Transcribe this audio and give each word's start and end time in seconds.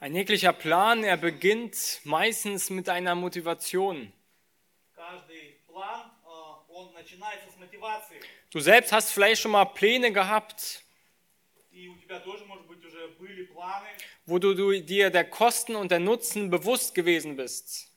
Ein 0.00 0.14
jeglicher 0.14 0.52
Plan, 0.52 1.02
er 1.02 1.16
beginnt 1.16 2.00
meistens 2.04 2.70
mit 2.70 2.88
einer 2.88 3.16
Motivation. 3.16 4.12
Du 8.50 8.60
selbst 8.60 8.92
hast 8.92 9.10
vielleicht 9.10 9.42
schon 9.42 9.50
mal 9.50 9.64
Pläne 9.64 10.12
gehabt, 10.12 10.84
wo 14.24 14.38
du 14.38 14.80
dir 14.80 15.10
der 15.10 15.28
Kosten 15.28 15.74
und 15.74 15.90
der 15.90 15.98
Nutzen 15.98 16.48
bewusst 16.48 16.94
gewesen 16.94 17.34
bist. 17.34 17.92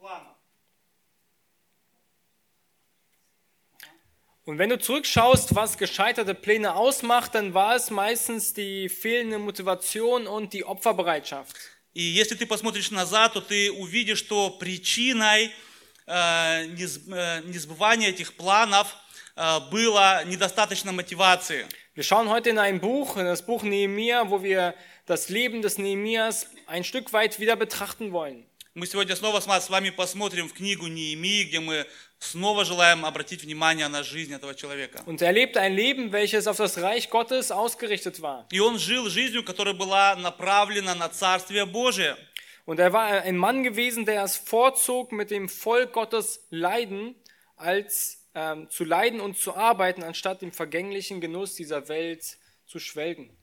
Pläne, 0.00 0.37
Und 4.47 4.57
wenn 4.57 4.69
du 4.69 4.77
zurückschaust, 4.77 5.55
was 5.55 5.77
gescheiterte 5.77 6.33
Pläne 6.35 6.75
ausmacht, 6.75 7.33
dann 7.33 7.53
war 7.53 7.75
es 7.75 7.89
meistens 7.89 8.53
die 8.53 8.89
fehlende 8.89 9.39
Motivation 9.39 10.27
und 10.27 10.51
die 10.51 10.65
Opferbereitschaft. 10.65 11.55
И 11.93 12.01
если 12.01 12.35
ты 12.35 12.45
посмотришь 12.45 12.91
назад, 12.91 13.33
то 13.33 13.41
ты 13.41 13.71
увидишь, 13.71 14.19
что 14.19 14.49
причиной 14.49 15.51
э, 16.07 16.65
несб- 16.75 17.13
э, 17.13 17.41
несбывания 17.45 18.09
этих 18.09 18.35
планов 18.35 18.95
э, 19.35 19.59
было 19.71 20.25
недостаточно 20.25 20.91
мотивации. 20.91 21.65
Wir 21.95 22.03
schauen 22.03 22.27
heute 22.29 22.49
in 22.49 22.57
ein 22.57 22.81
Buch, 22.81 23.15
in 23.17 23.25
das 23.25 23.45
Buch 23.45 23.61
Nehemia, 23.61 24.29
wo 24.29 24.41
wir 24.41 24.73
das 25.05 25.29
Leben 25.29 25.61
des 25.61 25.77
Nehemias 25.77 26.47
ein 26.65 26.83
Stück 26.83 27.13
weit 27.13 27.39
wieder 27.39 27.55
betrachten 27.55 28.11
wollen. 28.11 28.45
Мы 28.75 28.87
сегодня 28.87 29.15
снова 29.15 29.39
с 29.39 29.45
ма- 29.45 29.61
с 29.61 29.69
вами 29.69 29.91
посмотрим 29.91 30.47
в 30.49 30.53
книгу 30.53 30.87
Неемии, 30.87 31.43
где 31.43 31.59
мы 31.59 31.85
снова 32.17 32.65
желаем 32.65 33.05
обратить 33.05 33.43
внимание 33.43 33.87
на 33.87 34.01
жизнь 34.01 34.33
этого 34.33 34.55
человека. 34.55 35.03
Und 35.05 35.21
er 35.21 35.31
lebte 35.31 35.59
ein 35.61 35.75
Leben, 35.75 36.11
welches 36.11 36.47
auf 36.47 36.57
das 36.57 36.81
Reich 36.81 37.09
Gottes 37.11 37.51
ausgerichtet 37.51 38.21
war. 38.21 38.47
И 38.51 38.59
он 38.59 38.79
жил 38.79 39.09
жизнью, 39.09 39.43
которая 39.43 39.75
была 39.75 40.15
направлена 40.15 40.95
на 40.95 41.09
Царствие 41.09 41.65
Божие. 41.67 42.17
Und 42.65 42.79
er 42.79 42.93
war 42.93 43.05
ein 43.21 43.37
Mann 43.37 43.63
gewesen, 43.63 44.05
der 44.05 44.23
es 44.23 44.37
vorzog, 44.37 45.11
mit 45.11 45.29
dem 45.29 45.49
Volk 45.49 45.93
Gottes 45.93 46.47
leiden, 46.49 47.13
als 47.57 48.25
ähm, 48.33 48.69
zu 48.71 48.85
leiden 48.85 49.19
und 49.19 49.37
zu 49.37 49.55
arbeiten, 49.55 50.01
anstatt 50.01 50.41
dem 50.41 50.51
vergänglichen 50.51 51.21
Genuss 51.21 51.53
dieser 51.55 51.87
Welt 51.89 52.37
zu 52.65 52.79
schwelgen. 52.79 53.36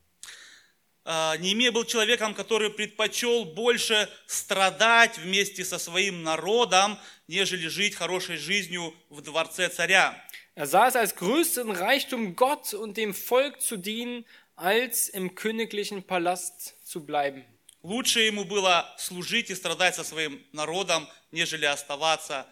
А, 1.07 1.37
Неемия 1.37 1.71
был 1.71 1.85
человеком, 1.85 2.33
который 2.33 2.71
предпочел 2.71 3.45
больше 3.45 4.09
страдать 4.25 5.19
вместе 5.19 5.63
со 5.63 5.77
своим 5.77 6.23
народом, 6.23 6.97
нежели 7.27 7.67
жить 7.67 7.93
хорошей 7.93 8.37
жизнью 8.37 8.93
в 9.09 9.21
дворце 9.21 9.69
царя. 9.69 10.19
Er 10.55 10.65
sah 10.67 10.87
es 10.87 10.95
als 10.95 11.15
größten 11.15 11.69
Reichtum, 11.69 12.35
Gott 12.35 12.73
und 12.73 12.97
dem 12.97 13.13
Volk 13.13 13.61
zu 13.61 13.77
dienen, 13.77 14.25
als 14.55 15.09
im 15.09 15.35
königlichen 15.35 16.01
Palast 16.01 16.75
zu 16.83 17.05
bleiben. 17.05 17.45
Лучше 17.83 18.21
ему 18.21 18.45
было 18.45 18.91
служить 18.97 19.51
и 19.51 19.55
страдать 19.55 19.93
со 19.93 20.03
своим 20.03 20.43
народом, 20.53 21.07
нежели 21.31 21.65
оставаться. 21.65 22.47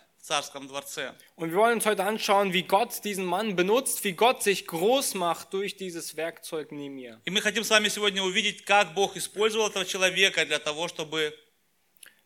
Und 1.36 1.50
wir 1.50 1.56
wollen 1.56 1.74
uns 1.74 1.86
heute 1.86 2.04
anschauen, 2.04 2.52
wie 2.52 2.62
Gott 2.64 3.02
diesen 3.04 3.24
Mann 3.24 3.56
benutzt, 3.56 4.04
wie 4.04 4.12
Gott 4.12 4.42
sich 4.42 4.66
groß 4.66 5.14
macht 5.14 5.52
durch 5.54 5.76
dieses 5.76 6.16
Werkzeug 6.16 6.70
Nehemiah. 6.70 7.18
И 7.24 7.30
мы 7.30 7.40
хотим 7.40 7.64
с 7.64 7.70
вами 7.70 7.88
сегодня 7.88 8.22
увидеть, 8.22 8.64
как 8.66 8.94
Бог 8.94 9.16
использовал 9.16 9.68
этого 9.68 9.86
человека 9.86 10.44
для 10.44 10.58
того, 10.58 10.88
чтобы, 10.88 11.32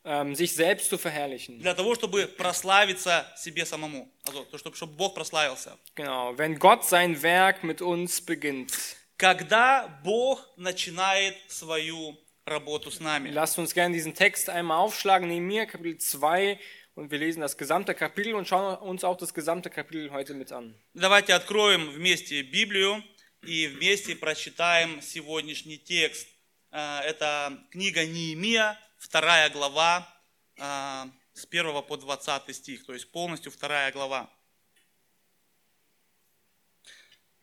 Ähm, 0.04 0.34
sich 0.34 0.52
selbst 0.52 0.90
zu 0.90 0.98
verherrlichen. 0.98 1.60
для 1.60 1.74
того, 1.74 1.94
чтобы 1.94 2.26
прославиться 2.26 3.24
себе 3.36 3.64
самому. 3.64 4.10
Also, 4.24 4.44
то, 4.50 4.58
чтобы, 4.58 4.74
чтобы 4.76 4.94
Бог 4.94 5.14
прославился. 5.14 5.78
Genau, 5.94 6.36
wenn 6.36 6.58
Gott 6.58 6.84
sein 6.84 7.22
Werk 7.22 7.62
mit 7.62 7.80
uns 7.80 8.20
beginnt. 8.20 8.72
Когда 9.16 9.86
Бог 10.02 10.44
начинает 10.56 11.36
свою 11.46 12.18
работу 12.44 12.90
с 12.90 12.98
нами. 12.98 13.30
Lasst 13.30 13.58
uns 13.60 13.74
gerne 13.74 13.94
diesen 13.94 14.14
Text 14.14 14.50
einmal 14.50 14.78
aufschlagen, 14.78 15.28
Nehemiah 15.28 15.66
Kapitel 15.66 15.98
2 15.98 16.58
und 16.97 17.11
wir 17.11 17.19
lesen 17.19 17.41
das 17.41 17.55
gesamte 17.57 17.93
Kapitel 17.93 18.33
und 18.33 18.47
schauen 18.47 18.75
uns 18.77 19.03
auch 19.03 19.17
das 19.17 19.31
gesamte 19.31 19.69
Kapitel 19.69 20.09
heute 20.11 20.33
mit 20.33 20.51
an. 20.51 20.73
Давайте 20.95 21.35
откроем 21.35 21.91
вместе 21.91 22.41
Библию 22.41 23.03
и 23.43 23.67
вместе 23.67 24.15
прочитаем 24.15 24.99
сегодняшний 25.03 25.77
текст. 25.77 26.27
Э, 26.71 27.01
Это 27.01 27.55
книга 27.69 28.03
Неемия, 28.03 28.79
вторая 28.97 29.51
глава, 29.51 30.07
э, 30.57 31.05
с 31.33 31.45
1 31.45 31.83
по 31.83 31.97
20 31.97 32.51
стих, 32.55 32.83
то 32.83 32.93
есть 32.93 33.11
полностью 33.11 33.51
вторая 33.51 33.91
глава. 33.91 34.27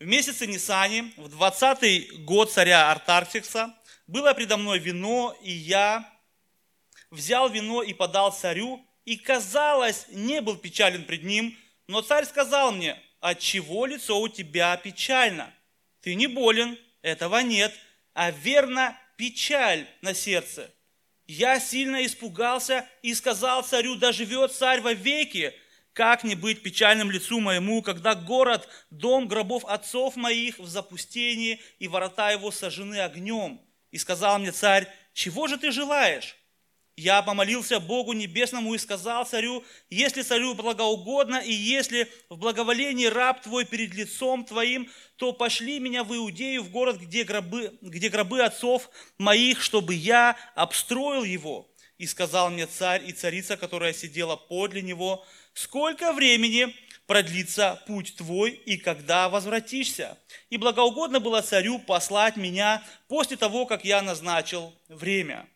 В 0.00 0.04
месяце 0.04 0.48
Нисани, 0.48 1.14
в 1.16 1.28
20 1.28 2.24
год 2.24 2.50
царя 2.50 2.90
Артархикса, 2.90 3.72
было 4.08 4.34
предо 4.34 4.56
мной 4.56 4.80
вино, 4.80 5.32
и 5.40 5.52
я 5.52 6.12
взял 7.12 7.48
вино 7.48 7.84
и 7.84 7.94
подал 7.94 8.32
царю, 8.32 8.84
и, 9.04 9.16
казалось, 9.16 10.06
не 10.08 10.40
был 10.40 10.56
печален 10.56 11.04
пред 11.04 11.24
ним, 11.24 11.56
но 11.86 12.00
царь 12.00 12.24
сказал 12.24 12.72
мне, 12.72 12.96
от 13.20 13.38
чего 13.38 13.86
лицо 13.86 14.20
у 14.20 14.28
тебя 14.28 14.76
печально? 14.76 15.52
Ты 16.00 16.14
не 16.14 16.26
болен, 16.26 16.78
этого 17.02 17.38
нет, 17.40 17.72
а 18.14 18.30
верно 18.30 18.98
печаль 19.16 19.86
на 20.02 20.14
сердце. 20.14 20.70
Я 21.26 21.58
сильно 21.58 22.04
испугался 22.04 22.86
и 23.02 23.14
сказал 23.14 23.62
царю, 23.62 23.96
да 23.96 24.12
живет 24.12 24.52
царь 24.52 24.80
вовеки, 24.80 25.54
как 25.94 26.24
не 26.24 26.34
быть 26.34 26.62
печальным 26.62 27.10
лицу 27.10 27.40
моему, 27.40 27.80
когда 27.80 28.14
город, 28.14 28.68
дом 28.90 29.26
гробов 29.28 29.64
отцов 29.64 30.16
моих 30.16 30.58
в 30.58 30.66
запустении, 30.66 31.60
и 31.78 31.88
ворота 31.88 32.30
его 32.30 32.50
сожжены 32.50 33.00
огнем. 33.00 33.60
И 33.90 33.98
сказал 33.98 34.38
мне 34.38 34.52
царь, 34.52 34.88
чего 35.12 35.46
же 35.46 35.56
ты 35.56 35.70
желаешь? 35.70 36.36
Я 36.96 37.22
помолился 37.22 37.80
Богу 37.80 38.12
Небесному 38.12 38.72
и 38.72 38.78
сказал 38.78 39.26
царю, 39.26 39.64
если 39.90 40.22
царю 40.22 40.54
благоугодно, 40.54 41.42
и 41.44 41.52
если 41.52 42.08
в 42.30 42.36
благоволении 42.36 43.06
раб 43.06 43.42
твой 43.42 43.64
перед 43.64 43.94
лицом 43.94 44.44
твоим, 44.44 44.88
то 45.16 45.32
пошли 45.32 45.80
меня 45.80 46.04
в 46.04 46.14
Иудею, 46.14 46.62
в 46.62 46.70
город, 46.70 46.98
где 47.00 47.24
гробы, 47.24 47.76
где 47.80 48.08
гробы 48.08 48.42
отцов 48.42 48.90
моих, 49.18 49.60
чтобы 49.60 49.94
я 49.94 50.36
обстроил 50.54 51.24
его. 51.24 51.68
И 51.98 52.06
сказал 52.06 52.50
мне 52.50 52.66
царь 52.66 53.02
и 53.08 53.12
царица, 53.12 53.56
которая 53.56 53.92
сидела 53.92 54.36
подле 54.36 54.80
него, 54.80 55.26
сколько 55.52 56.12
времени 56.12 56.76
продлится 57.08 57.82
путь 57.88 58.14
твой 58.16 58.52
и 58.52 58.76
когда 58.76 59.28
возвратишься? 59.28 60.16
И 60.48 60.58
благоугодно 60.58 61.18
было 61.18 61.42
царю 61.42 61.80
послать 61.80 62.36
меня 62.36 62.84
после 63.08 63.36
того, 63.36 63.66
как 63.66 63.84
я 63.84 64.00
назначил 64.00 64.72
время. 64.88 65.48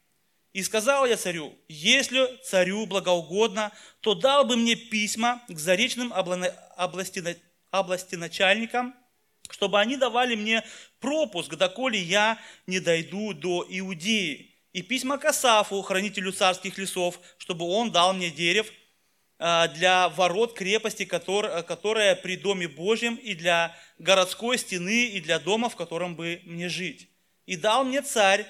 И 0.58 0.62
сказал 0.64 1.06
я 1.06 1.16
царю, 1.16 1.56
если 1.68 2.36
царю 2.42 2.84
благоугодно, 2.86 3.70
то 4.00 4.16
дал 4.16 4.44
бы 4.44 4.56
мне 4.56 4.74
письма 4.74 5.40
к 5.46 5.56
заречным 5.56 6.12
обла- 6.12 6.52
области, 6.76 7.22
областеначальникам, 7.70 8.92
чтобы 9.50 9.78
они 9.78 9.96
давали 9.96 10.34
мне 10.34 10.64
пропуск, 10.98 11.54
доколе 11.54 12.00
я 12.00 12.40
не 12.66 12.80
дойду 12.80 13.34
до 13.34 13.64
Иудеи. 13.68 14.56
И 14.72 14.82
письма 14.82 15.18
к 15.18 15.26
Асафу, 15.26 15.80
хранителю 15.82 16.32
царских 16.32 16.76
лесов, 16.76 17.20
чтобы 17.36 17.64
он 17.64 17.92
дал 17.92 18.12
мне 18.12 18.28
дерев 18.28 18.66
а, 19.38 19.68
для 19.68 20.08
ворот 20.08 20.54
крепости, 20.54 21.04
котор- 21.04 21.62
которая 21.62 22.16
при 22.16 22.36
Доме 22.36 22.66
Божьем, 22.66 23.14
и 23.14 23.34
для 23.34 23.76
городской 23.98 24.58
стены, 24.58 25.06
и 25.06 25.20
для 25.20 25.38
дома, 25.38 25.68
в 25.68 25.76
котором 25.76 26.16
бы 26.16 26.40
мне 26.42 26.68
жить. 26.68 27.08
И 27.46 27.54
дал 27.54 27.84
мне 27.84 28.02
царь 28.02 28.44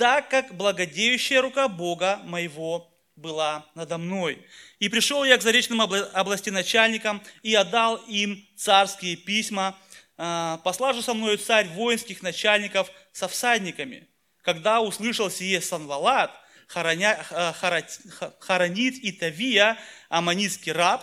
так 0.00 0.30
как 0.30 0.54
благодеющая 0.54 1.42
рука 1.42 1.68
Бога 1.68 2.20
моего 2.24 2.90
была 3.16 3.66
надо 3.74 3.98
мной. 3.98 4.42
И 4.78 4.88
пришел 4.88 5.24
я 5.24 5.36
к 5.36 5.42
заречным 5.42 5.82
обла- 5.82 6.10
областеначальникам 6.12 7.20
и 7.42 7.54
отдал 7.54 7.96
им 8.08 8.42
царские 8.56 9.16
письма, 9.16 9.76
А, 10.22 10.58
послал 10.64 10.92
же 10.92 11.00
со 11.02 11.14
мною 11.14 11.38
царь 11.38 11.66
воинских 11.68 12.22
начальников 12.22 12.90
со 13.12 13.26
всадниками. 13.26 14.06
Когда 14.42 14.80
услышал 14.82 15.30
сие 15.30 15.62
Санвалат, 15.62 16.30
Хороня- 16.68 17.24
а, 17.30 17.54
Харат- 17.54 18.00
Ха- 18.10 18.32
Харанит 18.38 18.94
и 19.02 19.12
Тавия, 19.12 19.78
аммонитский 20.10 20.72
раб, 20.72 21.02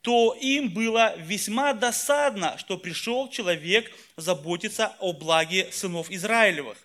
то 0.00 0.36
им 0.40 0.68
было 0.70 1.16
весьма 1.16 1.72
досадно, 1.74 2.56
что 2.56 2.78
пришел 2.78 3.28
человек 3.30 3.90
заботиться 4.16 4.94
о 5.00 5.12
благе 5.12 5.68
сынов 5.72 6.08
Израилевых. 6.10 6.78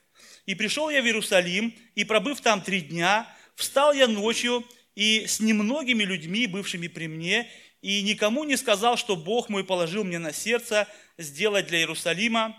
И 0.48 0.56
пришел 0.56 0.90
я 0.90 1.02
в 1.02 1.06
Иерусалим, 1.06 1.76
и 1.94 2.06
пробыв 2.06 2.40
там 2.40 2.62
три 2.62 2.80
дня, 2.80 3.28
встал 3.54 3.92
я 3.92 4.08
ночью 4.08 4.66
и 4.96 5.26
с 5.28 5.42
немногими 5.42 6.04
людьми, 6.04 6.48
бывшими 6.48 6.88
при 6.88 7.08
мне, 7.08 7.52
и 7.82 8.02
никому 8.02 8.46
не 8.46 8.56
сказал, 8.56 8.96
что 8.96 9.18
Бог 9.18 9.50
мой 9.50 9.66
положил 9.66 10.06
мне 10.06 10.20
на 10.20 10.32
сердце 10.32 10.88
сделать 11.18 11.68
для 11.68 11.80
Иерусалима. 11.80 12.56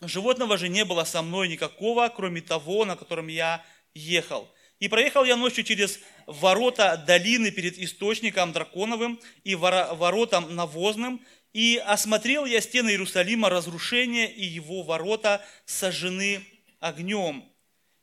Животного 0.00 0.56
же 0.56 0.68
не 0.68 0.86
было 0.86 1.04
со 1.04 1.20
мной 1.20 1.48
никакого, 1.48 2.08
кроме 2.08 2.40
того, 2.40 2.86
на 2.86 2.96
котором 2.96 3.28
я 3.28 3.62
ехал. 3.94 4.48
И 4.80 4.88
проехал 4.88 5.24
я 5.24 5.36
ночью 5.36 5.64
через 5.64 6.00
ворота 6.26 6.96
долины 7.06 7.50
перед 7.50 7.78
источником 7.78 8.52
драконовым 8.52 9.20
и 9.44 9.54
воротам 9.54 10.54
навозным, 10.54 11.20
И 11.52 11.76
осмотрел 11.84 12.46
я 12.46 12.60
стены 12.60 12.90
Иерусалима, 12.90 13.50
разрушение, 13.50 14.32
и 14.32 14.44
его 14.44 14.82
ворота 14.82 15.44
сожжены 15.66 16.42
огнем. 16.80 17.44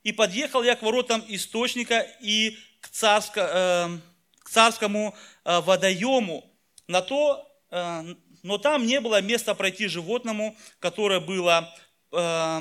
И 0.02 0.12
подъехал 0.12 0.62
я 0.62 0.76
к 0.76 0.82
воротам 0.82 1.24
источника 1.28 2.06
и 2.20 2.56
к, 2.80 2.88
царско, 2.88 3.40
э, 3.40 3.98
к 4.38 4.50
царскому 4.50 5.14
э, 5.44 5.60
водоему, 5.60 6.44
на 6.86 7.02
то, 7.02 7.46
э, 7.70 8.14
но 8.42 8.58
там 8.58 8.86
не 8.86 9.00
было 9.00 9.20
места 9.20 9.54
пройти 9.54 9.88
животному, 9.88 10.56
которое 10.78 11.20
было 11.20 11.74
э, 12.12 12.60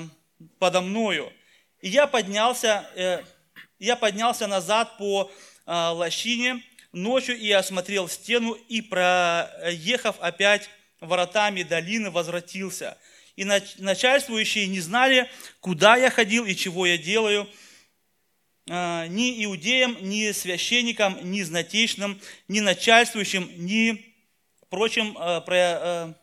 подо 0.58 0.82
мною. 0.82 1.32
И 1.82 1.90
я 1.90 2.08
поднялся, 2.08 2.90
э, 2.96 3.24
я 3.78 3.96
поднялся 3.96 4.48
назад 4.48 4.98
по 4.98 5.32
э, 5.66 5.72
лощине 5.72 6.64
ночью 6.92 7.38
и 7.38 7.52
осмотрел 7.52 8.08
стену, 8.08 8.54
и 8.54 8.82
проехав 8.82 10.16
опять 10.20 10.70
воротами 11.00 11.64
долины, 11.64 12.10
возвратился. 12.10 12.98
И 13.36 13.44
начальствующие 13.44 14.68
не 14.68 14.80
знали, 14.80 15.30
куда 15.60 15.98
я 15.98 16.10
ходил 16.10 16.46
и 16.46 16.56
чего 16.56 16.86
я 16.86 16.98
делаю, 16.98 17.50
э, 18.70 19.08
ни 19.08 19.44
иудеям, 19.44 19.98
ни 20.02 20.32
священникам, 20.32 21.20
ни 21.22 21.42
знатейшим, 21.42 22.20
ни 22.48 22.62
начальствующим, 22.62 23.52
ни 23.58 24.06
прочим 24.70 25.18
э, 25.20 25.42
э, 25.48 26.14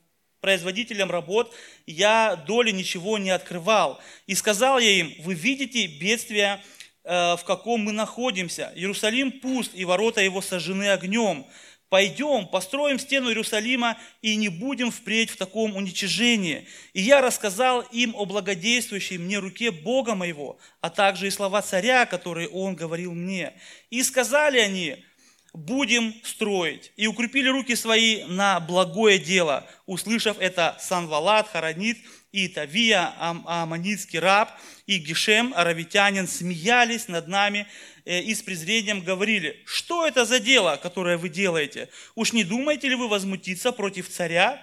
производителям 0.41 1.11
работ 1.11 1.55
я 1.87 2.37
доли 2.47 2.71
ничего 2.71 3.19
не 3.19 3.31
открывал. 3.31 4.01
И 4.27 4.35
сказал 4.35 4.79
я 4.79 4.91
им, 4.91 5.15
вы 5.19 5.35
видите 5.35 5.87
бедствие, 5.87 6.63
в 7.05 7.41
каком 7.45 7.81
мы 7.81 7.91
находимся. 7.91 8.73
Иерусалим 8.77 9.33
пуст, 9.33 9.73
и 9.75 9.85
ворота 9.85 10.21
его 10.21 10.41
сожжены 10.41 10.89
огнем. 10.91 11.45
Пойдем, 11.93 12.47
построим 12.47 12.99
стену 12.99 13.29
Иерусалима 13.29 13.99
и 14.23 14.37
не 14.37 14.49
будем 14.49 14.91
впредь 14.91 15.29
в 15.29 15.37
таком 15.37 15.77
уничижении. 15.77 16.67
И 16.95 17.03
я 17.03 17.21
рассказал 17.21 17.83
им 17.93 18.15
о 18.17 18.25
благодействующей 18.25 19.19
мне 19.19 19.39
руке 19.39 19.71
Бога 19.71 20.15
моего, 20.15 20.59
а 20.81 20.89
также 20.89 21.27
и 21.27 21.31
слова 21.31 21.61
царя, 21.61 22.07
которые 22.07 22.49
он 22.49 22.77
говорил 22.77 23.13
мне. 23.13 23.53
И 23.91 24.03
сказали 24.05 24.59
они, 24.59 25.05
будем 25.53 26.15
строить. 26.25 26.93
И 26.97 27.07
укрепили 27.07 27.49
руки 27.49 27.77
свои 27.77 28.25
на 28.25 28.61
благое 28.61 29.19
дело. 29.19 29.67
Услышав 29.87 30.39
это, 30.39 30.77
Санвалат, 30.81 31.49
Харанит 31.49 31.99
и 32.33 32.49
Тавия, 32.49 33.13
Аманитский 33.19 34.19
раб, 34.19 34.51
и 34.87 34.99
Гишем, 34.99 35.53
аравитянин, 35.55 36.27
смеялись 36.27 37.09
над 37.09 37.29
нами 37.29 37.67
Э, 38.05 38.21
и 38.21 38.35
с 38.35 38.43
презрением 38.43 39.01
говорили, 39.03 39.63
что 39.65 40.07
это 40.07 40.25
за 40.25 40.41
дело, 40.41 40.79
которое 40.83 41.17
вы 41.17 41.29
делаете? 41.29 41.89
Уж 42.15 42.33
не 42.33 42.45
думаете 42.45 42.89
ли 42.89 42.95
вы 42.95 43.09
возмутиться 43.09 43.73
против 43.73 44.09
царя? 44.09 44.61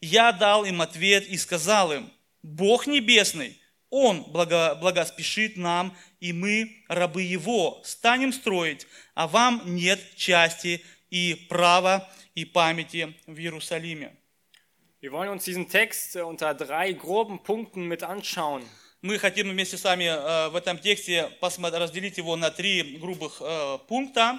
Я 0.00 0.32
дал 0.32 0.64
им 0.64 0.80
ответ 0.82 1.26
и 1.28 1.36
сказал 1.36 1.92
им, 1.92 2.12
Бог 2.42 2.88
Небесный, 2.88 3.60
Он 3.94 4.22
благо, 4.22 4.74
благоспешит 4.76 5.58
нам, 5.58 5.94
и 6.18 6.32
мы, 6.32 6.82
рабы 6.88 7.20
Его, 7.24 7.82
станем 7.84 8.32
строить, 8.32 8.86
а 9.14 9.28
вам 9.28 9.60
нет 9.66 10.00
части 10.16 10.82
и 11.10 11.46
права 11.50 12.10
и 12.34 12.46
памяти 12.46 13.14
в 13.26 13.36
Иерусалиме. 13.36 14.16
Wir 15.02 15.12
wollen 15.12 15.28
uns 15.28 15.44
diesen 15.44 15.68
Text 15.68 16.16
unter 16.16 16.54
drei 16.54 16.94
groben 16.94 17.42
Punkten 17.42 17.86
mit 17.86 18.02
anschauen. 18.02 18.64
Мы 19.02 19.18
хотим 19.18 19.50
вместе 19.50 19.76
с 19.76 19.84
вами 19.84 20.04
э, 20.04 20.48
в 20.48 20.56
этом 20.56 20.78
тексте 20.78 21.28
разделить 21.42 22.16
его 22.16 22.34
на 22.36 22.50
три 22.50 22.96
грубых 22.96 23.42
э, 23.42 23.78
пункта. 23.88 24.38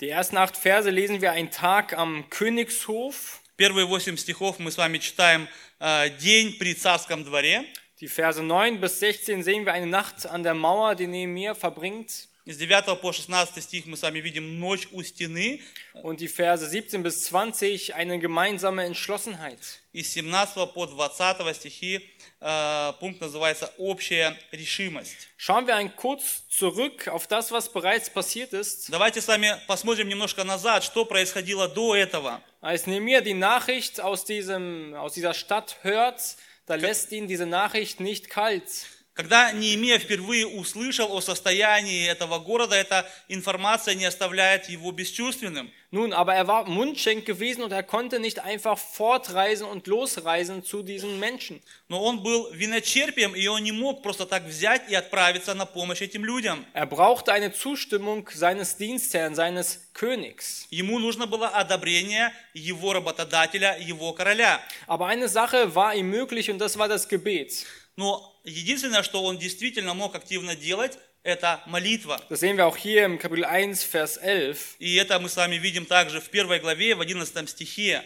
Die 0.00 0.10
ersten 0.10 0.36
acht 0.36 0.56
Verse 0.56 0.90
lesen 0.90 1.20
wir 1.20 1.32
einen 1.32 1.50
Tag 1.50 1.92
am 1.98 2.28
Königshof. 2.30 3.40
Первые 3.56 3.86
восемь 3.86 4.16
стихов 4.16 4.60
мы 4.60 4.70
с 4.70 4.76
вами 4.76 4.98
читаем 4.98 5.48
э, 5.80 6.10
день 6.20 6.56
при 6.56 6.74
царском 6.74 7.24
дворе. 7.24 7.66
Die 8.01 8.07
Verse 8.07 8.43
9 8.43 8.79
bis 8.79 8.99
16 8.99 9.43
sehen 9.43 9.65
wir 9.65 9.73
eine 9.73 9.87
Nacht 9.87 10.25
an 10.27 10.43
der 10.43 10.53
Mauer, 10.53 10.95
die 10.95 11.07
Nehemiah 11.07 11.55
verbringt. 11.55 12.27
С 12.49 12.57
9 12.59 12.95
по 13.01 13.11
16 13.11 13.61
стих 13.61 13.85
мы 13.87 13.97
с 13.97 14.03
вами 14.03 14.19
видим 14.19 14.57
ночь 14.59 14.87
у 14.93 15.03
стены. 15.03 15.61
Und 15.95 16.21
die 16.21 16.29
Verse 16.29 16.65
17 16.65 17.03
bis 17.03 17.25
20 17.25 17.93
eine 17.93 18.19
gemeinsame 18.19 18.85
Entschlossenheit. 18.85 19.59
И 19.91 20.01
с 20.01 20.13
17 20.13 20.73
по 20.73 20.87
20 20.87 21.53
стихи 21.53 22.09
äh, 22.39 22.93
пункт 22.99 23.19
называется 23.19 23.73
«Общая 23.77 24.37
решимость». 24.53 25.27
Schauen 25.35 25.67
wir 25.67 25.75
ein 25.75 25.93
kurz 25.97 26.47
zurück 26.47 27.09
auf 27.09 27.27
das, 27.27 27.51
was 27.51 27.67
bereits 27.67 28.09
passiert 28.09 28.53
ist. 28.53 28.89
Давайте 28.91 29.19
с 29.19 29.27
вами 29.27 29.59
посмотрим 29.67 30.07
немножко 30.07 30.45
назад, 30.45 30.85
что 30.85 31.03
происходило 31.03 31.67
до 31.67 31.97
этого. 31.97 32.41
Als 32.61 32.87
Nehemiah 32.87 33.19
die 33.19 33.33
Nachricht 33.33 33.99
aus, 33.99 34.23
diesem, 34.23 34.93
aus 34.93 35.13
dieser 35.13 35.33
Stadt 35.33 35.79
hört, 35.81 36.37
da 36.65 36.75
lässt 36.75 37.11
ihn 37.11 37.27
diese 37.27 37.45
Nachricht 37.45 37.99
nicht 37.99 38.29
kalt. 38.29 38.87
Когда 39.13 39.51
Неемия 39.51 39.97
впервые 39.97 40.45
услышал 40.45 41.11
о 41.11 41.21
состоянии 41.21 42.07
этого 42.07 42.37
города, 42.37 42.75
эта 42.75 43.09
информация 43.27 43.95
не 43.95 44.05
оставляет 44.05 44.69
его 44.69 44.91
бесчувственным. 44.91 45.71
Nun, 45.91 46.11
aber 46.11 46.35
er 46.35 46.47
war 46.47 46.67
Mundschenk 46.67 47.25
gewesen 47.25 47.63
und 47.63 47.71
er 47.71 47.81
konnte 47.81 48.19
nicht 48.19 48.39
einfach 48.39 48.77
fortreisen 48.77 49.65
und 49.65 49.87
losreisen 49.87 50.63
zu 50.63 50.83
diesen 50.83 51.17
Menschen. 51.19 51.61
Но 51.87 52.03
он 52.03 52.23
был 52.23 52.51
виночерпием, 52.51 53.33
и 53.35 53.47
он 53.47 53.63
не 53.63 53.71
мог 53.71 54.03
просто 54.03 54.25
так 54.25 54.43
взять 54.43 54.89
и 54.89 54.95
отправиться 54.95 55.53
на 55.53 55.65
помощь 55.65 56.01
этим 56.01 56.25
людям. 56.25 56.65
Er 56.73 56.85
brauchte 56.85 57.31
eine 57.31 57.53
Zustimmung 57.53 58.29
seines 58.33 58.75
Dienstherrn, 58.75 59.33
seines 59.33 59.89
Königs. 59.93 60.67
Ему 60.69 60.99
нужно 60.99 61.25
было 61.25 61.47
одобрение 61.47 62.33
его 62.53 62.91
работодателя, 62.91 63.77
его 63.79 64.11
короля. 64.11 64.61
Aber 64.87 65.07
eine 65.07 65.29
Sache 65.29 65.73
war 65.73 65.95
ihm 65.95 66.09
möglich 66.09 66.51
und 66.51 66.59
das 66.59 66.77
war 66.77 66.89
das 66.89 67.07
Gebet. 67.07 67.65
Но 67.95 68.35
единственное, 68.43 69.03
что 69.03 69.23
он 69.23 69.39
действительно 69.39 69.93
мог 69.93 70.15
активно 70.15 70.55
делать, 70.55 70.99
это 71.22 71.62
молитва. 71.66 72.20
Das 72.28 72.40
sehen 72.40 72.56
wir 72.56 72.66
auch 72.66 72.76
hier 72.76 73.04
im 73.04 73.18
Kapitel 73.18 73.44
1, 73.44 73.84
Vers 73.84 74.16
11. 74.16 74.76
И 74.78 74.94
это 74.96 75.18
мы 75.18 75.28
с 75.28 75.36
вами 75.36 75.56
видим 75.56 75.86
также 75.86 76.20
в 76.20 76.28
первой 76.30 76.58
главе, 76.58 76.94
в 76.94 77.00
11 77.00 77.48
стихе. 77.48 78.04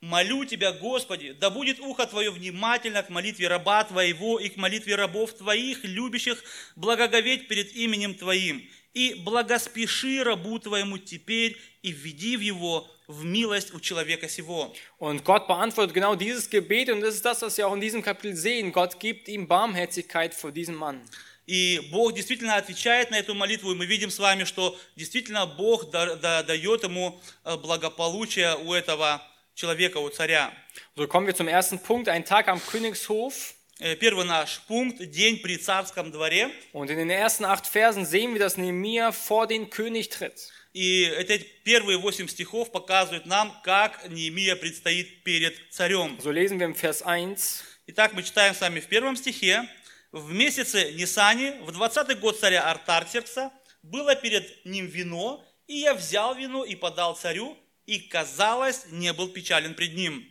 «Молю 0.00 0.44
Тебя, 0.44 0.72
Господи, 0.72 1.32
да 1.32 1.50
будет 1.50 1.80
ухо 1.80 2.06
Твое 2.06 2.30
внимательно 2.30 3.02
к 3.02 3.08
молитве 3.08 3.48
раба 3.48 3.82
Твоего 3.82 4.38
и 4.38 4.48
к 4.48 4.56
молитве 4.56 4.94
рабов 4.94 5.32
Твоих, 5.32 5.80
любящих 5.82 6.42
благоговеть 6.76 7.48
перед 7.48 7.74
именем 7.74 8.14
Твоим, 8.14 8.68
и 8.94 9.14
благоспеши 9.14 10.22
рабу 10.22 10.60
Твоему 10.60 10.98
теперь, 10.98 11.56
и 11.82 11.90
введи 11.90 12.36
в 12.36 12.40
его 12.40 12.88
в 13.08 13.24
милость 13.24 13.74
у 13.74 13.80
человека 13.80 14.28
сего. 14.28 14.72
Und 14.98 15.24
Gott 15.24 15.48
beantwortet 15.48 15.94
genau 15.94 16.14
dieses 16.14 16.48
Gebet 16.48 16.90
und 16.90 17.00
das 17.00 17.16
ist 17.16 17.24
das, 17.24 17.42
was 17.42 17.56
wir 17.56 17.66
auch 17.66 17.74
in 17.74 17.80
diesem 17.80 18.02
Kapitel 18.02 18.36
sehen. 18.36 18.70
Gott 18.70 19.00
gibt 19.00 19.28
ihm 19.28 19.48
Barmherzigkeit 19.48 20.32
vor 20.32 20.52
diesem 20.52 20.76
Mann. 20.76 21.00
И 21.48 21.80
Бог 21.90 22.12
действительно 22.12 22.56
отвечает 22.56 23.10
на 23.10 23.18
эту 23.18 23.34
молитву, 23.34 23.72
и 23.72 23.74
мы 23.74 23.86
видим 23.86 24.10
с 24.10 24.18
вами, 24.18 24.44
что 24.44 24.78
действительно 24.96 25.46
Бог 25.46 25.90
дает 25.90 26.82
ему 26.82 27.18
э, 27.42 27.56
благополучие 27.56 28.54
у 28.54 28.74
этого 28.74 29.22
человека, 29.54 29.96
у 29.96 30.10
царя. 30.10 30.52
So 30.94 31.06
kommen 31.08 31.26
wir 31.26 31.34
zum 31.34 31.48
ersten 31.48 31.78
Punkt, 31.78 32.10
ein 32.10 32.26
Tag 32.26 32.48
am 32.48 32.60
Königshof. 32.60 33.54
Э, 33.80 33.96
первый 33.96 34.26
наш 34.26 34.60
пункт– 34.68 34.98
день 35.10 35.38
при 35.38 35.56
царском 35.56 36.12
дворе. 36.12 36.50
Und 36.74 36.90
in 36.90 36.98
den 36.98 37.08
ersten 37.08 37.46
acht 37.46 37.66
Versen 37.66 38.04
sehen 38.04 38.34
wir, 38.34 38.40
dass 38.40 38.58
Nehemiah 38.58 39.10
vor 39.10 39.46
den 39.46 39.70
König 39.70 40.10
tritt. 40.10 40.50
И 40.74 41.04
эти 41.04 41.38
первые 41.64 41.96
восемь 41.96 42.28
стихов 42.28 42.70
показывают 42.70 43.24
нам, 43.24 43.58
как 43.64 44.06
Неемия 44.10 44.54
предстоит 44.54 45.24
перед 45.24 45.56
царем. 45.70 46.18
So 46.18 46.30
lesen 46.30 46.58
wir 46.58 46.66
im 46.66 46.74
Vers 46.74 47.02
1. 47.02 47.64
Итак, 47.86 48.12
мы 48.12 48.22
читаем 48.22 48.54
с 48.54 48.60
вами 48.60 48.80
в 48.80 48.86
первом 48.86 49.16
стихе. 49.16 49.66
В 50.12 50.32
месяце 50.32 50.92
Нисани, 50.92 51.60
в 51.60 51.70
двадцатый 51.70 52.16
год 52.16 52.40
царя 52.40 52.62
Артарксеркса, 52.70 53.52
было 53.82 54.14
перед 54.14 54.64
ним 54.64 54.86
вино, 54.86 55.44
и 55.66 55.80
я 55.80 55.92
взял 55.92 56.34
вино 56.34 56.64
и 56.64 56.74
подал 56.74 57.14
царю, 57.14 57.58
и, 57.84 57.98
казалось, 58.00 58.86
не 58.90 59.12
был 59.12 59.28
печален 59.28 59.74
пред 59.74 59.94
ним. 59.94 60.24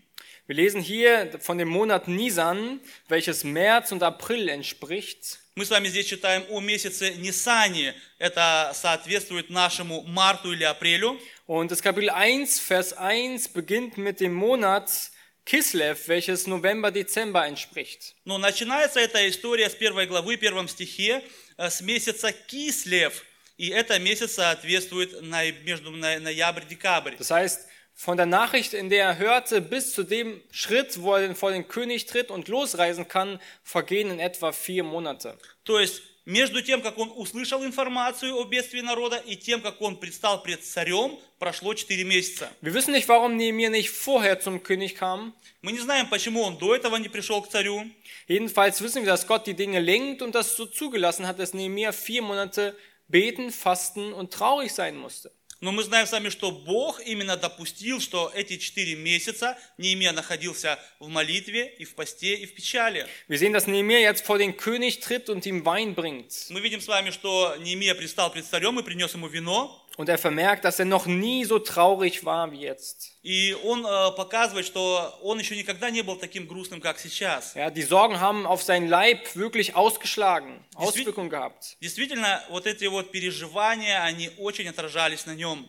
Wir 0.48 0.56
lesen 0.56 0.82
hier 0.82 1.38
von 1.42 1.60
dem 1.60 1.68
Monat 1.68 2.08
Nisan, 2.08 2.80
welches 3.08 3.44
März 3.44 3.92
und 3.92 4.02
April 4.02 4.50
entspricht. 4.50 5.40
Мы 5.54 5.66
с 5.66 5.70
вами 5.70 5.90
здесь 5.90 6.08
читаем 6.08 6.46
о 6.50 6.60
месяце 6.60 7.14
Нисани. 7.16 7.94
Это 8.18 8.72
соответствует 8.74 9.52
нашему 9.52 10.02
марту 10.04 10.54
или 10.54 10.64
апрелю. 10.64 11.20
Und 11.46 11.70
das 11.70 11.84
Kapitel 11.84 12.10
1, 12.10 12.60
Vers 12.60 12.94
1 12.94 13.54
beginnt 13.54 13.98
mit 13.98 14.22
dem 14.22 14.34
Monat 14.34 15.12
Kislev, 15.47 16.07
welches 16.07 16.47
November, 16.47 16.91
Dezember 16.91 17.47
entspricht. 17.47 18.15
Но 18.25 18.39
начинается 18.39 19.01
эта 19.01 19.29
история 19.29 19.69
с 19.69 19.75
первой 19.75 20.07
главы, 20.07 20.37
первом 20.37 20.69
стихе, 20.69 21.23
э, 21.57 21.69
с 21.69 21.81
месяца 21.81 22.33
Кислев. 22.33 23.25
И 23.57 23.69
это 23.69 23.99
месяц 23.99 24.35
соответствует 24.35 25.21
между 25.65 25.91
ноябрь-декабрь. 25.91 27.17
Das 27.19 27.31
heißt, 27.31 27.69
von 27.95 28.17
der 28.17 28.27
Nachricht, 28.27 28.73
in 28.73 28.89
der 28.89 29.05
er 29.05 29.19
hörte, 29.19 29.61
bis 29.61 29.93
zu 29.93 30.03
dem 30.03 30.43
Schritt, 30.51 31.01
wo 31.01 31.15
er 31.15 31.35
vor 31.35 31.53
den 31.53 31.69
König 31.69 32.07
tritt 32.07 32.31
und 32.31 32.49
losreisen 32.49 33.07
kann, 33.07 33.41
vergehen 33.63 34.11
in 34.11 34.19
etwa 34.19 34.53
vier 34.53 34.83
Monate. 34.83 35.39
То 35.65 35.79
есть 35.79 36.03
между 36.28 36.62
тем, 36.62 36.82
как 36.82 36.98
он 36.98 37.12
услышал 37.16 37.64
информацию 37.64 38.36
о 38.36 38.44
бедствии 38.44 38.82
народа, 38.82 39.16
и 39.16 39.38
тем, 39.38 39.62
как 39.62 39.82
он 39.82 39.96
предстал 39.96 40.44
пред 40.44 40.64
царем, 40.64 41.18
прошло 41.40 41.74
4 41.74 42.04
месяца. 42.04 42.52
Wir 42.62 42.74
wissen 42.74 42.92
nicht, 42.92 43.08
warum 43.08 43.38
Nehemiah 43.38 43.70
nicht 43.70 43.90
vorher 43.90 44.40
zum 44.40 44.62
König 44.62 44.96
kam. 44.96 45.34
Мы 45.62 45.72
не 45.72 45.80
знаем, 45.80 46.08
почему 46.10 46.42
он 46.42 46.58
до 46.58 46.76
этого 46.76 46.98
не 46.98 47.08
пришел 47.08 47.42
к 47.42 47.50
царю. 47.50 47.90
Jedenfalls 48.28 48.82
wissen 48.82 49.04
wir, 49.04 49.08
dass 49.08 49.26
Gott 49.26 49.48
die 49.48 49.54
Dinge 49.54 49.80
lenkt 49.80 50.22
und 50.22 50.36
das 50.36 50.58
so 50.58 50.66
zugelassen 50.66 51.26
hat, 51.26 51.40
dass 51.40 51.54
Nehemiah 51.54 51.94
vier 51.94 52.22
Monate 52.22 52.76
beten, 53.08 53.50
fasten 53.50 54.12
und 54.12 54.34
traurig 54.34 54.74
sein 54.74 54.98
musste. 54.98 55.32
Но 55.60 55.72
мы 55.72 55.84
знаем 55.84 56.06
сами, 56.06 56.30
что 56.30 56.52
Бог 56.52 57.02
именно 57.02 57.36
допустил, 57.36 58.00
что 58.00 58.32
эти 58.36 58.58
четыре 58.58 58.96
месяца 58.96 59.58
Неемия 59.80 60.12
находился 60.12 60.80
в 61.00 61.08
молитве 61.08 61.74
и 61.80 61.84
в 61.84 61.96
посте 61.96 62.36
и 62.36 62.46
в 62.46 62.54
печали. 62.54 63.08
Wir 63.28 63.40
sehen, 63.40 63.54
dass 63.54 63.66
Nehemiah 63.66 64.00
jetzt 64.00 64.24
vor 64.24 64.38
den 64.38 64.56
König 64.56 65.00
tritt 65.00 65.30
und 65.30 65.46
ihm 65.48 65.66
Wein 65.66 65.96
bringt. 65.96 66.32
Мы 66.50 66.60
видим 66.62 66.80
с 66.80 66.88
вами, 66.88 67.10
что 67.10 67.56
Неемия 67.58 67.96
предстал 67.96 68.32
пред 68.32 68.46
царем 68.46 68.80
и 68.80 68.84
принес 68.84 69.16
ему 69.16 69.28
вино. 69.28 69.84
Und 69.99 70.09
er 70.09 70.17
vermerkt, 70.17 70.65
dass 70.65 70.79
er 70.79 70.87
noch 70.87 71.05
nie 71.07 71.45
so 71.45 71.59
traurig 71.59 72.25
war 72.25 72.51
wie 72.51 72.61
jetzt. 72.61 73.13
И 73.23 73.55
он 73.63 73.85
э, 73.85 74.11
показывает, 74.17 74.67
что 74.67 75.15
он 75.23 75.39
еще 75.39 75.55
никогда 75.55 75.91
не 75.91 76.03
был 76.03 76.17
таким 76.17 76.47
грустным, 76.47 76.81
как 76.81 76.99
сейчас. 76.99 77.55
Ja, 77.55 77.71
die 77.71 77.83
Sorgen 77.83 78.19
haben 78.19 78.47
auf 78.47 78.63
seinen 78.63 78.89
Leib 78.89 79.37
wirklich 79.37 79.77
ausgeschlagen, 79.77 80.65
Auswirkungen 80.75 81.29
gehabt. 81.29 81.77
Действительно, 81.81 82.43
вот 82.49 82.67
эти 82.67 82.87
вот 82.87 83.13
переживания, 83.13 84.03
они 84.03 84.31
очень 84.39 84.69
отражались 84.69 85.27
на 85.27 85.35
нем. 85.35 85.69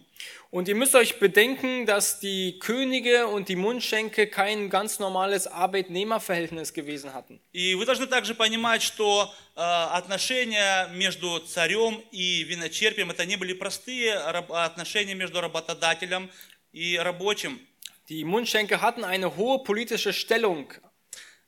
Und 0.51 0.67
ihr 0.67 0.75
müsst 0.75 0.93
euch 0.93 1.19
bedenken, 1.19 1.87
dass 1.87 2.19
die 2.19 2.59
Könige 2.59 3.25
und 3.27 3.49
die 3.49 3.55
Mundschenke 3.55 4.27
kein 4.27 4.69
ganz 4.69 4.99
normales 4.99 5.47
Arbeitnehmerverhältnis 5.47 6.73
gewesen 6.73 7.13
hatten. 7.13 7.39
И 7.51 7.73
вы 7.73 7.85
должны 7.85 8.05
также 8.05 8.35
понимать, 8.35 8.83
что 8.83 9.33
э, 9.55 9.59
отношения 9.61 10.89
между 10.93 11.39
царем 11.39 12.03
и 12.11 12.43
виночерпием 12.43 13.09
это 13.09 13.25
не 13.25 13.35
были 13.35 13.53
простые 13.53 14.13
раб- 14.15 14.51
отношения 14.51 15.15
между 15.15 15.41
работодателем 15.41 16.29
и 16.71 16.97
рабочим. 16.97 17.59
Die 18.09 18.23
Mundschenke 18.23 18.81
hatten 18.81 19.03
eine 19.03 19.35
hohe 19.35 19.63
politische 19.63 20.13
Stellung. 20.13 20.71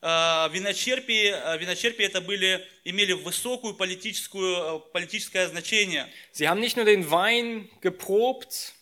Э, 0.02 0.50
Виночерпии, 0.52 1.32
э, 1.34 1.58
виночерпии 1.58 2.06
это 2.06 2.22
были, 2.22 2.64
имели 2.84 3.14
высокую 3.14 3.74
политическую, 3.74 4.56
э, 4.56 4.80
политическое 4.94 5.48
значение. 5.48 6.08
Sie 6.32 6.48
haben 6.48 6.60
nicht 6.60 6.76
nur 6.76 6.86
den 6.86 7.10
Wein 7.10 7.70
geprobt, 7.82 8.74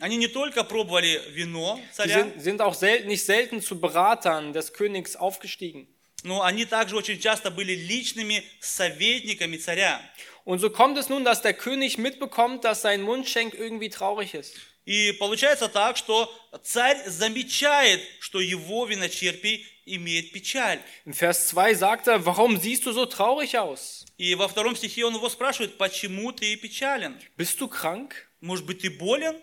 Они 0.00 0.16
не 0.16 0.28
только 0.28 0.62
пробовали 0.62 1.22
вино 1.30 1.80
sie 1.90 1.94
царя, 1.94 2.22
sind, 2.22 2.42
sind 2.42 2.60
auch 2.60 2.74
selten, 2.74 3.08
nicht 3.08 3.24
selten 3.24 3.62
zu 3.62 3.80
Beratern 3.80 4.52
des 4.52 4.72
Königs 4.72 5.16
aufgestiegen. 5.16 5.88
но 6.22 6.42
они 6.42 6.64
также 6.64 6.96
очень 6.96 7.20
часто 7.20 7.50
были 7.50 7.72
личными 7.72 8.44
советниками 8.60 9.56
царя. 9.56 10.00
Und 10.44 10.60
so 10.60 10.70
kommt 10.70 10.96
es 10.98 11.08
nun, 11.08 11.24
dass 11.24 11.42
der 11.42 11.54
König 11.54 11.98
mitbekommt, 11.98 12.64
dass 12.64 12.82
sein 12.82 13.02
Mundschenk 13.02 13.54
irgendwie 13.54 13.88
traurig 13.88 14.34
ist. 14.34 14.54
И 14.84 15.12
получается 15.12 15.68
так, 15.68 15.96
что 15.96 16.32
царь 16.62 16.96
замечает, 17.06 18.00
что 18.20 18.40
его 18.40 18.86
виночерпий 18.86 19.66
имеет 19.84 20.30
печаль. 20.32 20.80
In 21.04 21.12
Vers 21.12 21.48
2 21.48 21.74
sagt 21.74 22.06
er, 22.06 22.24
warum 22.24 22.60
siehst 22.60 22.86
du 22.86 22.92
so 22.92 23.06
traurig 23.06 23.58
aus? 23.58 24.04
И 24.18 24.34
во 24.36 24.46
втором 24.46 24.76
стихе 24.76 25.04
он 25.04 25.14
его 25.14 25.28
спрашивает, 25.28 25.76
почему 25.76 26.30
ты 26.32 26.54
печален? 26.56 27.18
Bist 27.36 27.60
du 27.60 27.68
krank? 27.68 28.14
Может 28.40 28.64
быть, 28.64 28.82
ты 28.82 28.90
болен? 28.90 29.36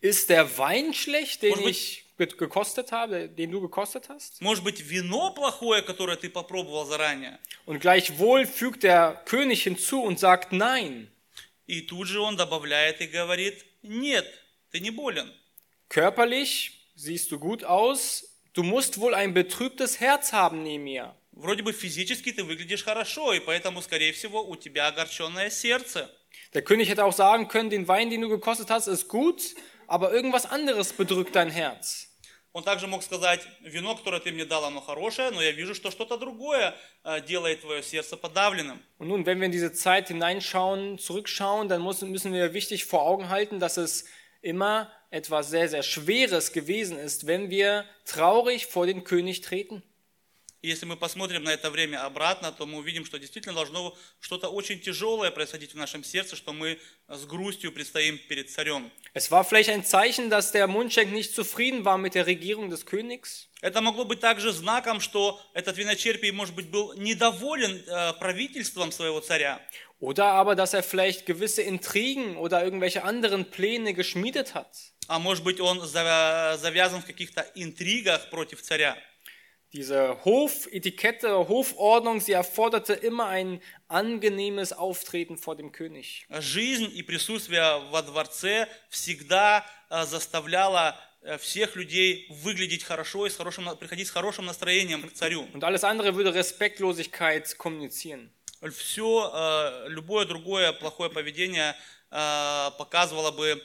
Ist 0.00 0.28
der 0.30 0.58
Wein 0.58 0.92
schlecht, 0.94 1.42
den 1.42 1.50
Может 1.50 1.64
быть- 1.64 1.76
ich 1.76 2.04
ge- 2.18 2.36
gekostet 2.36 2.92
habe, 2.92 3.28
den 3.28 3.50
du 3.50 3.60
gekostet 3.60 4.08
hast? 4.08 4.40
Может 4.40 4.62
быть, 4.64 4.80
вино 4.80 5.32
плохое, 5.34 5.82
которое 5.82 6.16
ты 6.16 6.28
попробовал 6.30 6.86
заранее? 6.86 7.38
Und 7.66 7.80
gleichwohl 7.80 8.46
fügt 8.46 8.82
der 8.82 9.22
König 9.26 9.62
hinzu 9.62 10.02
und 10.02 10.18
sagt 10.18 10.52
nein. 10.52 11.08
И 11.66 11.82
тут 11.82 12.08
же 12.08 12.20
он 12.20 12.36
добавляет 12.36 13.00
и 13.00 13.06
говорит, 13.06 13.64
нет, 13.82 14.26
ты 14.72 14.80
не 14.80 14.90
болен. 14.90 15.30
Körperlich 15.88 16.72
siehst 16.96 17.30
du 17.30 17.38
gut 17.38 17.64
aus, 17.64 18.24
du 18.54 18.62
musst 18.62 18.98
wohl 18.98 19.14
ein 19.14 19.32
betrübtes 19.34 20.00
Herz 20.00 20.32
haben 20.32 20.62
neben 20.62 20.84
mir. 20.84 21.14
Вроде 21.32 21.62
бы 21.62 21.72
физически 21.72 22.32
ты 22.32 22.44
выглядишь 22.44 22.82
хорошо, 22.84 23.32
и 23.32 23.40
поэтому, 23.40 23.80
скорее 23.82 24.12
всего, 24.12 24.42
у 24.46 24.56
тебя 24.56 24.88
огорченное 24.88 25.48
сердце. 25.50 26.10
Der 26.54 26.62
König 26.62 26.88
hätte 26.88 27.04
auch 27.04 27.12
sagen 27.12 27.48
können, 27.48 27.70
den 27.70 27.88
Wein, 27.88 28.10
den 28.10 28.20
du 28.20 28.28
gekostet 28.28 28.70
hast, 28.70 28.86
ist 28.86 29.08
gut, 29.08 29.54
aber 29.86 30.12
irgendwas 30.12 30.46
anderes 30.46 30.92
bedrückt 30.92 31.34
dein 31.34 31.50
Herz. 31.50 32.10
Он 32.52 32.64
также 32.64 32.88
мог 32.88 33.04
сказать, 33.04 33.46
вино, 33.60 33.94
которое 33.94 34.20
ты 34.20 34.32
мне 34.32 34.44
дал, 34.44 34.64
оно 34.64 34.80
хорошее, 34.80 35.30
но 35.30 35.40
я 35.40 35.52
вижу, 35.52 35.72
что 35.72 35.92
что-то 35.92 36.16
другое 36.16 36.74
э, 37.04 37.20
делает 37.20 37.60
твое 37.60 37.80
сердце 37.80 38.16
подавленным. 38.16 38.80
Und 38.98 39.06
nun, 39.06 39.24
wenn 39.24 39.38
wir 39.38 39.46
in 39.46 39.52
diese 39.52 39.72
Zeit 39.72 40.08
hineinschauen, 40.08 40.98
zurückschauen, 40.98 41.68
dann 41.68 41.80
muss, 41.80 42.00
müssen 42.02 42.32
wir 42.32 42.52
wichtig 42.52 42.86
vor 42.86 43.02
Augen 43.02 43.28
halten, 43.28 43.60
dass 43.60 43.76
es 43.76 44.04
immer 44.42 44.90
etwas 45.10 45.50
sehr, 45.50 45.68
sehr 45.68 45.84
Schweres 45.84 46.52
gewesen 46.52 46.98
ist, 46.98 47.28
wenn 47.28 47.50
wir 47.50 47.84
traurig 48.04 48.66
vor 48.66 48.86
den 48.86 49.04
König 49.04 49.42
treten. 49.42 49.84
И 50.65 50.67
если 50.67 50.87
мы 50.87 50.97
посмотрим 50.97 51.43
на 51.43 51.53
это 51.53 51.69
время 51.69 52.03
обратно, 52.03 52.51
то 52.51 52.65
мы 52.65 52.79
увидим, 52.79 53.05
что 53.05 53.19
действительно 53.19 53.53
должно 53.53 53.95
что-то 54.19 54.49
очень 54.49 54.79
тяжелое 54.79 55.29
происходить 55.29 55.75
в 55.75 55.77
нашем 55.77 56.03
сердце, 56.03 56.35
что 56.35 56.53
мы 56.53 56.79
с 57.07 57.23
грустью 57.25 57.71
предстоим 57.71 58.17
перед 58.17 58.49
царем. 58.49 58.91
Es 59.13 59.29
war 59.29 59.43
vielleicht 59.43 59.69
ein 59.69 59.83
Zeichen, 59.83 60.31
dass 60.31 60.51
der 60.51 60.65
Mundschenk 60.65 61.11
nicht 61.11 61.35
zufrieden 61.35 61.85
war 61.85 61.99
mit 61.99 62.15
der 62.15 62.25
Regierung 62.25 62.71
des 62.71 62.83
Königs. 62.87 63.47
Это 63.61 63.79
могло 63.81 64.05
быть 64.05 64.21
также 64.21 64.51
знаком, 64.51 65.01
что 65.01 65.39
этот 65.53 65.77
виночерпий, 65.77 66.31
может 66.31 66.55
быть, 66.55 66.71
был 66.71 66.93
недоволен 66.95 67.83
э, 67.85 68.13
правительством 68.13 68.91
своего 68.91 69.19
царя. 69.19 69.61
Oder 69.99 70.25
aber, 70.31 70.55
dass 70.55 70.73
er 70.73 70.81
vielleicht 70.81 71.27
gewisse 71.27 71.61
Intrigen 71.61 72.37
oder 72.37 72.63
irgendwelche 72.63 73.03
anderen 73.03 73.51
Pläne 73.51 73.93
geschmiedet 73.93 74.55
hat. 74.55 74.75
А 75.07 75.19
может 75.19 75.43
быть, 75.43 75.59
он 75.59 75.85
завязан 75.85 77.03
в 77.03 77.05
каких-то 77.05 77.45
интригах 77.53 78.31
против 78.31 78.63
царя. 78.63 78.97
Diese 79.74 80.18
Hofetikette, 80.24 81.48
Hofordnung, 81.48 82.20
sie 82.20 82.32
erforderte 82.32 82.92
immer 82.92 83.26
ein 83.26 83.62
angenehmes 83.86 84.72
Auftreten 84.72 85.38
vor 85.38 85.54
dem 85.54 85.70
König. 85.70 86.26
Жизнь 86.28 86.90
и 86.92 87.04
присутствие 87.04 87.80
во 87.92 88.02
дворце 88.02 88.66
всегда 88.88 89.64
э, 89.88 90.04
заставляло 90.06 90.98
э, 91.22 91.38
всех 91.38 91.76
людей 91.76 92.26
выглядеть 92.42 92.82
хорошо 92.82 93.26
и 93.26 93.30
с 93.30 93.36
хорошим, 93.36 93.76
приходить 93.76 94.08
с 94.08 94.10
хорошим 94.10 94.46
настроением 94.46 95.08
к 95.08 95.12
царю. 95.12 95.46
Und 95.52 95.62
alles 95.62 95.84
andere 95.84 96.16
würde 96.16 96.34
Respektlosigkeit 96.34 97.56
kommunizieren. 97.56 98.32
Все, 98.76 99.86
любое 99.86 100.26
другое 100.26 100.72
плохое 100.72 101.10
поведение 101.10 101.76
э, 102.10 102.70
показывало 102.76 103.30
бы 103.30 103.62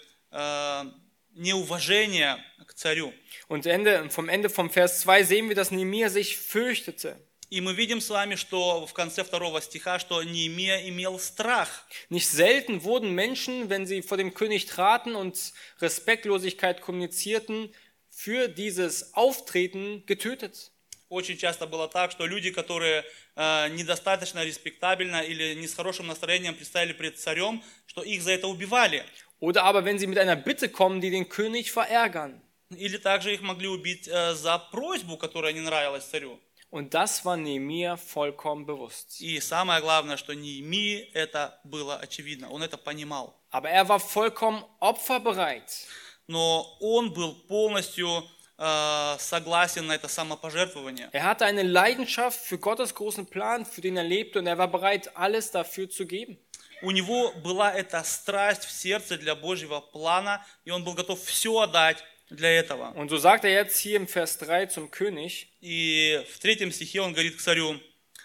неуважение 1.41 2.37
к 2.67 2.75
царю. 2.75 3.13
Und 3.49 3.67
Ende, 3.67 4.09
vom 4.11 4.29
Ende 4.29 4.49
vom 4.49 4.71
Vers 4.71 5.01
2 5.01 5.25
sehen 5.25 5.49
wir, 5.49 5.57
dass 5.57 5.71
Nehemiah 5.71 6.09
sich 6.09 6.37
fürchtete. 6.37 7.17
И 7.51 7.61
мы 7.61 7.75
видим 7.75 8.01
с 8.01 8.09
вами, 8.09 8.37
что 8.37 8.87
в 8.87 8.93
конце 8.93 9.25
второго 9.25 9.61
стиха, 9.61 9.99
что 9.99 10.23
Неемия 10.23 10.89
имел 10.89 11.19
страх. 11.19 11.85
Nicht 12.09 12.29
selten 12.29 12.85
wurden 12.85 13.13
Menschen, 13.13 13.69
wenn 13.69 13.87
sie 13.87 14.03
vor 14.03 14.17
dem 14.17 14.35
König 14.35 14.67
traten 14.67 15.17
und 15.17 15.53
Respektlosigkeit 15.81 16.81
kommunizierten, 16.81 17.75
für 18.09 18.49
dieses 18.49 19.15
Auftreten 19.15 20.05
getötet. 20.07 20.71
Очень 21.09 21.39
часто 21.39 21.67
было 21.67 21.89
так, 21.89 22.13
что 22.13 22.25
люди, 22.25 22.53
которые 22.53 23.05
э, 23.35 23.69
недостаточно 23.71 24.45
респектабельно 24.45 25.23
или 25.23 25.55
не 25.55 25.67
с 25.67 25.75
хорошим 25.75 26.07
настроением 26.07 26.55
предстали 26.55 26.93
пред 26.93 27.19
царем, 27.19 27.65
что 27.87 28.03
их 28.03 28.23
за 28.23 28.31
это 28.31 28.47
убивали. 28.47 29.05
Oder 29.40 29.64
aber 29.64 29.86
wenn 29.86 30.00
sie 30.00 30.08
mit 30.08 30.18
einer 30.18 30.36
Bitte 30.36 30.70
kommen, 30.70 31.02
die 31.02 31.12
den 31.12 31.30
König 31.30 31.72
verärgern. 31.72 32.42
Или 32.72 32.98
также 32.98 33.34
их 33.34 33.42
могли 33.42 33.68
убить 33.68 34.08
э, 34.08 34.34
за 34.34 34.58
просьбу, 34.58 35.18
которая 35.18 35.54
не 35.54 35.62
нравилась 35.62 36.06
царю. 36.06 36.40
Und 36.72 36.94
das 36.94 37.24
war 37.24 37.38
Nehemiah 37.38 37.96
vollkommen 37.96 38.66
bewusst. 38.66 39.22
И 39.22 39.40
самое 39.40 39.82
главное, 39.82 40.18
что 40.18 40.34
Неемии 40.34 41.10
это 41.14 41.60
было 41.64 41.98
очевидно, 41.98 42.50
он 42.50 42.64
это 42.64 42.78
понимал. 42.78 43.40
Aber 43.52 43.70
er 43.70 43.88
war 43.88 44.00
vollkommen 44.00 44.64
opferbereit. 44.80 45.88
Но 46.28 46.76
он 46.82 47.14
был 47.14 47.36
полностью 47.48 48.24
э, 48.58 49.16
согласен 49.20 49.88
на 49.88 49.94
это 49.94 50.08
самопожертвование. 50.08 51.10
Er 51.14 51.24
hatte 51.24 51.46
eine 51.46 51.64
Leidenschaft 51.64 52.40
für 52.40 52.58
Gottes 52.58 52.96
großen 52.96 53.28
Plan, 53.28 53.66
für 53.66 53.82
den 53.82 53.96
er 53.96 54.04
lebte, 54.04 54.40
und 54.40 54.48
er 54.48 54.58
war 54.58 54.68
bereit, 54.68 55.16
alles 55.16 55.52
dafür 55.52 55.90
zu 55.90 56.06
geben. 56.06 56.38
У 56.83 56.91
него 56.91 57.33
была 57.33 57.73
эта 57.73 58.03
страсть 58.03 58.65
в 58.65 58.71
сердце 58.71 59.19
для 59.19 59.35
Божьего 59.35 59.81
плана, 59.81 60.45
и 60.65 60.71
он 60.71 60.85
был 60.85 60.95
готов 60.95 61.23
все 61.23 61.59
отдать 61.61 62.03
для 62.31 62.51
этого. 62.51 62.93
Und 62.97 63.11
so 63.11 63.19
sagt 63.19 63.45
er 63.45 63.51
jetzt 63.51 63.79
hier 63.79 63.97
im 63.97 64.07
Vers 64.07 64.39
3 64.39 64.69
zum 64.69 64.91
König, 64.91 65.49
И 65.61 66.25
в 66.33 66.39
третьем 66.39 66.73
стихе 66.73 67.01
он 67.01 67.13
говорит 67.13 67.37
к 67.37 67.41
царю, 67.41 67.81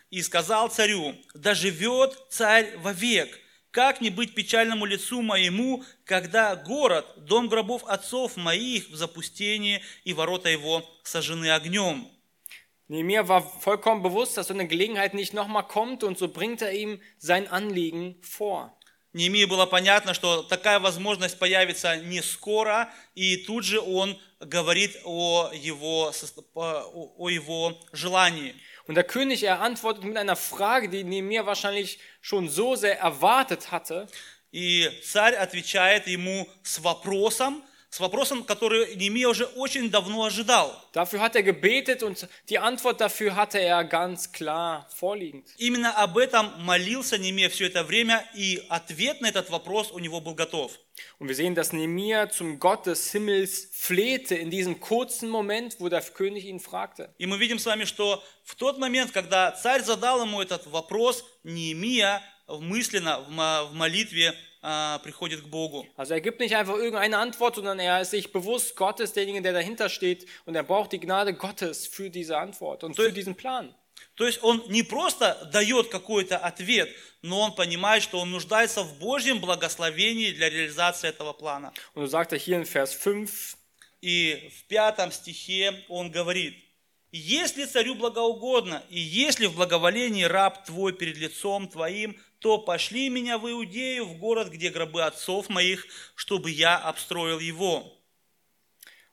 «И 0.09 0.21
сказал 0.21 0.69
царю, 0.69 1.15
да 1.33 1.53
живет 1.53 2.17
царь 2.29 2.77
вовек, 2.77 3.37
как 3.71 3.99
не 3.99 4.09
быть 4.09 4.35
печальному 4.35 4.85
лицу 4.85 5.21
моему, 5.21 5.83
когда 6.05 6.55
город, 6.55 7.05
дом 7.17 7.49
гробов 7.49 7.83
отцов 7.85 8.37
моих 8.37 8.87
в 8.89 8.95
запустении, 8.95 9.81
и 10.05 10.13
ворота 10.13 10.49
его 10.49 10.89
сожжены 11.03 11.51
огнем». 11.51 12.14
Nehemiah 12.88 13.28
war 13.28 13.42
vollkommen 13.42 14.02
bewusst, 14.02 14.36
dass 14.36 14.48
so 14.48 14.54
eine 14.54 14.66
Gelegenheit 14.66 15.14
nicht 15.14 15.32
nochmal 15.32 15.66
kommt 15.66 16.02
und 16.02 16.18
so 16.18 16.28
bringt 16.28 16.60
er 16.60 16.72
ihm 16.72 17.00
sein 17.18 17.46
Anliegen 17.46 18.16
vor. 18.22 18.76
Неемии 19.12 19.44
было 19.44 19.66
понятно, 19.66 20.14
что 20.14 20.42
такая 20.44 20.78
возможность 20.78 21.38
появится 21.38 21.96
не 21.96 22.22
скоро, 22.22 22.92
и 23.16 23.38
тут 23.38 23.64
же 23.64 23.80
он 23.80 24.16
говорит 24.38 24.96
о 25.04 25.50
его, 25.52 26.12
сос- 26.12 26.44
о 26.54 27.14
о 27.18 27.28
его 27.28 27.76
желании. 27.92 28.54
Und 28.86 28.94
der 28.94 29.04
König, 29.04 29.42
er 29.42 29.60
antwortet 29.60 30.04
mit 30.04 30.16
einer 30.16 30.36
Frage, 30.36 30.88
die 30.88 31.02
Nehemiah 31.04 31.44
wahrscheinlich 31.44 31.98
schon 32.20 32.48
so 32.48 32.76
sehr 32.76 32.98
erwartet 33.00 33.70
hatte. 33.72 34.08
И 34.52 34.88
царь 35.04 35.36
отвечает 35.36 36.08
ему 36.08 36.48
с 36.64 36.80
вопросом, 36.80 37.62
с 37.89 37.99
вопросом, 37.99 38.43
который 38.43 38.95
Неемия 38.95 39.27
уже 39.27 39.45
очень 39.45 39.89
давно 39.89 40.25
ожидал. 40.25 40.75
Dafür 40.93 41.19
hat 41.19 41.35
er 41.35 41.43
gebetet 41.43 42.03
und 42.03 42.27
die 42.49 42.59
Antwort 42.59 42.99
dafür 42.99 43.35
hatte 43.35 43.59
er 43.59 43.83
ganz 43.83 44.31
klar 44.31 44.87
vorliegend. 44.95 45.47
Именно 45.57 45.91
об 45.91 46.17
этом 46.17 46.51
молился 46.63 47.17
Неемия 47.17 47.49
все 47.49 47.67
это 47.67 47.83
время, 47.83 48.27
и 48.33 48.65
ответ 48.69 49.21
на 49.21 49.27
этот 49.27 49.49
вопрос 49.49 49.91
у 49.91 49.99
него 49.99 50.19
был 50.21 50.35
готов. 50.35 50.71
Und 51.19 51.27
wir 51.27 51.35
sehen, 51.35 51.55
dass 51.55 51.73
Nehemiah 51.73 52.29
zum 52.29 52.59
Gott 52.59 52.85
des 52.85 53.11
Himmels 53.11 53.69
flehte 53.71 54.35
in 54.35 54.49
diesem 54.49 54.79
kurzen 54.79 55.29
Moment, 55.29 55.77
wo 55.79 55.89
der 55.89 56.01
König 56.01 56.45
ihn 56.45 56.59
fragte. 56.59 57.13
И 57.17 57.25
мы 57.25 57.37
видим 57.37 57.59
с 57.59 57.65
вами, 57.65 57.85
что 57.85 58.23
в 58.43 58.55
тот 58.55 58.77
момент, 58.77 59.11
когда 59.11 59.51
царь 59.51 59.81
задал 59.81 60.21
ему 60.21 60.41
этот 60.41 60.67
вопрос, 60.67 61.25
Неемия 61.43 62.21
мысленно 62.47 63.21
в 63.21 63.73
молитве 63.73 64.35
а, 64.67 64.97
приходит 64.97 65.41
к 65.43 65.45
Богу. 65.45 65.85
Also 65.95 66.15
er 66.15 66.21
gibt 66.21 66.39
nicht 66.39 66.55
einfach 66.55 66.75
irgendeine 66.75 67.19
Antwort, 67.19 67.55
sondern 67.55 67.77
er 67.77 68.01
ist 68.01 68.09
sich 68.09 68.31
bewusst, 68.31 68.75
Gott 68.75 68.99
ist 68.99 69.15
derjenige, 69.15 69.43
der 69.43 69.53
dahinter 69.53 69.89
steht 69.89 70.25
und 70.45 70.55
er 70.55 70.63
braucht 70.63 70.91
die 70.91 70.99
Gnade 70.99 71.35
Gottes 71.35 71.85
für 71.85 72.09
diese 72.09 72.37
Antwort 72.37 72.83
und 72.83 72.95
für 72.95 73.11
diesen 73.11 73.35
Plan. 73.35 73.75
То 74.15 74.25
есть 74.25 74.41
он 74.43 74.63
не 74.69 74.81
просто 74.81 75.49
дает 75.53 75.89
какой-то 75.89 76.37
ответ, 76.37 76.89
но 77.21 77.41
он 77.41 77.53
понимает, 77.53 78.01
что 78.01 78.19
он 78.19 78.31
нуждается 78.31 78.81
в 78.81 78.97
Божьем 78.97 79.39
благословении 79.39 80.31
для 80.31 80.49
реализации 80.49 81.09
этого 81.09 81.33
плана. 81.33 81.71
Und 81.93 82.09
sagt 82.09 82.33
er 82.33 82.39
hier 82.39 82.57
in 82.57 82.65
Vers 82.65 82.93
5, 82.95 83.57
И 84.01 84.49
в 84.51 84.67
пятом 84.67 85.11
стихе 85.11 85.83
он 85.89 86.09
говорит, 86.09 86.55
«Если 87.11 87.65
царю 87.65 87.95
благоугодно, 87.95 88.83
и 88.89 88.99
если 88.99 89.45
в 89.45 89.55
благоволении 89.55 90.23
раб 90.23 90.65
твой 90.65 90.93
перед 90.93 91.17
лицом 91.17 91.67
твоим, 91.67 92.17
то 92.39 92.57
пошли 92.57 93.09
меня 93.09 93.37
в 93.37 93.49
Иудею, 93.49 94.05
в 94.05 94.17
город, 94.17 94.49
где 94.49 94.69
гробы 94.69 95.03
отцов 95.03 95.49
моих, 95.49 95.85
чтобы 96.15 96.49
я 96.51 96.77
обстроил 96.77 97.39
его». 97.39 97.91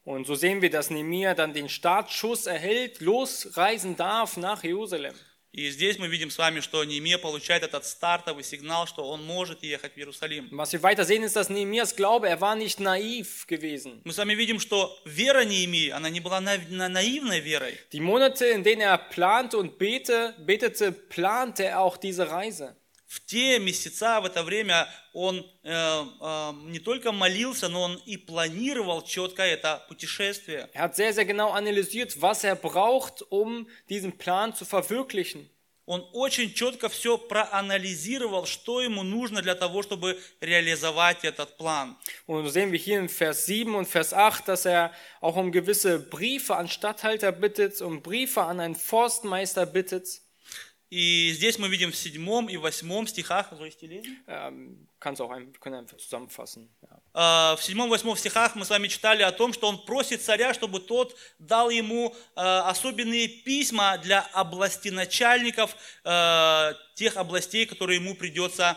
und 0.05 0.27
so 0.27 0.35
sehen 0.35 0.61
wir, 0.61 0.71
dass 0.71 0.91
Nehemiah 0.91 1.35
dann 1.35 1.53
den 1.55 1.69
Startschuss 1.69 2.47
erhält, 2.47 3.01
losreisen 3.01 3.97
darf 3.97 4.37
nach 4.37 4.65
Jerusalem. 4.65 5.15
И 5.55 5.69
здесь 5.71 5.99
мы 5.99 6.09
видим 6.09 6.31
с 6.31 6.39
вами, 6.39 6.61
что 6.61 6.83
Неемия 6.83 7.19
получает 7.19 7.63
этот 7.63 7.85
стартовый 7.85 8.43
сигнал, 8.43 8.87
что 8.87 9.05
он 9.07 9.23
может 9.23 9.63
ехать 9.63 9.93
в 9.93 9.99
Иерусалим. 9.99 10.49
Was 10.51 10.73
wir 10.73 10.83
weiter 10.83 11.05
sehen, 11.05 11.23
ist, 11.23 11.37
dass 11.37 11.51
Nehemias 11.51 11.95
Glaube, 11.95 12.27
er 12.27 12.41
war 12.41 12.57
nicht 12.57 12.81
naiv 12.81 13.47
gewesen. 13.47 14.01
Мы 14.05 14.15
с 14.15 14.17
вами 14.19 14.35
видим, 14.35 14.59
что 14.59 14.99
вера 15.05 15.45
Неемии, 15.45 15.91
она 15.91 16.09
не 16.09 16.21
была 16.21 16.41
на- 16.41 16.57
на- 16.71 16.89
наивной 16.89 17.41
верой. 17.41 17.79
Die 17.93 18.01
Monate, 18.01 18.47
in 18.47 18.65
denen 18.65 18.81
er 18.81 18.97
plante 18.97 19.59
und 19.59 19.77
bete, 19.77 20.35
betete, 20.39 20.91
plante 20.91 21.65
er 21.65 21.81
auch 21.81 21.99
diese 21.99 22.31
Reise. 22.31 22.75
В 23.12 23.26
те 23.26 23.58
месяца, 23.58 24.20
в 24.20 24.26
это 24.26 24.44
время 24.44 24.88
он 25.14 25.40
э, 25.64 25.72
э, 25.72 26.52
не 26.66 26.80
только 26.80 27.14
молился, 27.14 27.70
но 27.70 27.84
он 27.84 27.96
и 28.06 28.18
планировал 28.18 29.02
четко 29.02 29.44
это 29.44 29.86
путешествие. 29.88 30.70
Er 30.74 30.82
hat 30.82 30.96
sehr, 30.98 31.14
sehr 31.14 31.24
genau 31.24 31.52
analysiert, 31.52 32.22
was 32.22 32.44
er 32.44 32.56
braucht, 32.56 33.24
um 33.30 33.70
diesen 33.88 34.18
Plan 34.18 34.54
zu 34.54 34.66
verwirklichen. 34.66 35.50
Он 35.88 36.06
очень 36.12 36.54
четко 36.54 36.90
все 36.90 37.18
проанализировал, 37.18 38.46
что 38.46 38.82
ему 38.82 39.04
нужно 39.04 39.42
для 39.42 39.56
того, 39.56 39.84
чтобы 39.84 40.20
реализовать 40.42 41.24
этот 41.24 41.56
план. 41.56 41.96
Und 42.26 42.44
so 42.44 42.50
sehen 42.50 42.74
wir 42.74 42.78
hier 42.78 43.00
in 43.00 43.08
Vers 43.08 43.46
7 43.46 43.74
und 43.74 43.88
Vers 43.88 44.14
8, 44.14 44.50
dass 44.50 44.66
er 44.66 44.92
auch 45.22 45.38
um 45.38 45.54
gewisse 45.54 45.98
Briefe 45.98 46.58
an 46.58 46.68
Statthalter 46.68 47.32
bittet, 47.32 47.82
um 47.82 48.02
Briefe 48.02 48.42
an 48.42 48.60
einen 48.60 48.76
Forstmeister 48.76 49.66
bittet. 49.66 50.10
И 50.93 51.33
здесь 51.33 51.59
мы 51.59 51.69
видим 51.69 51.91
в 51.91 51.97
седьмом 51.97 52.51
и 52.51 52.59
восьмом 52.59 53.07
стихах, 53.07 53.49
Зоисти 53.57 53.87
Ленин? 53.87 54.19
Ähm, 54.27 54.89
kannst 55.01 55.23
auch 55.23 55.31
ein, 55.31 55.51
können 55.59 55.77
einfach 55.77 55.97
zusammenfassen. 55.97 56.69
Ja. 56.83 57.53
Э, 57.53 57.57
в 57.57 57.65
седьмом 57.65 57.87
и 57.87 57.91
восьмом 57.93 58.15
стихах 58.15 58.55
мы 58.57 58.67
с 58.67 58.69
вами 58.69 58.89
читали 58.89 59.23
о 59.23 59.33
том, 59.33 59.55
что 59.55 59.69
он 59.69 59.87
просит 59.87 60.21
царя, 60.21 60.53
чтобы 60.53 60.81
тот 60.81 61.17
дал 61.39 61.71
ему 61.71 62.15
э, 62.37 62.41
особенные 62.43 63.27
письма 63.27 63.97
для 63.97 64.21
областеначальников 64.35 65.75
э, 66.05 66.75
тех 66.95 67.17
областей, 67.17 67.65
которые 67.65 67.99
ему 67.99 68.15
придется 68.15 68.77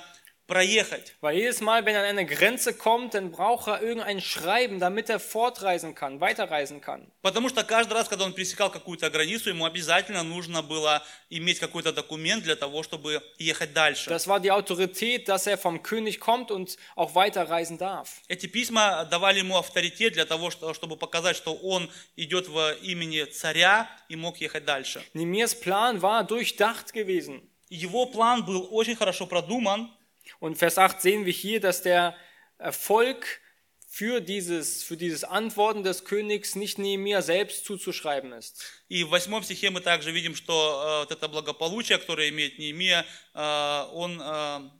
проехать. 0.50 1.14
Weil 1.20 1.36
jedes 1.36 1.60
Mal, 1.60 1.86
wenn 1.86 1.94
er 1.94 2.02
an 2.02 2.08
eine 2.08 2.26
Grenze 2.26 2.74
kommt, 2.74 3.14
dann 3.14 3.30
braucht 3.30 3.68
er 3.68 3.80
irgendein 3.80 4.20
Schreiben, 4.20 4.80
damit 4.80 5.08
er 5.08 5.20
fortreisen 5.20 5.94
kann, 5.94 6.20
weiterreisen 6.20 6.80
kann. 6.80 7.06
Потому 7.22 7.48
что 7.48 7.62
каждый 7.62 7.92
раз, 7.94 8.08
когда 8.08 8.24
он 8.24 8.32
пересекал 8.34 8.68
какую-то 8.70 9.08
границу, 9.10 9.48
ему 9.50 9.64
обязательно 9.64 10.24
нужно 10.24 10.62
было 10.62 11.04
иметь 11.30 11.60
какой-то 11.60 11.92
документ 11.92 12.42
для 12.42 12.56
того, 12.56 12.82
чтобы 12.82 13.22
ехать 13.38 13.72
дальше. 13.72 14.10
Das 14.10 14.26
war 14.26 14.40
die 14.40 14.50
Autorität, 14.50 15.28
dass 15.28 15.46
er 15.46 15.56
vom 15.56 15.82
König 15.84 16.18
kommt 16.18 16.50
und 16.50 16.76
auch 16.96 17.14
weiterreisen 17.14 17.78
darf. 17.78 18.08
Эти 18.26 18.46
письма 18.48 19.04
давали 19.04 19.38
ему 19.38 19.56
авторитет 19.56 20.14
для 20.14 20.24
того, 20.24 20.50
что- 20.50 20.74
чтобы 20.74 20.96
показать, 20.96 21.36
что 21.36 21.54
он 21.54 21.88
идет 22.16 22.48
в 22.48 22.72
имени 22.82 23.22
царя 23.24 23.88
и 24.08 24.16
мог 24.16 24.38
ехать 24.38 24.64
дальше. 24.64 25.00
Nehemias 25.14 25.54
Plan 25.62 26.00
war 26.00 26.24
durchdacht 26.24 26.92
gewesen. 26.92 27.42
Его 27.68 28.06
план 28.06 28.44
был 28.44 28.66
очень 28.72 28.96
хорошо 28.96 29.26
продуман, 29.28 29.92
Und 30.38 30.56
Vers 30.56 30.78
8 30.78 31.00
sehen 31.00 31.24
wir 31.26 31.32
hier, 31.32 31.60
dass 31.60 31.82
der 31.82 32.16
Erfolg 32.58 33.40
für 33.86 34.20
dieses, 34.20 34.84
für 34.84 34.96
dieses 34.96 35.24
Antworten 35.24 35.82
des 35.82 36.04
Königs 36.04 36.54
nicht 36.54 36.78
Nehemia 36.78 37.22
selbst 37.22 37.64
zuzuschreiben 37.64 38.32
ist. 38.32 38.62
И 38.88 39.02
в 39.02 39.10
восьмом 39.10 39.42
стихе 39.42 39.70
мы 39.70 39.80
также 39.80 40.12
видим, 40.12 40.36
что 40.36 40.52
э, 40.52 40.98
вот 41.00 41.10
это 41.10 41.26
благополучие, 41.28 41.98
которое 41.98 42.28
имеет 42.28 42.58
Неемия, 42.58 43.04
э, 43.34 43.86
он, 43.92 44.20
э, 44.20 44.70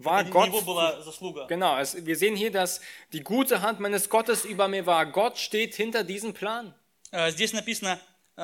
War 0.00 0.20
это 0.22 0.24
не 0.24 0.30
Gott, 0.32 0.46
его 0.48 0.60
была 0.62 1.02
заслуга. 1.02 1.46
genau, 1.46 1.78
es, 1.78 1.94
wir 2.04 2.16
sehen 2.16 2.34
hier, 2.34 2.50
dass 2.50 2.80
die 3.12 3.20
gute 3.20 3.60
Hand 3.60 3.78
meines 3.78 4.08
Gottes 4.08 4.44
über 4.44 4.68
mir 4.68 4.86
war. 4.86 5.06
Gott 5.06 5.38
steht 5.38 5.74
hinter 5.74 6.02
diesem 6.02 6.32
Plan. 6.32 6.74
Э, 7.12 7.30
Здесь 7.30 7.52
написано, 7.52 8.00
э, 8.36 8.42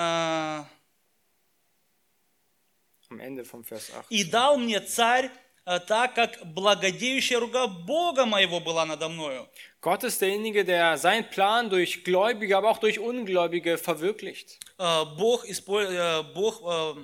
Am 3.09 3.19
Ende 3.19 3.45
vom 3.45 3.65
Vers 3.65 3.91
8. 3.93 4.07
«И 4.11 4.25
дал 4.25 4.57
мне 4.59 4.81
царь, 4.81 5.25
э, 5.27 5.31
так 5.66 6.14
как 6.14 6.46
благодеющая 6.46 7.40
рука 7.40 7.68
Бога 7.68 8.26
моего 8.26 8.60
была 8.60 8.86
надо 8.86 9.10
мною». 9.10 9.48
Gott 9.82 10.04
ist 10.04 10.20
derjenige, 10.20 10.66
der 10.66 10.98
seinen 10.98 11.30
Plan 11.30 11.70
durch 11.70 12.04
Gläubige, 12.04 12.58
aber 12.58 12.72
auch 12.72 12.80
durch 12.80 12.98
Ungläubige 12.98 13.78
verwirklicht. 13.78 14.60
Э, 14.80 15.06
Бог, 15.18 15.46
э, 15.46 16.24
Бог 16.34 16.62
э, 16.66 16.96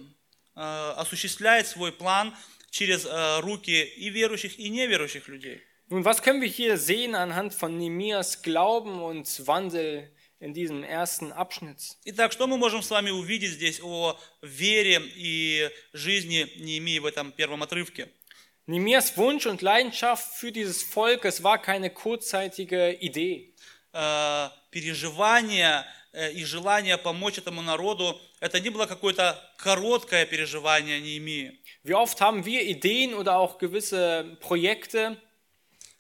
э, 0.56 0.94
осуществляет 0.98 1.68
свой 1.68 1.92
план 1.92 2.36
через 2.72 3.06
э, 3.06 3.40
руки 3.42 3.84
и 3.84 4.10
верующих, 4.10 4.58
и 4.58 4.70
неверующих 4.70 5.28
людей. 5.28 5.62
Nun, 5.90 6.06
was 6.06 6.24
können 6.24 6.42
wir 6.42 6.48
hier 6.48 6.78
sehen 6.78 7.16
anhand 7.16 7.54
von 7.54 7.78
Nehemias 7.78 8.42
Glauben 8.42 9.02
und 9.02 9.28
Wandel 9.46 10.10
in 10.40 10.54
diesem 10.54 10.84
ersten 10.84 11.32
Abschnitt? 11.34 11.98
Итак, 12.06 12.32
что 12.32 12.48
мы 12.48 12.58
можем 12.58 12.82
с 12.82 12.90
вами 12.90 13.12
увидеть 13.12 13.52
здесь 13.52 13.82
о 13.84 14.18
вере 14.42 15.02
и 15.18 15.70
жизни 15.94 16.50
Неемии 16.56 17.00
в 17.00 17.06
этом 17.06 17.32
первом 17.32 17.62
отрывке? 17.62 18.10
Nehemias 18.71 19.17
Wunsch 19.17 19.47
und 19.47 19.63
Leidenschaft 19.63 20.35
für 20.35 20.51
dieses 20.51 20.83
Volk, 20.83 21.25
es 21.25 21.43
war 21.43 21.63
keine 21.63 21.91
kurzzeitige 21.91 22.93
Idee. 22.93 23.55
Э, 23.93 24.49
Переживание 24.71 25.85
э, 26.13 26.33
и 26.33 26.45
желание 26.45 26.99
помочь 26.99 27.39
этому 27.39 27.63
народу, 27.63 28.21
это 28.41 28.61
не 28.61 28.71
было 28.71 28.87
какое-то 28.87 29.41
короткое 29.57 30.27
переживание 30.27 31.01
Неемии. 31.01 31.61
Wie 31.85 31.95
oft 31.95 32.21
haben 32.21 32.45
wir 32.45 32.63
Ideen 32.63 33.15
oder 33.15 33.37
auch 33.37 33.59
gewisse 33.59 34.37
Projekte 34.41 35.17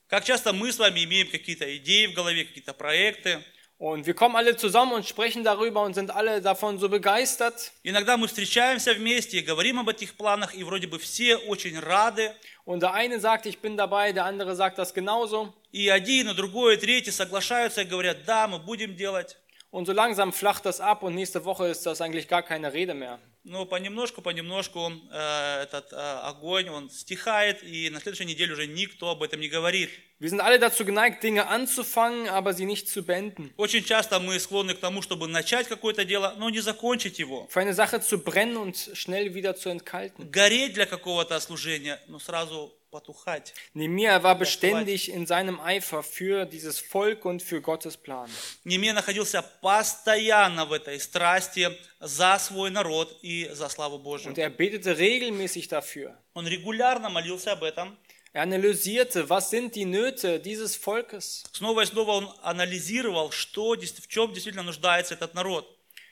Как 0.09 0.24
часто 0.24 0.52
мы 0.52 0.70
с 0.70 0.78
вами 0.78 1.02
имеем 1.02 1.28
какие-то 1.28 1.76
идеи 1.78 2.06
в 2.06 2.14
голове, 2.14 2.44
какие-то 2.44 2.74
проекты. 2.74 3.44
und 3.80 4.06
wir 4.06 4.14
kommen 4.14 4.37
alle 4.37 4.56
zusammen 4.56 4.92
und 4.92 5.06
sprechen 5.06 5.44
darüber 5.44 5.82
und 5.82 5.92
sind 5.92 6.11
alle 6.11 6.40
davon 6.40 6.78
so 6.78 6.88
begeistert. 6.88 7.72
Иногда 7.82 8.16
мы 8.16 8.26
встречаемся 8.26 8.94
вместе 8.94 9.38
и 9.38 9.42
говорим 9.42 9.78
об 9.80 9.90
этих 9.90 10.16
планах, 10.16 10.54
и 10.54 10.64
вроде 10.64 10.87
бы 10.87 10.98
все 10.98 11.37
очень 11.37 11.78
рады. 11.78 12.35
Und 12.64 12.80
der 12.80 12.94
eine 12.94 13.20
sagt, 13.20 13.44
ich 13.44 13.59
bin 13.59 13.76
dabei, 13.76 14.12
der 14.12 14.24
andere 14.24 14.56
sagt 14.56 14.78
das 14.78 14.94
genauso. 14.94 15.52
И 15.72 15.90
один, 15.90 16.30
и 16.30 16.35
другой, 16.35 16.76
и 16.76 16.78
третий 16.78 17.11
соглашаются 17.11 17.82
и 17.82 17.85
говорят, 17.85 18.24
да, 18.24 18.48
мы 18.48 18.59
будем 18.59 18.96
делать. 18.96 19.37
Und 19.70 19.85
so 19.85 19.92
langsam 19.92 20.32
flacht 20.32 20.64
das 20.64 20.80
ab 20.80 21.02
und 21.02 21.14
nächste 21.14 21.44
Woche 21.44 21.66
ist 21.66 21.85
das 21.85 22.00
eigentlich 22.00 22.28
gar 22.28 22.42
keine 22.42 22.72
Rede 22.72 22.94
mehr. 22.94 23.18
Но 23.43 23.65
понемножку, 23.65 24.21
понемножку 24.21 24.91
э, 25.12 25.63
этот 25.63 25.91
э, 25.93 25.95
огонь, 25.95 26.69
он 26.69 26.89
стихает, 26.89 27.63
и 27.63 27.89
на 27.89 27.99
следующей 27.99 28.25
неделе 28.25 28.54
уже 28.54 28.67
никто 28.67 29.10
об 29.10 29.23
этом 29.23 29.39
не 29.39 29.49
говорит. 29.49 29.89
Wir 30.19 30.30
sind 30.30 30.39
alle 30.39 30.60
dazu 30.60 30.86
geneigt, 30.86 31.23
Dinge 31.23 31.47
anzufangen, 31.47 32.30
aber 32.30 32.54
sie 32.54 32.65
nicht 32.65 32.88
zu 32.88 33.04
beenden. 33.04 33.51
Очень 33.58 33.84
часто 33.84 34.19
мы 34.19 34.39
склонны 34.39 34.75
к 34.75 34.80
тому, 34.80 35.01
чтобы 35.01 35.27
начать 35.27 35.67
какое-то 35.67 36.06
дело, 36.06 36.36
но 36.38 36.51
не 36.51 36.60
закончить 36.60 37.17
его. 37.17 37.47
Für 37.49 37.62
eine 37.62 37.73
Sache 37.73 38.01
zu 38.01 38.19
brennen 38.19 38.58
und 38.58 38.91
schnell 38.93 39.34
wieder 39.34 39.56
zu 39.56 39.69
entkalten. 39.69 40.30
Гореть 40.30 40.73
для 40.73 40.86
какого-то 40.86 41.39
служения, 41.39 41.99
но 42.08 42.19
сразу 42.19 42.71
потухать. 42.90 43.52
Nehemiah 43.74 44.22
war 44.22 44.37
beständig 44.38 45.11
in 45.11 45.26
seinem 45.26 45.61
Eifer 45.61 46.02
für 46.02 46.46
dieses 46.46 46.78
Volk 46.78 47.24
und 47.24 47.42
für 47.42 47.61
Gottes 47.61 47.96
Plan. 47.96 48.30
Немия 48.64 48.92
находился 48.94 49.42
постоянно 49.61 50.64
в 50.66 50.72
этой 50.72 50.98
страсти 51.00 51.68
за 52.00 52.38
свой 52.38 52.70
народ 52.70 53.18
и 53.22 53.48
за 53.52 53.68
славу 53.68 53.98
Божию. 53.98 54.32
Und 54.32 54.38
er 54.38 54.50
betete 54.50 54.96
regelmäßig 54.98 55.68
dafür. 55.68 56.16
Он 56.35 56.46
регулярно 56.46 57.09
молился 57.11 57.52
об 57.52 57.62
этом. 57.64 57.96
Er 58.32 58.42
analysierte, 58.42 59.30
was 59.30 59.48
sind 59.50 59.74
die 59.74 59.87
Nöte 59.87 60.38
dieses 60.40 60.76
Volkes. 60.76 61.44
Снова 61.52 61.82
и 61.82 61.87
снова 61.87 62.12
он 62.12 62.28
анализировал, 62.42 63.30
что, 63.30 63.74
дес- 63.76 64.00
в 64.00 64.09
чем 64.09 64.32
действительно 64.35 64.62
нуждается 64.62 65.14
этот 65.14 65.35
народ. 65.35 65.66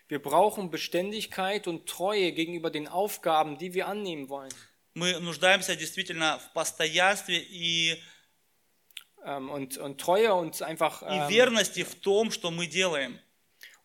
Wir 0.09 0.19
brauchen 0.23 0.71
Beständigkeit 0.71 1.67
und 1.67 1.87
Treue 1.87 2.33
gegenüber 2.33 2.71
den 2.71 2.89
Aufgaben, 2.89 3.57
die 3.59 3.73
wir 3.75 3.89
annehmen 3.89 4.29
wollen. 4.29 4.53
Мы 4.96 5.20
нуждаемся 5.20 5.76
действительно 5.76 6.40
в 6.40 6.54
постоянстве 6.54 7.40
и, 7.40 8.02
Ähm, 9.26 9.50
und, 9.50 9.78
und 9.78 10.00
Treue 10.00 10.34
und 10.34 10.62
einfach 10.62 11.02
и 11.04 11.08
ähm, 11.08 11.28
верности 11.28 11.84
в 11.84 11.94
том, 11.96 12.32
что 12.32 12.52
мы 12.52 12.68
делаем. 12.68 13.20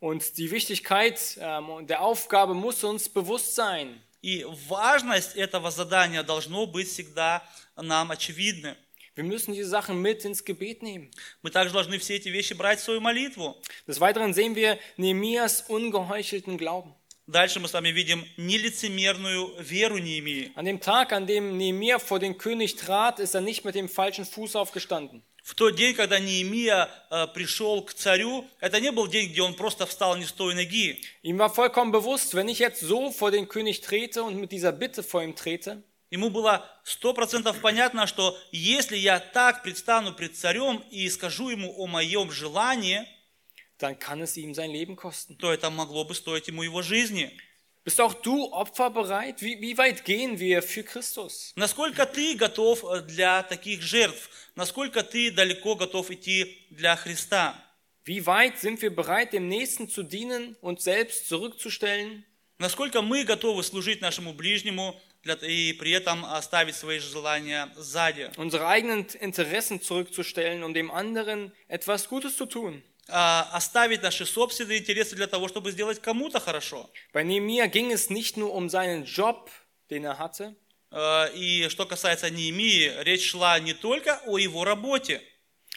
und 0.00 0.36
die 0.38 0.50
Wichtigkeit 0.52 1.18
ähm, 1.40 1.86
der 1.88 2.02
Aufgabe 2.02 2.54
muss 2.54 2.84
uns 2.84 3.08
bewusst 3.08 3.54
sein. 3.56 4.00
И 4.22 4.44
важность 4.68 5.34
этого 5.36 5.70
задания 5.72 6.22
должно 6.22 6.66
быть 6.66 6.88
всегда 6.88 7.42
нам 7.76 8.12
очевидны. 8.12 8.76
Wir 9.16 9.24
müssen 9.24 9.54
diese 9.54 9.68
Sachen 9.68 10.00
mit 10.00 10.24
ins 10.24 10.44
Gebet 10.44 10.82
nehmen. 10.82 11.10
Мы 11.42 11.50
также 11.50 11.74
должны 11.74 11.98
все 11.98 12.14
эти 12.16 12.28
вещи 12.28 12.54
брать 12.54 12.78
в 12.80 12.84
свою 12.84 13.00
молитву. 13.00 13.56
Des 13.88 13.98
Weiteren 14.00 14.34
sehen 14.34 14.54
wir 14.54 14.78
Nehemias 14.96 15.62
ungeheuchelten 15.68 16.56
Glauben. 16.58 16.94
Дальше 17.26 17.58
мы 17.58 17.68
с 17.68 17.72
вами 17.72 17.88
видим 17.88 18.26
нелицемерную 18.36 19.54
веру 19.58 19.96
Неемии. 19.96 20.52
An 20.56 20.66
dem 20.66 20.78
Tag, 20.78 21.12
an 21.12 21.26
dem 21.26 21.56
Nehemia 21.56 21.98
vor 21.98 22.18
den 22.18 22.36
König 22.36 22.76
trat, 22.76 23.18
ist 23.18 23.34
er 23.34 23.40
nicht 23.40 23.64
mit 23.64 23.74
dem 23.74 23.88
falschen 23.88 24.26
Fuß 24.26 24.56
aufgestanden. 24.56 25.22
В 25.42 25.54
тот 25.54 25.76
день, 25.76 25.94
когда 25.94 26.18
Неемия 26.18 26.90
э, 27.10 27.26
пришел 27.28 27.82
к 27.82 27.94
царю, 27.94 28.46
это 28.60 28.78
не 28.78 28.92
был 28.92 29.06
день, 29.06 29.30
где 29.30 29.40
он 29.40 29.54
просто 29.54 29.86
встал 29.86 30.16
не 30.16 30.24
с 30.24 30.32
той 30.32 30.54
ноги. 30.54 31.00
Ihm 31.22 31.38
war 31.38 31.48
vollkommen 31.48 31.92
bewusst, 31.92 32.34
wenn 32.34 32.48
ich 32.48 32.58
jetzt 32.58 32.80
so 32.80 33.10
vor 33.10 33.30
den 33.30 33.48
König 33.48 33.80
trete 33.80 34.22
und 34.22 34.36
mit 34.36 34.52
dieser 34.52 34.72
Bitte 34.72 35.02
vor 35.02 35.22
ihm 35.22 35.34
trete, 35.34 35.82
Ему 36.10 36.30
было 36.30 36.64
сто 36.84 37.12
процентов 37.12 37.60
понятно, 37.60 38.06
что 38.06 38.38
если 38.52 38.96
я 38.96 39.18
так 39.18 39.64
предстану 39.64 40.12
пред 40.12 40.36
царем 40.36 40.84
и 40.92 41.08
скажу 41.08 41.48
ему 41.48 41.74
о 41.76 41.88
моем 41.88 42.30
желании, 42.30 43.04
dann 43.77 43.97
kann 43.97 44.21
es 44.21 44.35
ihm 44.37 44.53
sein 44.53 44.71
Leben 44.71 44.95
kosten. 44.95 45.37
то 45.37 45.51
это 45.53 45.69
могло 45.69 46.03
бы 46.05 46.13
стоить 46.15 46.47
ему 46.47 46.63
его 46.63 46.81
жизни. 46.81 47.31
Bist 47.85 48.01
auch 48.01 48.13
du 48.13 48.51
opferbereit? 48.53 49.41
Wie, 49.41 49.59
wie 49.61 49.77
weit 49.77 50.03
gehen 50.03 50.37
wir 50.37 50.61
für 50.61 50.83
Christus? 50.83 51.53
Насколько 51.55 52.05
ты 52.05 52.35
готов 52.35 52.83
э, 52.83 53.01
для 53.03 53.41
таких 53.41 53.81
жертв? 53.81 54.29
Насколько 54.55 55.01
ты 55.01 55.31
далеко 55.31 55.75
готов 55.75 56.11
идти 56.11 56.67
для 56.69 56.95
Христа? 56.97 57.55
Wie 58.05 58.25
weit 58.25 58.59
sind 58.59 58.81
wir 58.81 58.93
bereit, 58.93 59.33
dem 59.33 59.47
Nächsten 59.47 59.87
zu 59.87 60.03
dienen 60.03 60.55
und 60.61 60.81
selbst 60.81 61.29
zurückzustellen? 61.29 62.25
Насколько 62.57 63.01
мы 63.01 63.23
готовы 63.23 63.63
служить 63.63 64.01
нашему 64.01 64.33
ближнему 64.33 64.99
для- 65.23 65.35
и 65.35 65.71
при 65.73 65.91
этом 65.91 66.25
оставить 66.25 66.75
свои 66.75 66.99
желания 66.99 67.71
сзади? 67.77 68.29
Unsere 68.35 68.67
eigenen 68.67 69.05
Interessen 69.21 69.81
zurückzustellen, 69.81 70.63
um 70.63 70.73
dem 70.73 70.91
anderen 70.91 71.53
etwas 71.69 72.09
Gutes 72.09 72.35
zu 72.35 72.45
tun? 72.45 72.83
А, 73.08 73.48
Оставить 73.52 74.02
наши 74.02 74.26
собственные 74.26 74.78
интересы 74.78 75.14
для 75.14 75.26
того, 75.26 75.48
чтобы 75.48 75.70
сделать 75.72 76.00
кому-то 76.00 76.40
хорошо? 76.40 76.90
Bei 77.12 77.22
ging 77.24 77.92
es 77.92 78.10
nicht 78.10 78.36
nur 78.36 78.54
um 78.54 78.68
seinen 78.68 79.04
Job, 79.04 79.50
den 79.90 80.04
er 80.04 80.18
hatte, 80.18 80.56
Э, 80.90 81.28
И 81.34 81.68
что 81.68 81.86
касается 81.86 82.30
Неемии, 82.30 82.92
речь 83.02 83.30
шла 83.30 83.58
не 83.58 83.74
только 83.74 84.20
о 84.26 84.38
его 84.38 84.64
работе, 84.64 85.20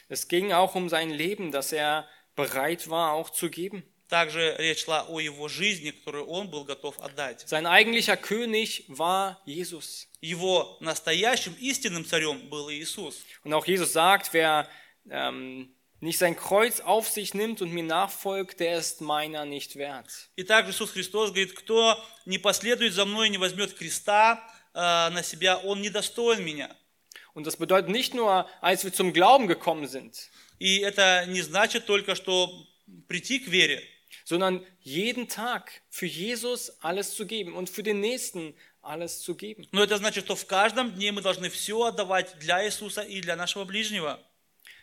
es 0.10 0.28
ging 0.28 0.52
auch 0.52 0.76
um 0.76 0.90
sein 0.90 1.10
Leben, 1.10 1.52
das 1.52 1.74
er 1.74 2.08
bereit 2.36 2.88
war 2.88 3.14
auch 3.14 3.32
zu 3.32 3.50
geben. 3.50 3.84
также 4.10 4.56
речь 4.58 4.86
шла 4.86 5.06
о 5.10 5.20
его 5.20 5.48
жизни, 5.50 5.92
которую 5.92 6.28
он 6.28 6.50
был 6.50 6.64
готов 6.64 6.98
отдать. 7.00 7.44
Sein 7.46 7.66
eigentlicher 7.66 8.16
König 8.16 8.86
war 8.88 9.42
Jesus. 9.46 10.08
Его 10.22 10.78
настоящим 10.80 11.54
истинным 11.60 12.06
царем 12.06 12.50
был 12.50 12.70
Иисус. 12.70 13.18
Und 13.44 13.54
auch 13.54 13.66
Jesus 13.66 13.92
sagt, 13.92 14.34
wer 14.34 14.70
ähm, 15.10 15.76
nicht 16.01 16.19
sein 16.19 16.37
Kreuz 16.37 16.81
auf 16.81 17.09
sich 17.09 17.33
nimmt 17.33 17.63
und 17.63 17.73
mir 17.73 17.85
nachfolgt, 17.85 18.59
der 18.61 18.79
ist 18.79 19.01
meiner 19.01 19.45
nicht 19.45 19.77
wert. 19.77 20.31
И 20.37 20.43
также 20.43 20.73
Иисус 20.73 20.91
Христос 20.91 21.31
говорит, 21.31 21.55
кто 21.55 21.97
не 22.27 22.39
последует 22.39 22.93
за 22.93 23.05
мной 23.05 23.29
и 23.29 23.31
не 23.31 23.39
возьмет 23.39 23.75
креста 23.75 24.43
э, 24.75 24.79
на 24.81 25.23
себя, 25.23 25.59
он 25.59 25.81
недостоин 25.81 26.45
меня. 26.45 26.75
Und 27.35 27.47
das 27.47 27.57
bedeutet 27.57 27.89
nicht 27.89 28.15
nur, 28.15 28.47
als 28.61 28.85
wir 28.85 28.93
zum 28.93 29.13
Glauben 29.13 29.47
gekommen 29.47 29.87
sind, 29.87 30.29
И 30.59 30.79
это 30.79 31.25
не 31.27 31.43
значит 31.43 31.87
только, 31.87 32.15
что 32.15 32.67
прийти 33.09 33.41
к 33.41 33.49
вере, 33.49 33.83
sondern 34.25 34.65
jeden 34.81 35.27
Tag 35.27 35.83
für 35.91 36.07
Jesus 36.07 36.73
alles 36.81 37.17
zu 37.17 37.27
geben 37.27 37.55
und 37.55 37.69
für 37.69 37.83
den 37.83 38.01
Nächsten 38.01 38.55
alles 38.81 39.23
zu 39.23 39.35
geben. 39.35 39.67
но 39.73 39.83
это 39.83 39.97
значит, 39.97 40.25
что 40.25 40.37
в 40.37 40.47
каждом 40.47 40.93
дне 40.95 41.11
мы 41.11 41.21
должны 41.23 41.49
все 41.51 41.83
отдавать 41.83 42.39
для 42.39 42.65
Иисуса 42.65 43.03
и 43.03 43.21
для 43.21 43.35
нашего 43.35 43.65
ближнего. 43.65 44.21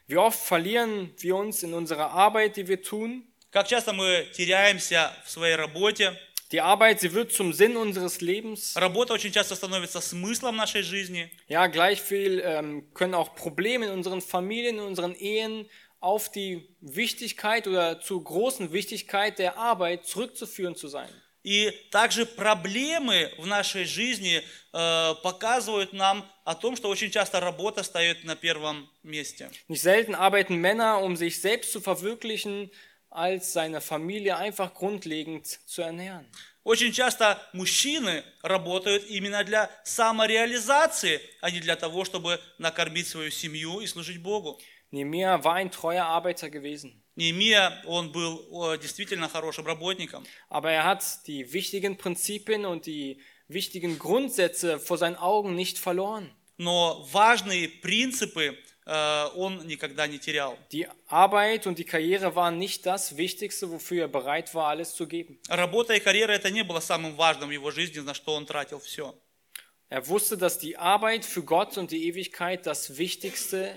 Wie 0.07 0.17
oft 0.17 0.39
verlieren 0.39 1.13
wir 1.17 1.35
uns 1.35 1.63
in 1.63 1.73
unserer 1.73 2.11
Arbeit, 2.11 2.57
die 2.57 2.67
wir 2.67 2.81
tun? 2.81 3.25
Как 3.51 3.67
часто 3.67 3.93
мы 3.93 4.27
теряемся 4.33 5.11
в 5.25 5.31
своей 5.31 5.55
работе. 5.55 6.15
Die 6.51 6.61
Arbeit, 6.61 6.99
sie 6.99 7.13
wird 7.13 7.31
zum 7.31 7.53
Sinn 7.53 7.77
unseres 7.77 8.21
Lebens. 8.21 8.75
Работа 8.75 9.13
очень 9.13 9.31
часто 9.31 9.55
становится 9.55 10.01
смыслом 10.01 10.55
нашей 10.55 10.81
жизни. 10.81 11.31
Ja, 11.47 11.67
gleich 11.67 12.01
viel 12.01 12.41
ähm, 12.43 12.91
können 12.93 13.13
auch 13.13 13.35
Probleme 13.35 13.85
in 13.85 13.91
unseren 13.91 14.21
Familien, 14.21 14.77
in 14.77 14.83
unseren 14.83 15.13
Ehen 15.15 15.69
auf 15.99 16.31
die 16.31 16.67
Wichtigkeit 16.81 17.67
oder 17.67 17.99
zur 17.99 18.23
großen 18.23 18.71
Wichtigkeit 18.71 19.37
der 19.37 19.57
Arbeit 19.57 20.05
zurückzuführen 20.05 20.75
zu 20.75 20.87
sein. 20.87 21.09
И 21.44 21.70
также 21.90 22.24
проблемы 22.24 23.30
в 23.36 23.46
нашей 23.46 23.84
жизни 23.84 24.42
э, 24.72 25.14
показывают 25.22 25.92
нам 25.92 26.26
о 26.44 26.54
том, 26.54 26.74
что 26.74 26.88
очень 26.88 27.10
часто 27.10 27.38
работа 27.38 27.82
стоит 27.82 28.24
на 28.24 28.34
первом 28.34 28.90
месте. 29.02 29.50
Nicht 29.68 29.82
selten 29.82 30.14
arbeiten 30.14 30.56
Männer, 30.56 31.02
um 31.02 31.16
sich 31.16 31.40
selbst 31.40 31.70
zu 31.70 31.82
verwirklichen, 31.82 32.70
als 33.10 33.52
seine 33.52 33.82
Familie 33.82 34.38
einfach 34.38 34.72
grundlegend 34.72 35.46
zu 35.46 35.82
ernähren. 35.82 36.26
Очень 36.64 36.92
часто 36.92 37.46
мужчины 37.52 38.24
работают 38.42 39.04
именно 39.10 39.44
для 39.44 39.70
самореализации, 39.84 41.20
а 41.42 41.50
не 41.50 41.60
для 41.60 41.76
того, 41.76 42.06
чтобы 42.06 42.40
накормить 42.56 43.06
свою 43.06 43.30
семью 43.30 43.80
и 43.80 43.86
служить 43.86 44.22
Богу. 44.22 44.58
Nehemiah 44.93 45.43
war 45.43 45.55
ein 45.55 45.71
treuer 45.71 46.05
Arbeiter 46.05 46.49
gewesen, 46.49 47.03
Неемия, 47.15 47.81
он 47.85 48.13
был 48.13 48.73
э, 48.73 48.77
действительно 48.77 49.27
хорошим 49.27 49.65
работником, 49.65 50.25
aber 50.47 50.71
er 50.71 50.85
hat 50.85 51.27
die 51.27 51.51
wichtigen 51.51 51.97
Prinzipien 51.97 52.65
und 52.65 52.85
die 52.85 53.19
wichtigen 53.49 53.99
Grundsätze 53.99 54.79
vor 54.79 54.97
seinen 54.97 55.17
Augen 55.17 55.53
nicht 55.53 55.77
verloren. 55.79 56.31
но 56.59 57.05
важные 57.11 57.67
принципы 57.69 58.57
э, 58.85 59.27
он 59.35 59.65
никогда 59.65 60.07
не 60.07 60.19
терял. 60.19 60.57
Die 60.71 60.87
Arbeit 61.07 61.65
und 61.67 61.79
die 61.79 61.85
Karriere 61.85 62.35
waren 62.35 62.57
nicht 62.57 62.85
das 62.85 63.17
Wichtigste, 63.17 63.71
wofür 63.71 64.03
er 64.03 64.07
bereit 64.07 64.53
war, 64.53 64.67
alles 64.67 64.93
zu 64.93 65.07
geben. 65.07 65.39
Работа 65.49 65.95
и 65.95 65.99
карьера 65.99 66.33
это 66.33 66.51
не 66.51 66.63
было 66.63 66.79
самым 66.79 67.15
важным 67.15 67.49
в 67.49 67.51
его 67.51 67.71
жизни, 67.71 67.99
на 67.99 68.13
что 68.13 68.33
он 68.35 68.45
тратил 68.45 68.79
все. 68.79 69.13
Er 69.89 70.07
wusste, 70.07 70.37
dass 70.37 70.59
die 70.59 70.77
Arbeit 70.77 71.25
für 71.25 71.43
Gott 71.43 71.77
und 71.77 71.91
die 71.91 72.07
Ewigkeit 72.07 72.65
das 72.67 72.97
Wichtigste 72.97 73.75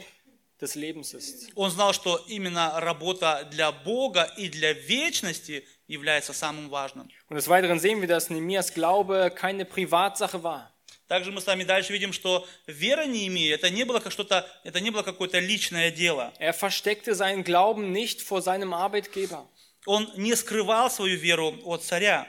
des 0.60 0.74
Lebens 0.76 1.12
ist. 1.14 1.50
Он 1.54 1.70
знал, 1.70 1.92
что 1.92 2.16
именно 2.28 2.80
работа 2.80 3.48
для 3.50 3.72
Бога 3.72 4.32
и 4.36 4.48
для 4.48 4.72
вечности 4.72 5.66
является 5.88 6.32
самым 6.32 6.68
важным. 6.68 7.08
Und 7.28 7.36
des 7.36 7.48
Weiteren 7.48 7.80
sehen 7.80 8.00
wir, 8.00 8.08
dass 8.08 8.30
Nehemias 8.30 8.72
Glaube 8.72 9.32
keine 9.34 9.64
Privatsache 9.64 10.42
war. 10.42 10.72
Также 11.08 11.30
мы 11.30 11.42
с 11.42 11.46
вами 11.46 11.64
дальше 11.64 11.92
видим, 11.92 12.12
что 12.12 12.46
вера 12.66 13.04
Неемии, 13.04 13.50
это 13.50 13.68
не 13.68 13.84
было 13.84 14.00
как 14.00 14.12
что-то, 14.12 14.48
это 14.64 14.80
не 14.80 14.90
было 14.90 15.02
какое-то 15.02 15.40
личное 15.40 15.90
дело. 15.90 16.32
Er 16.38 16.54
versteckte 16.54 17.14
seinen 17.14 17.44
Glauben 17.44 17.92
nicht 17.92 18.22
vor 18.22 18.40
seinem 18.40 18.72
Arbeitgeber. 18.72 19.46
Он 19.84 20.08
не 20.16 20.34
скрывал 20.36 20.90
свою 20.90 21.18
веру 21.18 21.58
от 21.64 21.82
царя. 21.82 22.26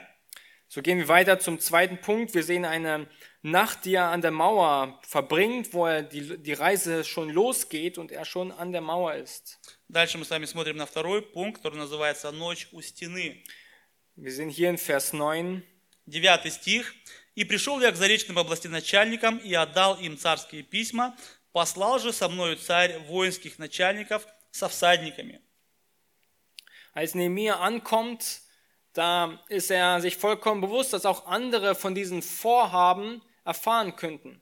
So 0.68 0.82
gehen 0.82 0.98
wir 0.98 1.08
weiter 1.08 1.38
zum 1.38 1.60
zweiten 1.60 1.98
Punkt. 1.98 2.34
Wir 2.34 2.42
sehen 2.42 2.64
eine 2.64 3.06
Nacht, 3.42 3.84
die 3.84 3.94
er 3.94 4.10
an 4.10 4.22
der 4.22 4.30
Mauer 4.30 5.00
verbringt, 5.02 5.74
wo 5.74 5.86
er 5.86 6.02
die, 6.02 6.38
die 6.38 6.52
Reise 6.52 7.04
schon 7.04 7.30
losgeht 7.30 7.98
und 7.98 8.10
er 8.10 8.24
schon 8.24 8.52
an 8.52 8.72
der 8.72 8.80
Mauer 8.80 9.14
ist. 9.14 9.58
Дальше 9.88 10.18
мы 10.18 10.24
с 10.24 10.30
вами 10.30 10.46
смотрим 10.46 10.76
на 10.76 10.86
второй 10.86 11.22
пункт, 11.22 11.58
который 11.58 11.76
называется 11.76 12.32
«Ночь 12.32 12.68
у 12.72 12.80
стены». 12.80 13.44
Wir 14.16 14.32
sehen 14.32 14.48
hier 14.48 14.70
in 14.70 14.78
Vers 14.78 15.12
9, 15.12 15.62
9 16.06 16.52
стих. 16.52 16.94
«И 17.34 17.44
пришел 17.44 17.80
я 17.80 17.92
к 17.92 17.96
заречным 17.96 18.38
областеначальникам 18.38 19.38
и 19.38 19.52
отдал 19.54 19.96
им 19.98 20.16
царские 20.16 20.62
письма, 20.62 21.16
послал 21.52 21.98
же 21.98 22.12
со 22.12 22.28
мною 22.28 22.56
царь 22.56 22.98
воинских 23.00 23.58
начальников 23.58 24.26
со 24.50 24.68
всадниками». 24.68 25.40
Als 26.94 27.14
Nehemiah 27.14 27.58
ankommt, 27.60 28.40
da 28.94 29.40
ist 29.48 29.70
er 29.70 30.00
sich 30.00 30.16
vollkommen 30.16 30.60
bewusst, 30.60 30.92
dass 30.92 31.04
auch 31.04 31.26
andere 31.26 31.74
von 31.74 31.94
diesen 31.94 32.22
Vorhaben 32.22 33.20
erfahren 33.49 33.95
könnten. 33.95 34.41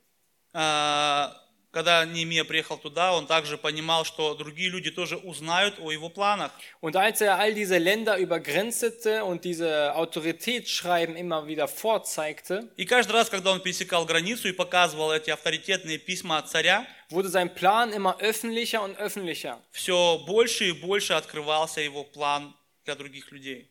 А, 0.53 1.33
Когда 1.69 2.05
Неемия 2.05 2.43
приехал 2.45 2.77
туда, 2.79 3.13
он 3.13 3.27
также 3.27 3.55
понимал, 3.57 4.03
что 4.05 4.33
другие 4.33 4.69
люди 4.69 4.89
тоже 4.89 5.15
узнают 5.17 5.75
о 5.79 5.91
его 5.91 6.09
планах. 6.09 6.51
Und 6.81 6.95
als 6.95 7.21
er 7.21 7.37
all 7.37 7.53
diese 7.53 7.77
Länder 7.77 8.17
übergrenzte 8.17 9.23
und 9.23 9.43
diese 9.43 9.93
Autoritätsschreiben 9.95 11.15
immer 11.15 11.45
wieder 11.45 11.67
vorzeigte, 11.67 12.69
И 12.77 12.85
каждый 12.85 13.11
раз, 13.11 13.29
когда 13.29 13.51
он 13.51 13.61
пересекал 13.61 14.05
границу 14.05 14.47
и 14.47 14.53
показывал 14.53 15.11
эти 15.11 15.29
авторитетные 15.29 15.99
письма 15.99 16.37
от 16.39 16.49
царя, 16.49 16.87
wurde 17.11 17.29
sein 17.29 17.53
Plan 17.53 17.91
immer 17.93 18.15
öffentlicher 18.21 18.81
und 18.81 18.97
öffentlicher. 18.97 19.59
все 19.71 20.17
больше 20.25 20.69
и 20.69 20.71
больше 20.71 21.13
открывался 21.13 21.81
его 21.81 22.03
план 22.05 22.55
для 22.85 22.95
других 22.95 23.31
людей. 23.31 23.69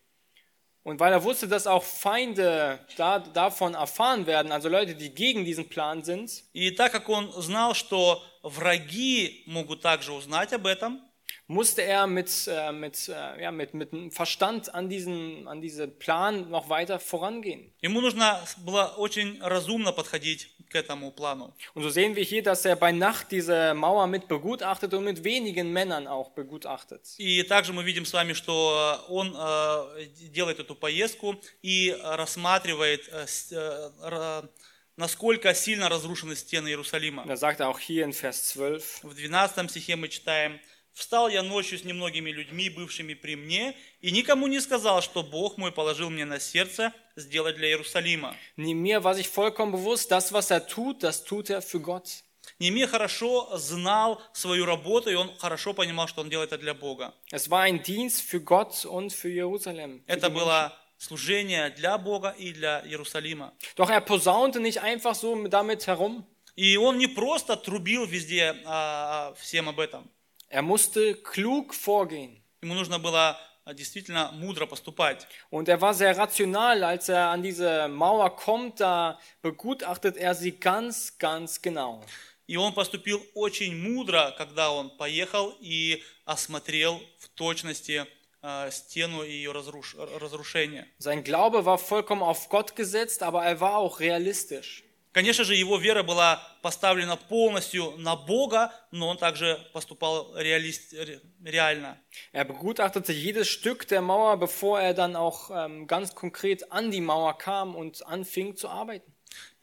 Und 0.86 1.00
weil 1.00 1.14
er 1.14 1.24
wusste, 1.24 1.48
dass 1.48 1.68
auch 1.68 1.84
Feinde 1.84 2.80
da, 2.98 3.20
davon 3.20 3.76
erfahren 3.76 4.26
werden, 4.26 4.52
also 4.52 4.68
Leute, 4.68 4.96
die 4.96 5.14
gegen 5.14 5.46
diesen 5.46 5.70
Plan 5.70 6.04
sind, 6.04 6.44
И 6.54 6.72
так 6.72 6.92
как 6.92 7.08
он 7.08 7.32
знал, 7.42 7.76
что 7.76 8.24
враги 8.42 9.44
могут 9.46 9.82
также 9.82 10.12
узнать 10.12 10.54
об 10.54 10.66
этом, 10.66 11.02
musste 11.48 11.82
er 11.84 12.08
mit, 12.08 12.30
äh, 12.48 12.72
mit, 12.72 13.10
äh, 13.10 13.42
ja, 13.42 13.52
mit, 13.52 13.74
mit 13.74 13.92
einem 13.94 14.12
Verstand 14.12 14.74
an 14.74 14.88
diesen, 14.90 15.48
an 15.48 15.62
diesen 15.62 15.98
Plan 16.00 16.50
noch 16.50 16.70
weiter 16.70 17.00
vorangehen. 17.00 17.72
ему 17.82 18.00
нужно 18.02 18.40
было 18.66 18.94
очень 18.98 19.40
разумно 19.42 19.92
подходить 19.92 20.56
к 20.70 20.76
этому 20.76 21.12
плану. 21.12 21.54
Und 21.74 21.84
so 21.84 21.90
sehen 21.90 22.16
wir 22.16 22.24
hier, 22.24 22.42
dass 22.44 22.64
er 22.64 22.78
bei 22.78 22.94
Nacht 22.94 23.32
diese 23.32 23.74
Mauer 23.74 24.08
mit 24.08 24.30
begutachtet 24.30 24.94
und 24.94 25.04
mit 25.04 25.24
wenigen 25.26 25.74
Männern 25.74 26.08
auch 26.08 26.30
begutachtet. 26.32 27.14
И 27.18 27.44
также 27.44 27.74
мы 27.74 27.84
видим 27.84 28.06
с 28.06 28.14
вами, 28.14 28.32
что 28.34 29.04
он 29.10 29.36
э, 29.38 30.06
делает 30.32 30.60
эту 30.60 30.76
поездку 30.76 31.36
и 31.62 31.94
рассматривает, 32.02 33.10
э, 33.12 33.28
с- 33.28 33.52
э, 33.52 33.92
ра- 34.02 34.48
насколько 34.96 35.54
сильно 35.54 35.90
разрушены 35.90 36.36
стены 36.38 36.70
Иерусалима. 36.70 37.24
Und 37.24 37.28
da 37.30 37.36
sagt 37.36 37.60
er 37.60 37.68
auch 37.68 37.80
hier 37.80 38.06
in 38.06 38.14
Vers 38.14 38.48
12, 38.54 39.04
В 39.04 39.14
12 39.14 39.70
стихе 39.70 39.96
мы 39.98 40.08
читаем, 40.08 40.60
«Встал 40.97 41.29
я 41.29 41.43
ночью 41.43 41.79
с 41.79 41.85
немногими 41.85 42.31
людьми, 42.31 42.71
бывшими 42.71 43.13
при 43.13 43.37
мне, 43.37 43.77
и 44.01 44.11
никому 44.11 44.47
не 44.47 44.61
сказал, 44.61 45.03
что 45.03 45.23
Бог 45.23 45.59
мой 45.59 45.71
положил 45.71 46.09
мне 46.09 46.25
на 46.25 46.41
сердце 46.41 46.95
сделать 47.17 47.57
для 47.57 47.69
Иерусалима». 47.69 48.35
Nehemiah 48.57 49.05
war 49.05 49.15
sich 49.15 49.29
vollkommen 49.29 49.73
bewusst, 49.73 50.11
das, 50.11 50.33
was 50.33 50.51
er 50.51 50.67
tut, 50.67 51.03
das 51.03 51.23
tut 51.23 51.51
er 51.51 51.61
für 51.61 51.81
Gott. 51.81 52.23
Немия 52.59 52.87
хорошо 52.87 53.59
знал 53.59 54.23
свою 54.33 54.65
работу, 54.65 55.11
и 55.11 55.15
он 55.15 55.37
хорошо 55.37 55.75
понимал, 55.75 56.09
что 56.09 56.23
он 56.23 56.31
делает 56.31 56.53
это 56.53 56.63
для 56.63 56.73
Бога. 56.73 57.13
Es 57.31 57.51
war 57.51 57.61
ein 57.61 57.83
Dienst 57.83 58.23
für 58.23 58.41
Gott 58.41 58.87
und 58.87 59.13
für 59.13 59.29
Jerusalem. 59.29 60.03
Für 60.07 60.13
Это 60.15 60.31
было 60.31 60.79
служение 60.97 61.69
для 61.77 61.99
Бога 61.99 62.35
и 62.39 62.53
для 62.53 62.81
Иерусалима. 62.87 63.53
Doch 63.77 63.91
er 63.91 64.01
posaunte 64.01 64.61
nicht 64.61 64.81
einfach 64.81 65.15
so 65.15 65.47
damit 65.49 65.87
herum. 65.87 66.25
И 66.55 66.79
он 66.79 66.97
не 66.97 67.07
просто 67.07 67.55
трубил 67.55 68.07
везде 68.07 68.57
а, 68.65 69.35
всем 69.39 69.69
об 69.69 69.79
этом. 69.79 70.11
Er 70.50 70.62
musste 70.62 71.16
klug 71.16 71.74
vorgehen. 71.74 72.44
Ему 72.62 72.76
нужно 72.76 73.00
было 73.00 73.40
а, 73.64 73.74
действительно 73.74 74.32
мудро 74.34 74.66
поступать. 74.66 75.28
Und 75.50 75.70
er 75.70 75.80
war 75.82 75.94
sehr 75.94 76.18
rational, 76.18 76.84
als 76.84 77.10
er 77.10 77.30
an 77.30 77.42
diese 77.42 77.88
Mauer 77.88 78.36
kommt, 78.36 78.80
da 78.80 79.20
begutachtet 79.42 80.18
er 80.18 80.36
sie 80.36 80.52
ganz, 80.60 81.18
ganz 81.18 81.62
genau. 81.62 82.04
И 82.48 82.58
он 82.58 82.74
поступил 82.74 83.26
очень 83.34 83.76
мудро, 83.76 84.34
когда 84.38 84.72
он 84.72 84.90
поехал 84.98 85.56
и 85.62 86.04
осмотрел 86.26 87.02
в 87.20 87.30
точности 87.30 88.06
а, 88.42 88.70
стену 88.72 89.24
и 89.24 89.32
ее 89.32 89.52
разруш- 89.52 89.96
разрушение. 90.20 90.86
Sein 91.00 91.24
Glaube 91.24 91.64
war 91.66 91.78
vollkommen 91.78 92.24
auf 92.24 92.50
Gott 92.50 92.76
gesetzt, 92.76 93.24
aber 93.24 93.46
er 93.46 93.60
war 93.62 93.78
auch 93.78 94.00
realistisch. 94.00 94.84
Конечно 95.17 95.45
же, 95.45 95.55
его 95.55 95.79
вера 95.79 96.03
была 96.03 96.43
поставлена 96.61 97.17
полностью 97.17 97.95
на 97.97 98.17
Бога, 98.17 98.71
но 98.91 99.09
он 99.09 99.17
также 99.17 99.59
поступал 99.73 100.37
реалист- 100.37 100.93
ре- 100.93 101.23
реально. 101.43 101.97
Er 102.35 102.45
begutachtete 102.45 103.15
jedes 103.15 103.49
Stück 103.49 103.87
der 103.89 104.03
Mauer, 104.03 104.37
bevor 104.37 104.79
er 104.79 104.93
dann 104.93 105.17
auch 105.17 105.51
ähm, 105.51 105.87
ganz 105.87 106.15
konkret 106.15 106.71
an 106.71 106.91
die 106.91 107.01
Mauer 107.01 107.33
kam 107.39 107.75
und 107.75 108.07
anfing 108.07 108.57
zu 108.57 108.69
arbeiten. 108.69 109.11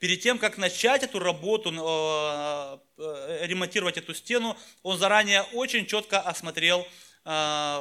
Перед 0.00 0.22
тем, 0.22 0.40
как 0.40 0.58
начать 0.58 1.04
эту 1.04 1.20
работу, 1.20 1.70
э, 1.70 2.78
э, 2.98 3.46
ремонтировать 3.46 3.96
эту 3.96 4.12
стену, 4.12 4.56
он 4.82 4.98
заранее 4.98 5.42
очень 5.52 5.86
четко 5.86 6.18
осмотрел 6.20 6.84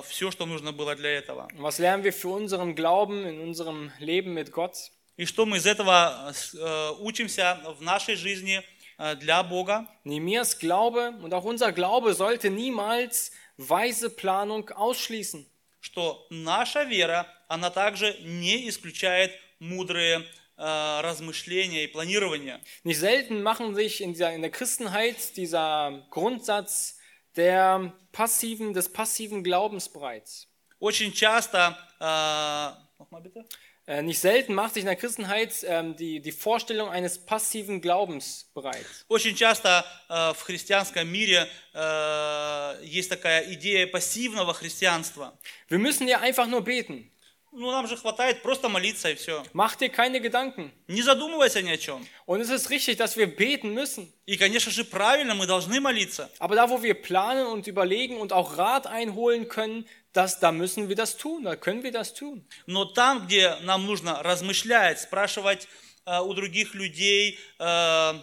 все, 0.08 0.32
что 0.32 0.46
нужно 0.46 0.72
было 0.72 0.96
для 0.96 1.10
этого. 1.10 1.50
Was 1.58 1.78
lernen 1.80 2.04
wir 2.04 2.14
für 2.14 2.30
unseren 2.30 2.76
Glauben 2.76 3.26
in 3.26 3.42
unserem 3.42 3.92
Leben 4.00 4.34
mit 4.36 4.52
Gott? 4.52 4.76
И 5.17 5.25
что 5.25 5.47
мы 5.47 5.57
из 5.57 5.67
этого 5.67 6.33
э, 6.55 6.93
учимся 7.01 7.61
в 7.79 7.83
нашей 7.83 8.14
жизни 8.14 8.62
э, 8.99 9.17
для 9.17 9.43
Бога? 9.43 9.88
Nehemias 10.05 10.59
Glaube 10.59 11.12
und 11.23 11.35
auch 11.35 11.45
unser 11.45 11.73
Glaube 11.73 12.14
sollte 12.14 12.51
niemals 12.51 13.33
weise 13.57 14.11
Planung 14.11 14.71
ausschließen. 14.71 15.45
Что 15.81 16.27
наша 16.31 16.85
вера, 16.85 17.27
она 17.49 17.71
также 17.71 18.17
не 18.21 18.69
исключает 18.69 19.33
мудрые 19.59 20.25
э, 20.57 21.01
размышления 21.01 21.85
и 21.85 21.87
планирования. 21.88 22.61
Nicht 22.85 23.01
selten 23.01 23.43
machen 23.43 23.75
sich 23.75 24.01
in, 24.01 24.12
dieser, 24.12 24.33
in 24.33 24.43
der 24.43 24.51
Christenheit 24.51 25.37
dieser 25.37 26.07
Grundsatz 26.11 26.99
der 27.35 27.93
passiven, 28.12 28.73
des 28.73 28.93
passiven 28.93 29.43
Glaubens 29.43 29.88
breit. 29.88 30.47
Очень 30.81 31.12
часто, 31.12 31.77
э, 31.99 32.99
nochmal 32.99 33.23
bitte. 33.23 33.45
Äh, 33.88 34.03
nicht 34.03 34.21
selten 34.21 34.53
macht 34.53 34.75
sich 34.75 34.83
in 34.83 34.87
der 34.87 34.97
Christenheit 34.97 35.64
ähm, 35.67 35.97
die, 35.97 36.21
die 36.21 36.31
Vorstellung 36.31 36.91
eines 36.91 37.25
passiven 37.25 37.81
Glaubens 37.81 38.51
breit. 38.53 38.85
Очень 39.09 39.35
часто 39.35 39.83
э, 40.11 40.35
в 40.35 40.43
христианском 40.43 41.09
мире 41.09 41.49
э, 41.73 42.81
есть 42.83 43.09
такая 43.09 43.51
идея 43.55 43.87
пассивного 43.87 44.53
христианства. 44.53 45.38
Wir 45.71 45.79
müssen 45.79 46.07
ja 46.07 46.21
einfach 46.21 46.47
nur 46.47 46.61
beten. 46.62 47.11
Ну, 47.51 47.71
нам 47.71 47.88
же 47.88 47.97
хватает 47.97 48.43
просто 48.43 48.69
молиться 48.69 49.09
и 49.09 49.14
все. 49.14 49.43
Mach 49.55 49.75
dir 49.75 49.88
keine 49.88 50.21
Gedanken. 50.21 50.71
Не 50.87 51.01
задумывайся 51.01 51.62
ни 51.62 51.71
о 51.71 51.79
чем. 51.79 52.07
Und 52.27 52.43
es 52.43 52.51
ist 52.51 52.69
richtig, 52.69 52.99
dass 52.99 53.17
wir 53.17 53.27
beten 53.27 53.73
müssen. 53.73 54.12
И, 54.27 54.37
конечно 54.37 54.71
же, 54.71 54.85
правильно, 54.85 55.35
мы 55.35 55.47
должны 55.47 55.81
молиться. 55.81 56.31
Aber 56.38 56.57
da, 56.57 56.69
wo 56.69 56.83
wir 56.83 56.93
planen 56.93 57.47
und 57.47 57.67
überlegen 57.67 58.19
und 58.19 58.35
auch 58.35 58.59
Rat 58.59 58.87
einholen 58.87 59.49
können, 59.49 59.88
das, 60.12 60.41
da 60.41 60.53
müssen 60.53 60.88
wir 60.88 60.97
das 60.97 61.17
tun, 61.17 61.45
da 61.45 61.57
können 61.57 61.83
wir 61.83 61.93
das 61.93 62.14
tun. 62.14 62.45
Но 62.67 62.85
там, 62.85 63.27
где 63.27 63.57
нам 63.62 63.87
нужно 63.87 64.23
размышлять, 64.23 65.01
спрашивать 65.01 65.69
э, 66.07 66.21
у 66.21 66.33
других 66.35 66.75
людей 66.75 67.38
э, 67.59 68.21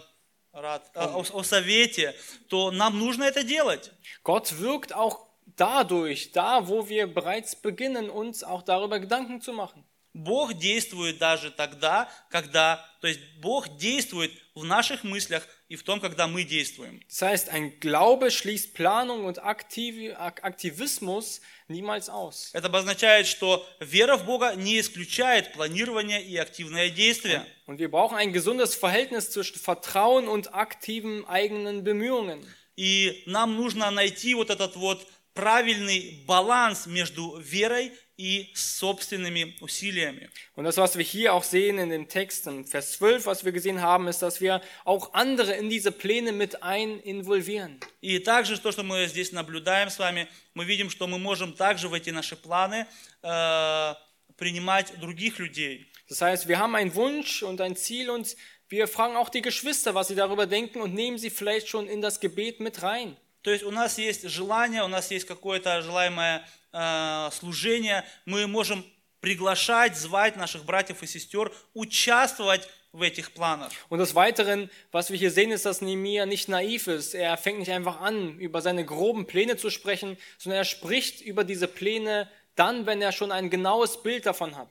рад, 0.52 0.90
э, 0.94 1.00
о, 1.00 1.24
о 1.32 1.42
совете, 1.42 2.14
то 2.48 2.70
нам 2.70 2.98
нужно 2.98 3.24
это 3.24 3.42
делать. 3.42 3.92
Gott 4.24 4.58
wirkt 4.60 4.92
auch 4.92 5.26
dadurch, 5.56 6.32
da, 6.32 6.68
wo 6.68 6.88
wir 6.88 7.06
bereits 7.06 7.56
beginnen, 7.56 8.10
uns 8.10 8.42
auch 8.42 8.62
darüber 8.62 8.98
Gedanken 8.98 9.40
zu 9.40 9.52
machen. 9.52 9.84
Бог 10.12 10.54
действует 10.54 11.18
даже 11.18 11.50
тогда, 11.50 12.08
когда, 12.30 12.82
то 13.02 13.06
есть 13.06 13.20
Бог 13.42 13.76
действует 13.76 14.32
в 14.54 14.64
наших 14.64 15.04
мыслях 15.04 15.46
и 15.71 15.77
в 15.77 15.83
том, 15.83 16.01
когда 16.01 16.27
мы 16.27 16.43
действуем. 16.43 16.99
Das 17.07 17.21
heißt, 17.21 17.49
ein 17.49 17.79
Glaube 17.79 18.29
schließt 18.29 18.73
Planung 18.73 19.23
und 19.23 19.41
Aktiv 19.41 20.13
Aktivismus 20.17 21.39
niemals 21.69 22.09
aus. 22.09 22.49
Это 22.51 22.67
обозначает, 22.67 23.25
что 23.25 23.65
вера 23.79 24.17
в 24.17 24.25
Бога 24.25 24.53
не 24.57 24.81
исключает 24.81 25.53
планирование 25.53 26.21
и 26.21 26.35
активное 26.35 26.89
действие. 26.89 27.45
Und 27.67 27.79
wir 27.79 27.89
brauchen 27.89 28.17
ein 28.17 28.33
gesundes 28.33 28.75
Verhältnis 28.75 29.31
zwischen 29.31 29.57
Vertrauen 29.59 30.27
und 30.27 30.53
aktiven 30.53 31.25
eigenen 31.25 31.85
Bemühungen. 31.85 32.45
И 32.75 33.23
нам 33.25 33.55
нужно 33.55 33.89
найти 33.91 34.35
вот 34.35 34.49
этот 34.49 34.75
вот 34.75 35.07
правильный 35.34 36.24
баланс 36.26 36.86
между 36.86 37.38
верой 37.38 37.92
и 38.16 38.50
собственными 38.54 39.56
усилиями. 39.60 40.30
Und 40.54 40.64
das, 40.64 40.78
was 40.78 40.96
wir 40.96 41.04
hier 41.04 41.34
auch 41.34 41.44
sehen 41.44 41.78
in 41.78 41.90
dem 41.90 42.08
Text, 42.08 42.46
in 42.46 42.64
Vers 42.64 42.92
12, 42.92 43.26
was 43.26 43.44
wir 43.44 43.52
gesehen 43.52 43.82
haben, 43.82 44.08
ist, 44.08 44.22
dass 44.22 44.40
wir 44.40 44.62
auch 44.84 45.12
andere 45.12 45.52
in 45.54 45.68
diese 45.68 45.92
Pläne 45.92 46.32
mit 46.32 46.62
ein 46.62 46.98
involvieren. 47.00 47.78
И 48.00 48.18
также 48.18 48.58
то, 48.58 48.72
что 48.72 48.82
мы 48.82 49.06
здесь 49.06 49.32
наблюдаем 49.32 49.90
с 49.90 49.98
вами, 49.98 50.28
мы 50.54 50.64
видим, 50.64 50.88
что 50.88 51.06
мы 51.06 51.18
можем 51.18 51.52
также 51.52 51.88
в 51.88 51.94
эти 51.94 52.08
наши 52.08 52.36
планы 52.36 52.86
э, 53.22 53.94
принимать 54.38 54.98
других 54.98 55.38
людей. 55.38 55.86
Das 56.08 56.22
heißt, 56.22 56.48
wir 56.48 56.58
haben 56.58 56.74
einen 56.74 56.94
Wunsch 56.94 57.42
und 57.42 57.60
ein 57.60 57.76
Ziel 57.76 58.08
und 58.08 58.34
wir 58.68 58.88
fragen 58.88 59.16
auch 59.16 59.28
die 59.28 59.42
Geschwister, 59.42 59.94
was 59.94 60.08
sie 60.08 60.14
darüber 60.14 60.46
denken 60.46 60.80
und 60.80 60.94
nehmen 60.94 61.18
sie 61.18 61.30
vielleicht 61.30 61.68
schon 61.68 61.86
in 61.86 62.00
das 62.00 62.20
Gebet 62.20 62.60
mit 62.60 62.82
rein. 62.82 63.16
То 63.42 63.50
есть 63.50 63.64
у 63.64 63.70
нас 63.70 63.98
есть 63.98 64.28
желание, 64.28 64.82
у 64.82 64.88
нас 64.88 65.10
есть 65.10 65.26
какое-то 65.26 65.80
желаемое 65.82 66.44
э, 66.72 67.30
служение, 67.32 68.04
мы 68.24 68.46
можем 68.46 68.84
приглашать, 69.20 69.96
звать 69.96 70.36
наших 70.36 70.64
братьев 70.64 71.02
и 71.02 71.06
сестер 71.06 71.52
участвовать 71.74 72.68
в 72.92 73.02
этих 73.02 73.32
планах. 73.32 73.70
Und 73.88 73.98
des 73.98 74.14
Weiteren, 74.14 74.70
was 74.90 75.10
wir 75.10 75.18
hier 75.18 75.30
sehen, 75.30 75.52
ist, 75.52 75.66
dass 75.66 75.80
Nehemia 75.80 76.26
nicht 76.26 76.48
naiv 76.48 76.86
ist. 76.86 77.14
Er 77.14 77.36
fängt 77.36 77.58
nicht 77.58 77.70
einfach 77.70 78.00
an, 78.00 78.38
über 78.38 78.62
seine 78.62 78.84
groben 78.84 79.26
Pläne 79.26 79.56
zu 79.56 79.70
sprechen, 79.70 80.16
sondern 80.38 80.58
er 80.58 80.64
spricht 80.64 81.20
über 81.20 81.44
diese 81.44 81.68
Pläne 81.68 82.28
dann, 82.54 82.86
wenn 82.86 83.02
er 83.02 83.12
schon 83.12 83.32
ein 83.32 83.50
genaues 83.50 84.02
Bild 84.02 84.26
davon 84.26 84.56
hat. 84.56 84.70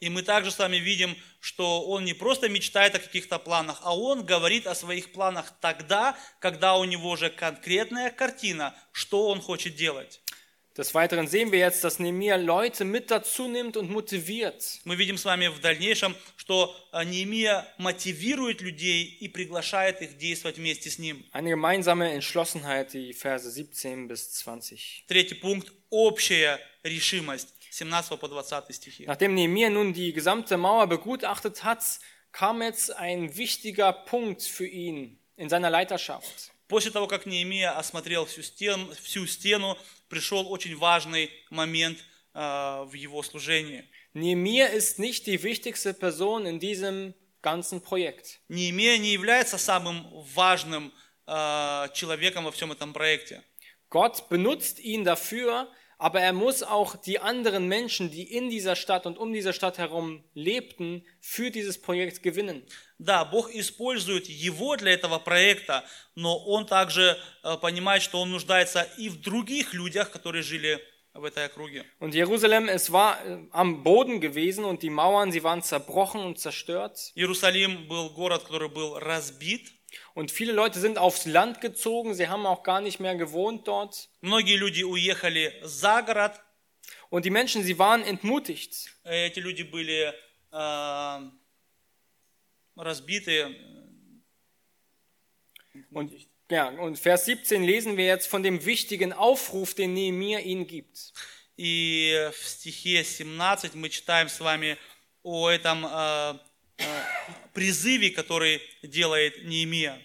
И 0.00 0.08
мы 0.08 0.22
также 0.22 0.50
с 0.50 0.58
вами 0.58 0.76
видим, 0.76 1.16
что 1.40 1.82
он 1.82 2.04
не 2.04 2.14
просто 2.14 2.48
мечтает 2.48 2.94
о 2.94 3.00
каких-то 3.00 3.38
планах, 3.38 3.80
а 3.82 3.96
он 3.96 4.24
говорит 4.24 4.66
о 4.66 4.74
своих 4.74 5.12
планах 5.12 5.52
тогда, 5.60 6.16
когда 6.40 6.76
у 6.76 6.84
него 6.84 7.10
уже 7.10 7.30
конкретная 7.30 8.10
картина, 8.10 8.74
что 8.92 9.28
он 9.28 9.40
хочет 9.40 9.74
делать. 9.74 10.20
Des 10.78 10.94
Weiteren 10.94 11.26
sehen 11.26 11.50
wir 11.50 11.58
jetzt, 11.58 11.82
dass 11.82 11.98
Nehemia 11.98 12.36
Leute 12.36 12.84
mit 12.84 13.10
dazu 13.10 13.48
nimmt 13.48 13.76
und 13.76 13.90
motiviert. 13.90 14.78
Мы 14.84 14.94
видим 14.94 15.18
с 15.18 15.24
вами 15.24 15.48
в 15.48 15.60
дальнейшем, 15.60 16.14
что 16.36 16.72
э, 16.92 17.02
Неемия 17.02 17.66
мотивирует 17.78 18.60
людей 18.60 19.02
и 19.02 19.26
приглашает 19.26 20.02
их 20.02 20.16
действовать 20.18 20.56
вместе 20.56 20.88
с 20.88 21.00
ним. 21.00 21.26
Eine 21.32 21.48
gemeinsame 21.48 22.12
Entschlossenheit, 22.12 22.92
die 22.92 23.12
Verse 23.12 23.50
17 23.50 24.06
bis 24.06 24.30
20. 24.30 25.06
Третий 25.08 25.34
пункт– 25.34 25.72
общая 25.90 26.60
решимость. 26.84 27.48
17 27.77 28.19
по 28.19 28.27
20 28.27 28.75
стихи. 28.75 29.05
Nachdem 29.05 29.35
Nehemia 29.35 29.69
nun 29.69 29.93
die 29.93 30.13
gesamte 30.13 30.57
Mauer 30.57 30.87
begutachtet 30.87 31.63
hat, 31.63 31.83
kam 32.31 32.61
jetzt 32.61 32.91
ein 32.95 33.35
wichtiger 33.35 33.93
Punkt 33.93 34.41
für 34.41 34.67
ihn 34.67 35.19
in 35.37 35.49
seiner 35.49 35.69
Leiterschaft. 35.69 36.51
После 36.67 36.91
того, 36.91 37.07
как 37.07 37.25
Неемия 37.25 37.77
осмотрел 37.77 38.25
всю 38.25 38.41
стену, 38.41 38.89
всю 38.95 39.27
стену 39.27 39.77
пришел 40.09 40.51
очень 40.51 40.75
важный 40.77 41.29
момент 41.49 42.03
э, 42.33 42.39
в 42.85 42.93
его 42.93 43.21
служении. 43.21 43.83
Nehemia 44.13 44.67
ist 44.67 44.97
nicht 44.97 45.27
die 45.27 45.43
wichtigste 45.43 45.93
Person 45.93 46.45
in 46.45 46.59
diesem 46.59 47.13
ganzen 47.41 47.81
Projekt. 47.81 48.39
Неемия 48.47 48.97
не 48.97 49.11
является 49.11 49.57
самым 49.57 50.05
важным 50.33 50.91
э, 51.27 51.87
человеком 51.93 52.45
во 52.45 52.51
всем 52.51 52.71
этом 52.71 52.93
проекте. 52.93 53.43
Gott 53.89 54.29
benutzt 54.29 54.79
ihn 54.79 55.03
dafür, 55.03 55.67
aber 55.97 56.19
er 56.19 56.33
muss 56.33 56.63
auch 56.63 56.95
die 56.97 57.19
anderen 57.19 57.67
Menschen, 57.67 58.11
die 58.11 58.23
in 58.23 58.49
dieser 58.49 58.75
Stadt 58.75 59.05
und 59.05 59.17
um 59.17 59.31
diese 59.31 59.53
Stadt 59.53 59.77
herum 59.77 60.23
lebten, 60.33 61.05
für 61.21 61.49
dieses 61.49 61.81
Projekt 61.81 62.23
gewinnen. 62.23 62.63
Да, 62.99 63.23
Бог 63.23 63.49
использует 63.53 64.27
его 64.27 64.75
для 64.75 64.91
этого 64.93 65.19
проекта, 65.19 65.85
но 66.15 66.37
он 66.37 66.65
также 66.65 67.17
э, 67.43 67.57
понимает, 67.57 68.01
что 68.01 68.21
он 68.21 68.31
нуждается 68.31 68.87
и 68.97 69.09
в 69.09 69.21
других 69.21 69.73
людях, 69.73 70.11
которые 70.11 70.43
жили 70.43 70.81
в 71.13 71.23
этой 71.23 71.45
округе. 71.45 71.85
Und 71.99 72.13
Jerusalem, 72.13 72.67
es 72.67 72.91
war 72.91 73.25
äh, 73.25 73.37
am 73.51 73.83
Boden 73.83 74.19
gewesen 74.19 74.65
und 74.65 74.83
die 74.83 74.89
Mauern, 74.89 75.31
sie 75.31 75.43
waren 75.43 75.61
zerbrochen 75.61 76.21
und 76.21 76.39
zerstört. 76.39 77.11
Иерусалим 77.15 77.87
был 77.87 78.09
город, 78.09 78.43
который 78.43 78.69
был 78.69 78.99
разбит. 78.99 79.71
Und 80.13 80.31
viele 80.31 80.53
Leute 80.53 80.79
sind 80.79 80.97
aufs 80.97 81.25
Land 81.25 81.61
gezogen, 81.61 82.13
sie 82.15 82.27
haben 82.27 82.45
auch 82.45 82.63
gar 82.63 82.81
nicht 82.81 82.99
mehr 82.99 83.15
gewohnt 83.15 83.67
dort. 83.67 84.09
Многие 84.21 84.57
люди 84.57 84.83
уехали 84.83 85.53
за 85.63 86.01
город. 86.01 86.39
Und 87.09 87.25
die 87.25 87.29
Menschen, 87.29 87.63
sie 87.63 87.77
waren 87.77 88.03
entmutigt. 88.03 88.89
Эти 89.03 89.39
люди 89.39 89.63
были 89.63 90.11
э, 90.51 91.31
разбиты. 92.75 93.55
Und, 95.91 96.11
ja, 96.49 96.69
und 96.69 96.97
Vers 96.97 97.25
17 97.25 97.63
lesen 97.63 97.97
wir 97.97 98.05
jetzt 98.05 98.27
von 98.27 98.43
dem 98.43 98.65
wichtigen 98.65 99.13
Aufruf, 99.13 99.73
den 99.73 99.93
Nehemia 99.93 100.39
ihnen 100.39 100.67
gibt. 100.67 101.13
И 101.55 102.31
в 102.33 102.47
стихе 102.47 103.03
17 103.03 103.75
мы 103.75 103.89
читаем 103.89 104.27
с 104.27 104.39
вами 104.39 104.77
о 105.21 105.49
этом 105.49 105.85
э, 105.85 105.89
э, 105.89 106.39
призыве, 107.52 108.10
который 108.10 108.62
делает 108.82 109.44
Неемия. 109.44 110.00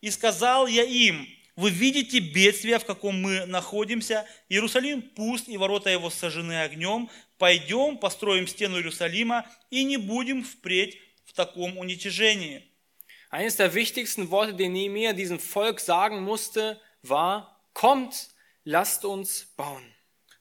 «И 0.00 0.10
сказал 0.10 0.66
я 0.66 0.84
им, 0.84 1.28
вы 1.56 1.70
видите 1.70 2.20
бедствие, 2.20 2.78
в 2.78 2.84
каком 2.84 3.20
мы 3.20 3.46
находимся. 3.46 4.24
Иерусалим 4.48 5.02
пуст, 5.02 5.48
и 5.48 5.56
ворота 5.56 5.90
его 5.90 6.08
сожжены 6.08 6.62
огнем. 6.62 7.10
Пойдем, 7.36 7.98
построим 7.98 8.46
стену 8.46 8.76
Иерусалима, 8.76 9.44
и 9.70 9.82
не 9.82 9.96
будем 9.96 10.44
впредь 10.44 10.98
в 11.24 11.32
таком 11.32 11.78
уничижении». 11.78 12.64
Eines 13.30 13.56
der 13.56 13.74
wichtigsten 13.74 14.30
Worte, 14.30 14.54
die 14.54 14.68
Nehemia 14.68 15.12
diesem 15.12 15.38
Volk 15.38 15.80
sagen 15.80 16.22
musste, 16.22 16.80
war, 17.02 17.60
kommt, 17.74 18.30
lasst 18.64 19.04
uns 19.04 19.52
bauen. 19.54 19.84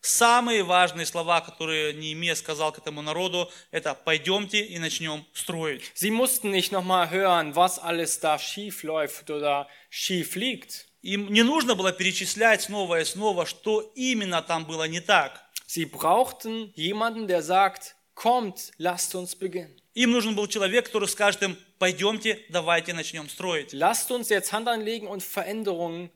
Самые 0.08 0.64
важные 0.64 1.06
слова, 1.06 1.42
которые 1.42 1.94
Неемия 1.94 2.34
сказал 2.36 2.72
к 2.72 2.78
этому 2.78 3.02
народу, 3.02 3.52
это 3.72 3.94
«пойдемте 3.94 4.62
и 4.62 4.80
начнем 4.80 5.26
строить». 5.34 5.92
Sie 5.96 6.12
mussten 6.12 6.50
nicht 6.50 6.72
nochmal 6.72 7.10
hören, 7.10 7.56
was 7.56 7.78
alles 7.78 8.22
da 8.22 8.40
schief 8.40 8.84
läuft 8.84 9.30
oder 9.30 9.68
schief 9.90 10.36
liegt. 10.36 10.86
Им 11.02 11.32
не 11.32 11.44
нужно 11.44 11.76
было 11.76 11.92
перечислять 11.92 12.62
снова 12.62 13.02
и 13.02 13.04
снова, 13.04 13.46
что 13.46 13.82
именно 13.96 14.42
там 14.42 14.64
было 14.66 14.88
не 14.88 15.02
так. 15.02 15.42
Sie 15.68 15.86
brauchten 15.86 16.72
jemanden, 16.76 17.28
der 17.28 17.42
sagt, 17.42 17.98
kommt, 18.16 18.72
lasst 18.78 19.14
uns 19.14 19.36
beginnen. 19.36 19.76
Им 19.94 20.12
нужен 20.12 20.36
был 20.36 20.48
человек, 20.48 20.86
который 20.86 21.10
скажет 21.10 21.44
им, 21.44 21.58
пойдемте, 21.80 22.46
давайте 22.48 22.94
начнем 22.94 23.28
строить. 23.28 23.74
Lasst 23.74 24.10
uns 24.12 24.30
jetzt 24.30 24.54
Hand 24.54 24.70
anlegen 24.70 25.08
und 25.08 25.22
Veränderungen 25.22 26.10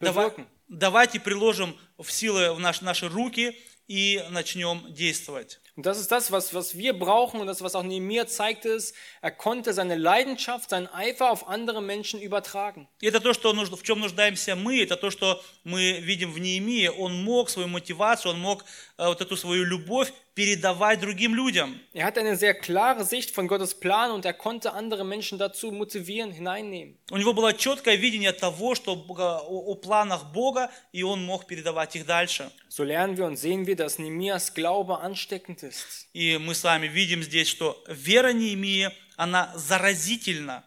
Давай- 0.00 0.30
bewirken. 0.30 0.46
Давайте 0.68 1.20
приложим 1.20 1.76
в 1.98 2.10
силы 2.10 2.52
в 2.54 2.60
наш- 2.60 2.80
наши 2.80 3.08
руки 3.08 3.56
и 3.88 4.22
начнем 4.30 4.92
действовать. 4.92 5.60
Und 5.76 5.84
das 5.86 5.98
ist 5.98 6.12
das, 6.12 6.30
was, 6.30 6.54
was 6.54 6.78
wir 6.78 6.96
brauchen 6.96 7.40
und 7.40 7.48
das, 7.48 7.60
was 7.60 7.74
auch 7.74 7.82
Nehemiah 7.82 8.28
zeigt, 8.28 8.64
ist, 8.64 8.94
er 9.20 9.32
konnte 9.32 9.72
seine 9.72 9.96
Leidenschaft, 9.96 10.70
seinen 10.70 10.86
Eifer 10.86 11.30
auf 11.32 11.48
andere 11.48 11.82
Menschen 11.82 12.20
übertragen. 12.20 12.86
Это 13.02 13.18
то, 13.18 13.34
что 13.34 13.52
в 13.52 13.82
чем 13.82 13.98
нуждаемся 13.98 14.54
мы, 14.54 14.80
это 14.80 14.96
то, 14.96 15.10
что 15.10 15.42
мы 15.64 15.98
видим 15.98 16.32
в 16.32 16.38
Неемии. 16.38 16.86
Он 16.86 17.24
мог 17.24 17.50
свою 17.50 17.66
мотивацию, 17.66 18.32
он 18.32 18.40
мог 18.40 18.64
э, 18.98 19.06
вот 19.08 19.20
эту 19.20 19.36
свою 19.36 19.64
любовь 19.64 20.12
передавать 20.34 21.00
другим 21.00 21.34
людям. 21.34 21.80
Er 21.92 22.04
hatte 22.04 22.20
eine 22.20 22.36
sehr 22.36 22.54
klare 22.54 23.04
Sicht 23.04 23.30
von 23.30 23.46
Gottes 23.46 23.78
Plan 23.78 24.10
und 24.10 24.24
er 24.24 24.32
konnte 24.32 24.72
andere 24.72 25.04
Menschen 25.04 25.38
dazu 25.38 25.70
motivieren, 25.70 26.32
hineinnehmen. 26.32 26.98
У 27.10 27.16
него 27.16 27.32
было 27.32 27.54
четкое 27.54 27.94
видение 27.96 28.32
того, 28.32 28.74
что 28.74 28.94
о, 28.94 29.72
о 29.72 29.74
планах 29.76 30.32
Бога, 30.32 30.70
и 30.92 31.02
он 31.02 31.24
мог 31.24 31.46
передавать 31.46 31.94
их 31.96 32.04
дальше. 32.06 32.50
So 32.68 32.82
lernen 32.82 33.16
wir 33.16 33.26
und 33.26 33.36
sehen 33.36 33.66
wir, 33.66 33.76
dass 33.76 33.98
Nehemias 33.98 34.54
Glaube 34.54 34.98
ansteckend 34.98 35.62
ist. 35.62 36.08
И 36.12 36.36
мы 36.38 36.54
с 36.54 36.64
вами 36.64 36.88
видим 36.88 37.22
здесь, 37.22 37.48
что 37.48 37.82
вера 37.86 38.32
Неемии, 38.32 38.90
она 39.16 39.52
заразительна. 39.54 40.64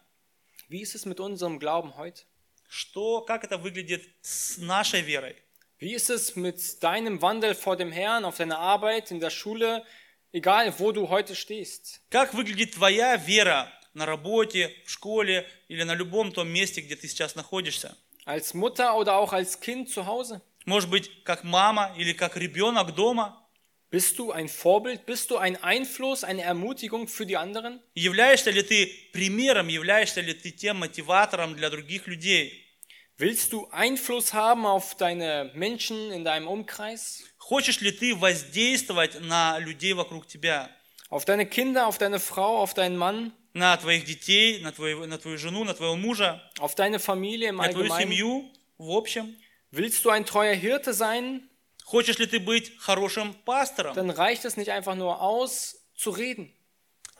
Wie 0.69 0.81
ist 0.81 0.95
es 0.95 1.05
mit 1.05 1.19
unserem 1.19 1.59
Glauben 1.59 1.97
heute? 1.97 2.23
Что, 2.69 3.21
как 3.21 3.43
это 3.43 3.57
выглядит 3.57 4.03
с 4.21 4.57
нашей 4.57 5.01
верой? 5.01 5.35
Wie 5.78 5.94
ist 5.94 6.10
es 6.10 6.36
mit 6.36 6.82
deinem 6.82 7.20
Wandel 7.22 7.56
vor 7.56 7.76
dem 7.76 7.90
Herrn, 7.90 8.24
auf 8.24 8.36
deiner 8.36 8.58
Arbeit, 8.58 9.10
in 9.10 9.18
der 9.18 9.30
Schule, 9.30 9.84
egal 10.32 10.72
wo 10.78 10.92
du 10.92 11.08
heute 11.08 11.34
stehst? 11.34 12.00
Как 12.08 12.34
выглядит 12.34 12.74
твоя 12.74 13.16
вера 13.16 13.72
на 13.92 14.06
работе, 14.06 14.74
в 14.86 14.90
школе 14.90 15.44
или 15.66 15.82
на 15.82 15.94
любом 15.94 16.32
том 16.32 16.48
месте, 16.48 16.82
где 16.82 16.94
ты 16.94 17.08
сейчас 17.08 17.34
находишься? 17.34 17.96
Als 18.24 18.54
Mutter 18.54 18.96
oder 18.96 19.16
auch 19.16 19.32
als 19.32 19.60
Kind 19.60 19.88
zu 19.88 20.06
Hause? 20.06 20.40
Может 20.66 20.88
быть, 20.88 21.24
как 21.24 21.42
мама 21.42 21.92
или 21.98 22.12
как 22.12 22.36
ребенок 22.36 22.94
дома? 22.94 23.38
Bist 23.90 24.18
du 24.18 24.30
ein 24.32 24.48
Vorbild? 24.48 25.04
Bist 25.04 25.30
du 25.30 25.36
ein 25.36 25.62
Einfluss, 25.62 26.24
eine 26.24 26.42
Ermutigung 26.42 27.08
für 27.08 27.26
die 27.26 27.36
anderen? 27.36 27.80
Являешься 27.94 28.50
ли 28.50 28.62
ты 28.62 28.86
примером, 29.12 29.68
являешься 29.68 30.20
ли 30.20 30.32
ты 30.32 30.50
тем 30.50 30.78
мотиватором 30.78 31.56
для 31.56 31.68
других 31.68 32.06
людей? 32.06 32.64
Willst 33.18 33.52
du 33.52 33.68
Einfluss 33.70 34.32
haben 34.32 34.66
auf 34.66 34.96
deine 34.96 35.50
Menschen 35.54 36.10
in 36.12 36.24
deinem 36.24 36.48
Umkreis? 36.48 37.22
Хочешь 37.38 37.80
ли 37.80 37.92
ты 37.92 38.14
воздействовать 38.14 39.20
на 39.20 39.58
людей 39.58 39.92
вокруг 39.92 40.26
тебя? 40.26 40.70
Auf 41.10 41.24
deine 41.24 41.46
Kinder, 41.46 41.86
auf 41.86 41.98
deine 41.98 42.18
Frau, 42.20 42.58
auf 42.58 42.74
deinen 42.74 42.96
Mann, 42.96 43.32
На 43.54 43.76
твоих 43.76 44.06
детей, 44.06 44.60
на 44.60 44.72
твою, 44.72 45.06
на 45.06 45.18
твою 45.18 45.36
жену, 45.36 45.62
на 45.64 45.74
твоего 45.74 45.94
мужа, 45.94 46.40
auf 46.58 46.74
deine 46.74 46.98
Familie 46.98 47.50
im 47.50 47.56
на 47.56 47.68
твою 47.68 47.84
Allgemeinen? 47.92 48.00
семью 48.00 48.50
в 48.78 48.90
общем? 48.90 49.36
Willst 49.70 50.04
du 50.04 50.10
ein 50.10 50.24
treuer 50.24 50.54
Hirte 50.54 50.94
sein? 50.94 51.48
Хочешь 51.84 52.18
ли 52.18 52.26
ты 52.26 52.40
быть 52.40 52.78
хорошим 52.78 53.34
пастором? 53.44 53.94
Dann 53.94 54.10
reicht 54.10 54.44
es 54.46 54.56
nicht 54.56 54.70
einfach 54.70 54.94
nur 54.94 55.20
aus, 55.20 55.76
zu 55.94 56.10
reden. 56.10 56.50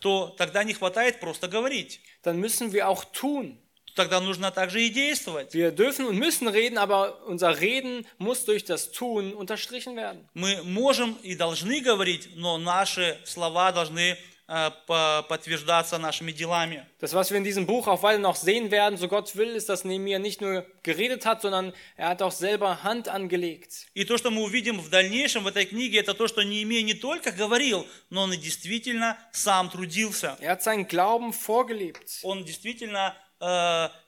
То 0.00 0.34
тогда 0.38 0.64
не 0.64 0.72
хватает 0.72 1.20
просто 1.20 1.48
говорить. 1.48 2.00
Dann 2.22 2.38
müssen 2.38 2.72
wir 2.72 2.88
auch 2.88 3.04
tun. 3.04 3.58
Тогда 3.97 4.21
нужно 4.21 4.51
также 4.51 4.81
и 4.83 4.89
действовать. 4.89 5.53
Wir 5.53 5.71
dürfen 5.71 6.05
und 6.05 6.17
müssen 6.17 6.47
reden, 6.47 6.77
aber 6.77 7.25
unser 7.25 7.59
Reden 7.59 8.05
muss 8.19 8.45
durch 8.45 8.63
das 8.63 8.91
Tun 8.91 9.33
unterstrichen 9.33 9.95
werden. 9.97 10.25
Мы 10.35 10.61
можем 10.63 11.17
и 11.23 11.35
должны 11.35 11.81
говорить, 11.81 12.29
но 12.35 12.57
наши 12.59 13.17
слова 13.25 13.71
должны 13.71 14.15
э, 14.49 14.71
по- 14.85 15.25
подтверждаться 15.27 15.97
нашими 15.97 16.31
делами. 16.31 16.85
Das, 17.01 17.13
was 17.13 17.31
wir 17.31 17.37
in 17.37 17.43
diesem 17.43 17.65
Buch 17.65 17.87
auch 17.87 18.01
weiter 18.03 18.19
noch 18.19 18.35
sehen 18.35 18.69
werden, 18.71 18.97
so 18.97 19.07
Gott 19.07 19.35
will, 19.35 19.55
ist, 19.55 19.67
dass 19.67 19.83
Nehemiah 19.83 20.19
nicht 20.19 20.39
nur 20.41 20.65
geredet 20.83 21.25
hat, 21.25 21.41
sondern 21.41 21.73
er 21.97 22.09
hat 22.09 22.21
auch 22.21 22.31
selber 22.31 22.83
Hand 22.83 23.09
angelegt. 23.09 23.87
И 23.95 24.05
то, 24.05 24.17
что 24.17 24.29
мы 24.31 24.43
увидим 24.43 24.79
в 24.79 24.89
дальнейшем 24.89 25.43
в 25.43 25.47
этой 25.47 25.65
книге, 25.65 25.99
это 25.99 26.13
то, 26.13 26.27
что 26.27 26.43
Неемия 26.43 26.83
не 26.83 26.93
только 26.93 27.31
говорил, 27.31 27.85
но 28.11 28.21
он 28.23 28.33
и 28.33 28.37
действительно 28.37 29.17
сам 29.31 29.69
трудился. 29.71 30.37
Er 30.39 30.51
hat 30.51 30.61
seinen 30.61 30.87
Glauben 30.87 31.33
vorgelebt. 31.33 32.19
Он 32.23 32.45
действительно 32.45 33.15
э, 33.17 33.26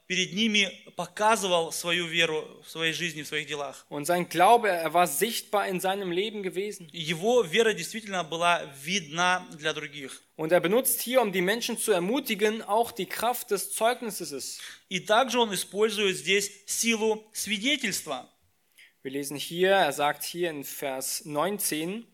перед 0.07 0.33
ними 0.35 0.69
показывал 0.97 1.73
свою 1.73 2.07
веру 2.07 2.63
в 2.65 2.71
своей 2.71 2.93
жизни, 2.93 3.23
в 3.23 3.27
своих 3.27 3.47
делах. 3.49 3.85
Und 3.89 4.05
sein 4.05 4.29
Glaube, 4.29 4.69
er 4.69 4.93
war 4.95 5.07
sichtbar 5.07 5.67
in 5.67 5.81
seinem 5.81 6.13
Leben 6.13 6.43
gewesen. 6.43 6.89
Его 6.93 7.43
вера 7.43 7.73
действительно 7.73 8.23
была 8.23 8.63
видна 8.85 9.47
для 9.53 9.73
других. 9.73 10.23
Und 10.37 10.53
er 10.53 10.61
benutzt 10.61 11.01
hier, 11.01 11.21
um 11.21 11.33
die 11.33 11.41
Menschen 11.43 11.79
zu 11.79 11.91
ermutigen, 11.93 12.63
auch 12.63 12.93
die 12.93 13.07
Kraft 13.07 13.51
des 13.51 13.73
Zeugnisses. 13.73 14.61
И 14.89 15.01
также 15.01 15.41
он 15.41 15.53
использует 15.53 16.17
здесь 16.17 16.51
силу 16.67 17.25
свидетельства. 17.33 18.29
Wir 19.03 19.11
lesen 19.11 19.37
hier, 19.37 19.71
er 19.71 19.93
sagt 19.93 20.23
hier 20.23 20.51
in 20.51 20.65
Vers 20.65 21.23
19, 21.25 22.07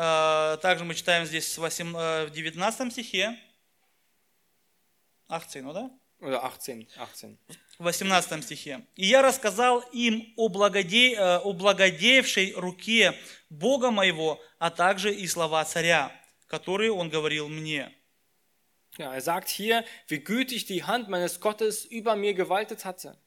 Э, 0.00 0.58
Также 0.62 0.84
мы 0.84 0.94
читаем 0.94 1.26
здесь 1.26 1.50
с 1.52 1.58
восем- 1.58 1.96
э, 1.96 2.26
в 2.26 2.30
19 2.30 2.92
стихе. 2.92 3.36
18, 5.26 5.62
ну 5.62 5.72
да? 5.72 5.80
oder 5.80 5.90
18, 6.23 6.87
18. 6.97 7.37
В 7.79 7.83
18 7.83 8.43
стихе. 8.43 8.85
«И 8.95 9.05
я 9.05 9.21
рассказал 9.21 9.81
им 9.91 10.33
о, 10.37 10.47
благоде... 10.47 11.15
э, 11.15 11.37
о 11.37 11.53
благодеявшей 11.53 12.53
руке 12.53 13.13
Бога 13.49 13.91
моего, 13.91 14.39
а 14.59 14.69
также 14.69 15.13
и 15.13 15.27
слова 15.27 15.65
царя, 15.65 16.11
которые 16.47 16.91
он 16.91 17.09
говорил 17.09 17.49
мне». 17.49 17.91
Ja, 18.99 19.15
er 19.15 19.21
sagt 19.21 19.49
hier, 19.49 19.83
wie 20.07 20.19
gütig 20.19 20.65
die 20.65 20.83
Hand 20.83 21.09
meines 21.09 21.39
Gottes 21.39 21.83
über 21.83 22.15
mir 22.15 22.35
gewaltet 22.35 22.85
hatte. 22.85 23.17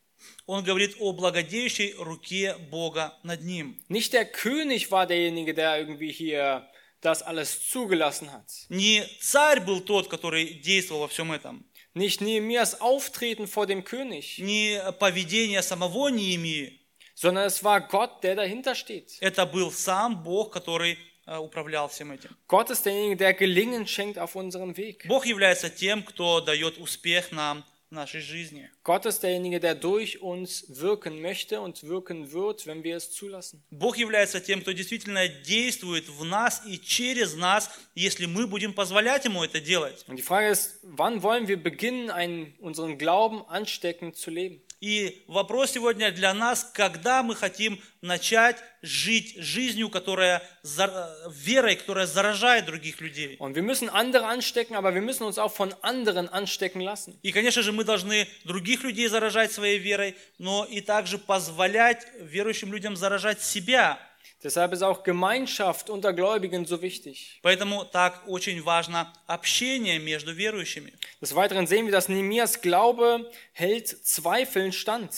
Он 0.47 0.64
говорит 0.64 0.97
о 1.01 1.12
благодеющей 1.12 1.92
руке 1.99 2.57
Бога 2.70 3.18
над 3.24 3.42
ним. 3.42 3.76
Nicht 3.88 4.12
der 4.12 4.24
König 4.24 4.90
war 4.90 5.07
derjenige, 5.07 5.55
der 5.55 5.78
irgendwie 5.78 6.12
hier 6.12 6.66
das 7.01 7.22
alles 7.22 7.68
zugelassen 7.68 8.32
hat. 8.32 8.66
Не 8.68 9.05
царь 9.20 9.61
был 9.61 9.80
тот, 9.80 10.09
который 10.09 10.61
действовал 10.61 11.03
во 11.03 11.09
всем 11.09 11.32
этом. 11.32 11.66
Nicht 11.95 12.22
Nehemias 12.22 12.80
Auftreten 12.82 13.47
vor 13.47 13.65
dem 13.67 13.84
König, 13.84 14.39
Не 14.39 14.80
поведение 14.99 15.61
самого 15.61 16.09
Неемии. 16.09 16.80
sondern 17.13 17.45
es 17.45 17.63
war 17.63 17.82
Gott, 17.82 18.24
der 18.24 18.36
dahinter 18.36 18.74
steht. 18.76 19.17
Это 19.22 19.45
был 19.45 19.72
сам 19.72 20.24
Бог, 20.24 20.51
который 20.51 20.97
э, 21.28 21.38
управлял 21.38 21.88
всем 21.88 22.11
этим. 22.11 22.36
Gott 22.47 22.69
ist 22.72 22.86
derjenige, 22.86 23.17
der 23.17 23.34
Gelingen 23.34 23.86
schenkt 23.86 24.17
auf 24.17 24.36
unserem 24.36 24.76
Weg. 24.78 25.07
Бог 25.07 25.26
является 25.26 25.69
тем, 25.69 26.03
кто 26.03 26.41
дает 26.41 26.78
успех 26.80 27.32
нам 27.32 27.57
в 27.61 27.61
нашей 27.61 27.61
жизни. 27.61 27.65
Gott 28.84 29.05
ist 29.05 29.22
derjenige, 29.22 29.59
der 29.59 29.76
durch 29.76 30.22
uns 30.22 30.65
wirken 30.69 31.22
möchte 31.22 31.59
und 31.59 31.84
wirken 31.84 32.32
wird, 32.32 32.65
wenn 32.65 32.86
wir 32.86 32.95
es 32.95 33.11
zulassen. 33.11 33.61
Бог 33.69 33.97
является 33.97 34.39
тем, 34.39 34.61
кто 34.61 34.72
действительно 34.72 35.28
действует 35.28 36.07
в 36.07 36.24
нас 36.24 36.61
и 36.65 36.80
через 36.80 37.36
нас, 37.36 37.69
если 37.93 38.28
мы 38.28 38.47
будем 38.47 38.74
позволять 38.74 39.26
Ему 39.26 39.43
это 39.43 39.59
делать. 39.59 40.05
Und 40.07 40.15
die 40.15 40.24
Frage 40.24 40.51
ist, 40.51 40.80
wann 40.84 41.22
wollen 41.22 41.49
wir 41.49 41.61
beginnen, 41.61 42.09
einen, 42.09 42.53
unseren 42.59 42.97
Glauben 42.97 43.43
ansteckend 43.49 44.15
zu 44.15 44.32
leben? 44.32 44.61
И 44.81 45.24
вопрос 45.27 45.70
сегодня 45.72 46.12
для 46.12 46.35
нас, 46.35 46.70
когда 46.74 47.22
мы 47.22 47.35
хотим 47.35 47.81
начать 48.03 48.62
жить 48.83 49.35
жизнью, 49.39 49.89
которая 49.89 50.43
за- 50.62 51.16
верой, 51.31 51.77
которая 51.77 52.07
заражает 52.07 52.66
других 52.66 53.01
людей. 53.01 53.37
Und 53.39 53.55
wir 53.55 53.62
müssen 53.62 53.89
andere 53.89 54.27
anstecken, 54.27 54.77
aber 54.77 54.95
wir 54.95 55.01
müssen 55.01 55.24
uns 55.24 55.39
auch 55.39 55.53
von 55.53 55.74
anderen 55.81 56.29
anstecken 56.29 56.83
lassen. 56.83 57.18
И, 57.22 57.33
конечно 57.33 57.62
же, 57.62 57.72
мы 57.72 57.85
должны 57.85 58.29
других 58.45 58.83
людей 58.83 59.09
заражать 59.09 59.51
своей 59.51 59.79
верой, 59.79 60.14
но 60.39 60.66
и 60.66 60.83
также 60.83 61.16
позволять 61.18 62.07
верующим 62.20 62.70
людям 62.70 62.97
заражать 62.97 63.43
себя. 63.43 63.99
Deshalb 64.43 64.74
ist 64.74 64.82
auch 64.82 65.03
Gemeinschaft 65.03 65.89
unter 65.89 66.13
Gläubigen 66.13 66.65
so 66.65 66.82
wichtig. 66.82 67.39
Поэтому 67.43 67.86
так 67.86 68.28
очень 68.28 68.63
важно 68.63 69.13
общение 69.28 69.99
между 69.99 70.32
верующими. 70.32 70.93
Des 71.22 71.36
Weiteren 71.36 71.67
sehen 71.67 71.86
wir, 71.86 71.91
dass 71.91 72.09
Nehemias 72.09 72.61
Glaube 72.61 73.32
hält 73.53 73.88
Zweifeln 73.88 74.72
stand. 74.72 75.11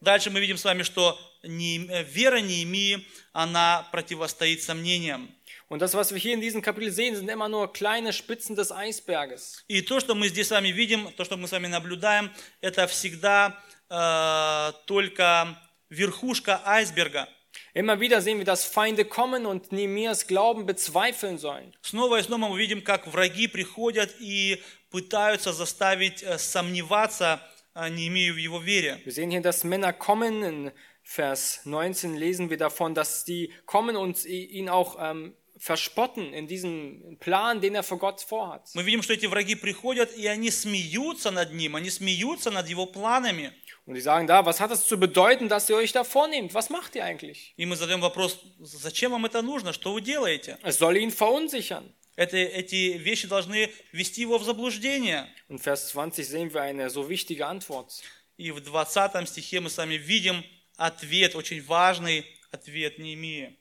Дальше 0.00 0.30
мы 0.30 0.40
видим 0.40 0.56
с 0.56 0.64
вами, 0.64 0.82
что 0.82 1.16
не- 1.44 1.86
э, 1.88 2.02
вера 2.02 2.40
Неемии, 2.40 3.06
она 3.32 3.86
противостоит 3.92 4.62
сомнениям. 4.62 5.28
Und 5.68 5.80
das, 5.82 5.94
was 5.94 6.12
wir 6.12 6.18
hier 6.18 6.34
in 6.34 6.40
diesem 6.40 6.62
Kapitel 6.62 6.92
sehen, 6.92 7.16
sind 7.16 7.28
immer 7.28 7.48
nur 7.48 7.72
kleine 7.72 8.12
Spitzen 8.12 8.54
des 8.56 8.70
Eisberges. 8.70 9.64
И 9.68 9.80
то, 9.82 9.98
что 10.00 10.14
мы 10.14 10.28
здесь 10.28 10.48
с 10.48 10.50
вами 10.50 10.68
видим, 10.68 11.10
то, 11.16 11.24
что 11.24 11.36
мы 11.36 11.48
с 11.48 11.52
вами 11.52 11.66
наблюдаем, 11.66 12.32
это 12.60 12.86
всегда 12.86 13.60
э, 13.88 14.72
только 14.86 15.56
верхушка 15.88 16.60
айсберга. 16.64 17.28
Immer 17.74 18.00
wieder 18.00 18.20
sehen 18.20 18.38
wir, 18.38 18.44
dass 18.44 18.64
Feinde 18.64 19.04
kommen 19.04 19.46
und 19.46 19.72
Nehemias 19.72 20.26
Glauben 20.26 20.66
bezweifeln 20.66 21.38
sollen. 21.38 21.72
Снова 21.82 22.18
и 22.18 22.22
снова 22.22 22.48
мы 22.48 22.58
видим, 22.58 22.82
как 22.82 23.06
враги 23.06 23.48
приходят 23.48 24.14
и 24.18 24.62
пытаются 24.90 25.52
заставить 25.52 26.22
э, 26.22 26.38
сомневаться 26.38 27.40
э, 27.74 27.88
Неемию 27.88 28.34
в 28.34 28.38
его 28.38 28.60
вере. 28.60 29.00
Wir 29.04 29.12
sehen 29.12 29.30
hier, 29.30 29.42
dass 29.42 29.64
Männer 29.64 29.92
kommen. 29.92 30.42
In 30.42 30.72
Vers 31.02 31.60
19 31.64 32.16
lesen 32.16 32.50
wir 32.50 32.56
davon, 32.56 32.94
dass 32.94 33.24
die 33.24 33.52
kommen 33.64 33.96
und 33.96 34.24
ihn 34.24 34.68
auch 34.68 34.96
ähm, 34.98 35.36
verspotten 35.60 36.32
in 36.34 36.46
diesem 36.46 37.18
Plan, 37.18 37.60
den 37.60 37.74
er 37.74 37.82
vor 37.82 37.98
Gott 37.98 38.20
vorhat. 38.20 38.70
Мы 38.74 38.82
видим, 38.82 39.02
что 39.02 39.14
эти 39.14 39.26
враги 39.26 39.54
приходят, 39.54 40.16
и 40.16 40.26
они 40.26 40.50
смеются 40.50 41.30
над 41.30 41.52
ним, 41.52 41.76
они 41.76 41.90
смеются 41.90 42.50
над 42.50 42.68
его 42.68 42.86
планами. 42.86 43.52
Und 43.86 43.94
die 43.94 44.00
sagen 44.00 44.26
da, 44.26 44.44
was 44.44 44.60
hat 44.60 44.72
es 44.72 44.86
zu 44.86 44.98
bedeuten, 44.98 45.48
dass 45.48 45.70
ihr 45.70 45.76
euch 45.76 45.92
da 45.92 46.02
vornehmt? 46.02 46.54
Was 46.54 46.70
macht 46.70 46.96
ihr 46.96 47.04
eigentlich? 47.04 47.54
И 47.56 47.64
мы 47.66 47.76
задаем 47.76 48.00
вопрос, 48.00 48.40
зачем 48.58 49.12
вам 49.12 49.26
это 49.26 49.42
нужно, 49.42 49.72
что 49.72 49.92
вы 49.92 50.00
делаете? 50.00 50.58
Es 50.62 50.78
soll 50.78 50.96
ihn 50.96 51.10
verunsichern. 51.10 51.92
Это, 52.16 52.36
эти 52.36 52.96
вещи 52.96 53.28
должны 53.28 53.70
ввести 53.92 54.22
его 54.22 54.38
в 54.38 54.44
заблуждение. 54.44 55.28
In 55.48 55.58
Vers 55.58 55.88
20 55.88 56.26
sehen 56.26 56.52
wir 56.52 56.62
eine 56.62 56.90
so 56.90 57.08
wichtige 57.08 57.46
Antwort. 57.46 57.92
И 58.36 58.50
в 58.50 58.60
20 58.60 59.28
стихе 59.28 59.60
мы 59.60 59.70
с 59.70 59.76
вами 59.78 59.94
видим 59.94 60.44
ответ, 60.76 61.36
очень 61.36 61.62
важный 61.62 62.26
ответ 62.50 62.98
Неемии. 62.98 63.56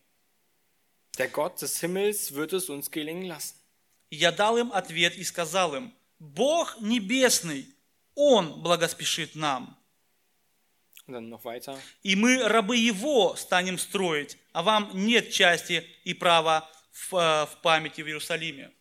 Der 1.18 1.28
Gott 1.30 1.62
des 1.62 1.80
Himmels 1.80 2.34
wird 2.34 2.54
es 2.54 2.70
uns 2.70 2.92
gelingen 2.92 3.26
lassen. 3.26 3.56
Я 4.10 4.32
дал 4.32 4.58
им 4.58 4.72
ответ 4.72 5.16
и 5.16 5.24
сказал 5.24 5.76
им, 5.76 5.94
Бог 6.20 6.78
небесный, 6.80 7.68
Он 8.14 8.62
благоспешит 8.62 9.36
нам. 9.36 9.78
Und 11.08 11.14
dann 11.14 11.30
noch 11.30 11.44
weiter. 11.44 11.78
И 12.04 12.16
мы, 12.16 12.48
рабы 12.48 12.78
Его, 12.78 13.36
станем 13.36 13.78
строить, 13.78 14.38
а 14.54 14.64
вам 14.64 14.92
нет 14.94 15.32
части 15.32 15.86
и 16.04 16.14
права 16.14 16.70
в, 16.92 17.14
э, 17.16 17.46
в 17.46 17.62
памяти 17.62 18.02
в 18.02 18.08
Иерусалиме. 18.08 18.72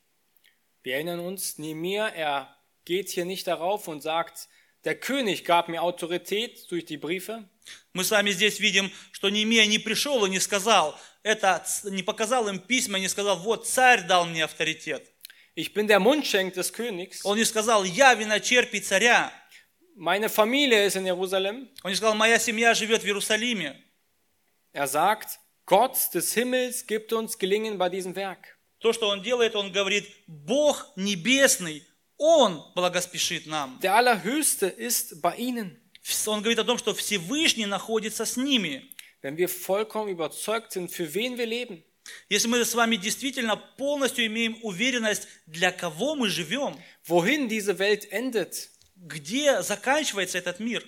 Wir 0.82 0.94
erinnern 0.96 1.20
uns, 1.20 1.58
Nehemiah, 1.58 2.08
er 2.08 2.54
geht 2.84 3.08
hier 3.08 3.24
nicht 3.24 3.46
darauf 3.46 3.88
und 3.88 4.02
sagt, 4.02 4.48
der 4.83 4.95
König 4.95 5.45
gab 5.45 5.67
mir 5.69 5.81
Autorität 5.81 6.69
durch 6.71 6.85
die 6.85 6.97
Briefe, 6.97 7.47
Мы 7.93 8.03
с 8.03 8.11
вами 8.11 8.31
здесь 8.31 8.59
видим, 8.59 8.91
что 9.11 9.29
Неемия 9.29 9.65
не 9.65 9.77
пришел 9.77 10.25
и 10.25 10.29
не 10.29 10.39
сказал, 10.39 10.99
это, 11.23 11.63
не 11.83 12.03
показал 12.03 12.47
им 12.47 12.59
письма, 12.59 12.99
не 12.99 13.07
сказал, 13.07 13.37
вот 13.39 13.67
царь 13.67 14.07
дал 14.07 14.25
мне 14.25 14.43
авторитет. 14.43 15.11
ich 15.55 15.73
bin 15.73 15.87
der 15.87 15.99
Mundschenk 15.99 16.53
des 16.53 16.71
Königs, 16.71 17.21
Он 17.23 17.37
не 17.37 17.45
сказал, 17.45 17.83
я 17.83 18.13
виночерпий 18.13 18.79
царя. 18.79 19.31
meine 19.95 20.29
Familie 20.29 20.85
ist 20.85 20.95
in 20.95 21.05
Jerusalem. 21.05 21.67
Он 21.83 21.91
не 21.91 21.95
сказал, 21.95 22.15
моя 22.15 22.39
семья 22.39 22.73
живет 22.73 23.03
в 23.03 23.05
Иерусалиме. 23.05 23.75
Er 24.71 24.87
sagt, 24.87 25.39
Gott 25.65 26.13
des 26.13 26.33
Himmels 26.33 26.87
gibt 26.87 27.11
uns 27.11 27.37
Gelingen 27.37 27.77
bei 27.77 27.89
diesem 27.89 28.15
Werk. 28.15 28.57
То, 28.79 28.93
что 28.93 29.09
он 29.09 29.21
делает, 29.21 29.55
он 29.55 29.71
говорит, 29.73 30.07
Бог 30.25 30.87
небесный, 30.95 31.83
Он 32.19 32.63
благоспешит 32.75 33.47
нам. 33.47 33.79
Der 33.81 33.95
Allerhöchste 33.95 34.67
ist 34.67 35.21
bei 35.21 35.35
ihnen. 35.37 35.81
Он 36.27 36.41
говорит 36.41 36.59
о 36.59 36.63
том, 36.65 36.77
что 36.77 36.93
Всевышний 36.93 37.65
находится 37.65 38.25
с 38.25 38.35
ними. 38.37 38.93
Wenn 39.21 39.37
wir 39.37 39.49
vollkommen 39.49 40.09
überzeugt 40.09 40.73
sind, 40.73 40.91
für 40.91 41.13
wen 41.13 41.37
wir 41.37 41.45
leben, 41.45 41.83
Если 42.27 42.47
мы 42.47 42.63
с 42.65 42.73
вами 42.73 42.95
действительно 42.95 43.55
полностью 43.55 44.25
имеем 44.25 44.57
уверенность, 44.63 45.27
для 45.45 45.71
кого 45.71 46.15
мы 46.15 46.29
живем, 46.29 46.75
wohin 47.07 47.47
diese 47.47 47.77
Welt 47.77 48.11
endet, 48.11 48.69
где 48.95 49.61
заканчивается 49.61 50.37
этот 50.37 50.59
мир, 50.59 50.83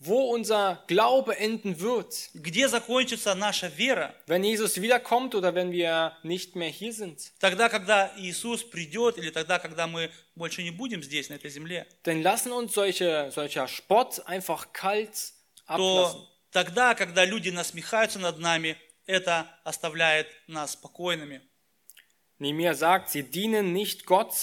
wo 0.00 0.30
unser 0.30 0.84
Glaube 0.88 1.36
enden 1.38 1.80
wird, 1.80 2.30
где 2.34 2.68
закончится 2.68 3.34
наша 3.34 3.68
вера, 3.68 4.14
wenn 4.26 4.44
Jesus 4.44 4.80
wiederkommt 4.80 5.34
oder 5.34 5.54
wenn 5.54 5.72
wir 5.72 6.12
nicht 6.22 6.54
mehr 6.54 6.68
hier 6.68 6.92
sind. 6.92 7.32
тогда, 7.38 7.68
когда 7.68 8.12
Иисус 8.16 8.62
придет, 8.62 9.16
или 9.16 9.30
тогда, 9.30 9.58
когда 9.58 9.86
мы 9.86 10.10
больше 10.34 10.62
не 10.62 10.70
будем 10.70 11.02
здесь, 11.02 11.30
на 11.30 11.34
этой 11.34 11.50
земле, 11.50 11.86
Denn 12.04 12.22
lassen 12.22 12.52
uns 12.52 12.74
solche, 12.74 13.30
solcher 13.32 13.68
Spott 13.68 14.20
einfach 14.26 14.72
kalt 14.72 15.32
ablassen. 15.66 16.20
то 16.20 16.28
тогда, 16.50 16.94
когда 16.94 17.24
люди 17.24 17.48
насмехаются 17.48 18.18
над 18.18 18.38
нами, 18.38 18.76
это 19.06 19.46
оставляет 19.64 20.28
нас 20.46 20.72
спокойными. 20.72 21.40
Nehemiah 22.38 22.74
sagt, 22.74 23.08
sie 23.08 23.22
dienen 23.22 23.72
nicht 23.72 24.04
Gott, 24.04 24.34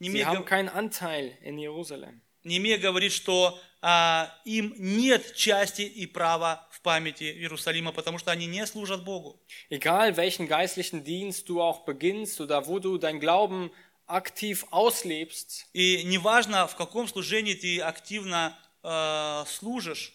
Sie 0.00 0.08
Немея, 0.08 0.26
haben 0.26 0.44
keinen 0.44 0.68
Anteil 0.68 1.36
in 1.42 1.58
Jerusalem. 1.58 2.22
Немея 2.44 2.78
говорит, 2.78 3.12
что 3.12 3.60
а, 3.85 4.33
им 4.45 4.73
нет 4.77 5.35
части 5.35 5.81
и 5.81 6.07
права 6.07 6.65
в 6.71 6.79
памяти 6.79 7.25
Иерусалима, 7.25 7.91
потому 7.91 8.17
что 8.17 8.31
они 8.31 8.45
не 8.45 8.65
служат 8.65 9.03
Богу. 9.03 9.41
Egal 9.69 10.15
welchen 10.15 10.47
geistlichen 10.47 11.03
Dienst 11.03 11.49
du 11.49 11.61
auch 11.61 11.83
beginnst 11.83 12.39
oder 12.39 12.65
wo 12.65 12.79
du 12.79 12.97
dein 12.97 13.19
Glauben 13.19 13.71
aktiv 14.07 14.65
auslebst, 14.71 15.65
И 15.73 16.03
неважно, 16.05 16.65
в 16.67 16.77
каком 16.77 17.09
служении 17.09 17.55
ты 17.55 17.81
активно 17.81 18.57
э, 18.83 19.43
служишь, 19.47 20.13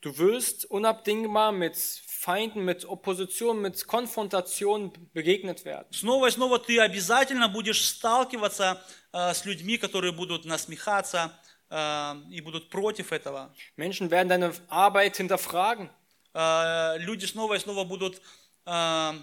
du 0.00 0.16
wirst 0.16 0.64
unabdingbar 0.64 1.52
mit 1.52 1.76
Feinden, 1.76 2.64
mit 2.64 2.86
Opposition, 2.86 3.60
mit 3.60 3.86
Konfrontation 3.86 4.92
begegnet 5.12 5.66
werden. 5.66 5.86
снова 5.90 6.28
и 6.28 6.30
снова 6.30 6.58
ты 6.58 6.80
обязательно 6.80 7.48
будешь 7.48 7.84
сталкиваться 7.84 8.82
э, 9.12 9.34
с 9.34 9.44
людьми, 9.44 9.76
которые 9.76 10.12
будут 10.12 10.46
насмехаться 10.46 11.38
и 11.69 12.41
будут 12.41 12.69
против 12.69 13.13
этого. 13.13 13.55
Menschen 13.77 14.11
werden 14.11 14.27
deine 14.27 14.53
Arbeit 14.67 15.15
hinterfragen. 15.15 15.89
Э, 16.33 16.97
люди 16.99 17.25
снова 17.25 17.55
и 17.55 17.59
снова 17.59 17.83
будут 17.83 18.21
э, 18.65 19.13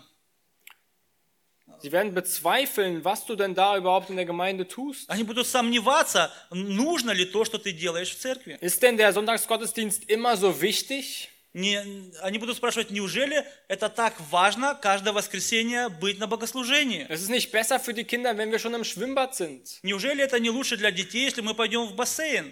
Sie 1.80 1.92
werden 1.92 2.12
bezweifeln, 2.12 3.04
was 3.04 3.24
du 3.26 3.36
denn 3.36 3.54
da 3.54 3.76
überhaupt 3.76 4.10
in 4.10 4.16
der 4.16 4.24
Gemeinde 4.24 4.66
tust. 4.66 5.08
Они 5.10 5.22
будут 5.22 5.46
сомневаться, 5.46 6.32
нужно 6.50 7.12
ли 7.12 7.24
то, 7.24 7.44
что 7.44 7.58
ты 7.58 7.72
делаешь 7.72 8.10
в 8.10 8.18
церкви. 8.18 8.58
Ist 8.60 8.82
denn 8.82 8.96
der 8.96 9.12
Sonntagsgottesdienst 9.12 10.08
immer 10.08 10.36
so 10.36 10.60
wichtig? 10.60 11.28
Не- 11.53 12.11
они 12.21 12.39
будут 12.39 12.57
спрашивать, 12.57 12.89
неужели 12.89 13.45
это 13.67 13.87
так 13.87 14.15
важно 14.31 14.73
каждое 14.73 15.13
воскресенье 15.13 15.89
быть 15.89 16.17
на 16.17 16.25
богослужении? 16.25 17.05
Es 17.09 17.21
ist 17.21 17.29
nicht 17.29 17.51
besser 17.51 17.79
für 17.79 17.93
die 17.93 18.05
Kinder, 18.05 18.35
wenn 18.37 18.51
wir 18.51 18.57
schon 18.57 18.73
im 18.73 18.83
Schwimmbad 18.83 19.35
sind. 19.35 19.79
Неужели 19.83 20.23
это 20.23 20.39
не 20.39 20.49
лучше 20.49 20.77
для 20.77 20.89
детей, 20.89 21.25
если 21.25 21.41
мы 21.41 21.53
пойдем 21.53 21.85
в 21.85 21.95
бассейн? 21.95 22.51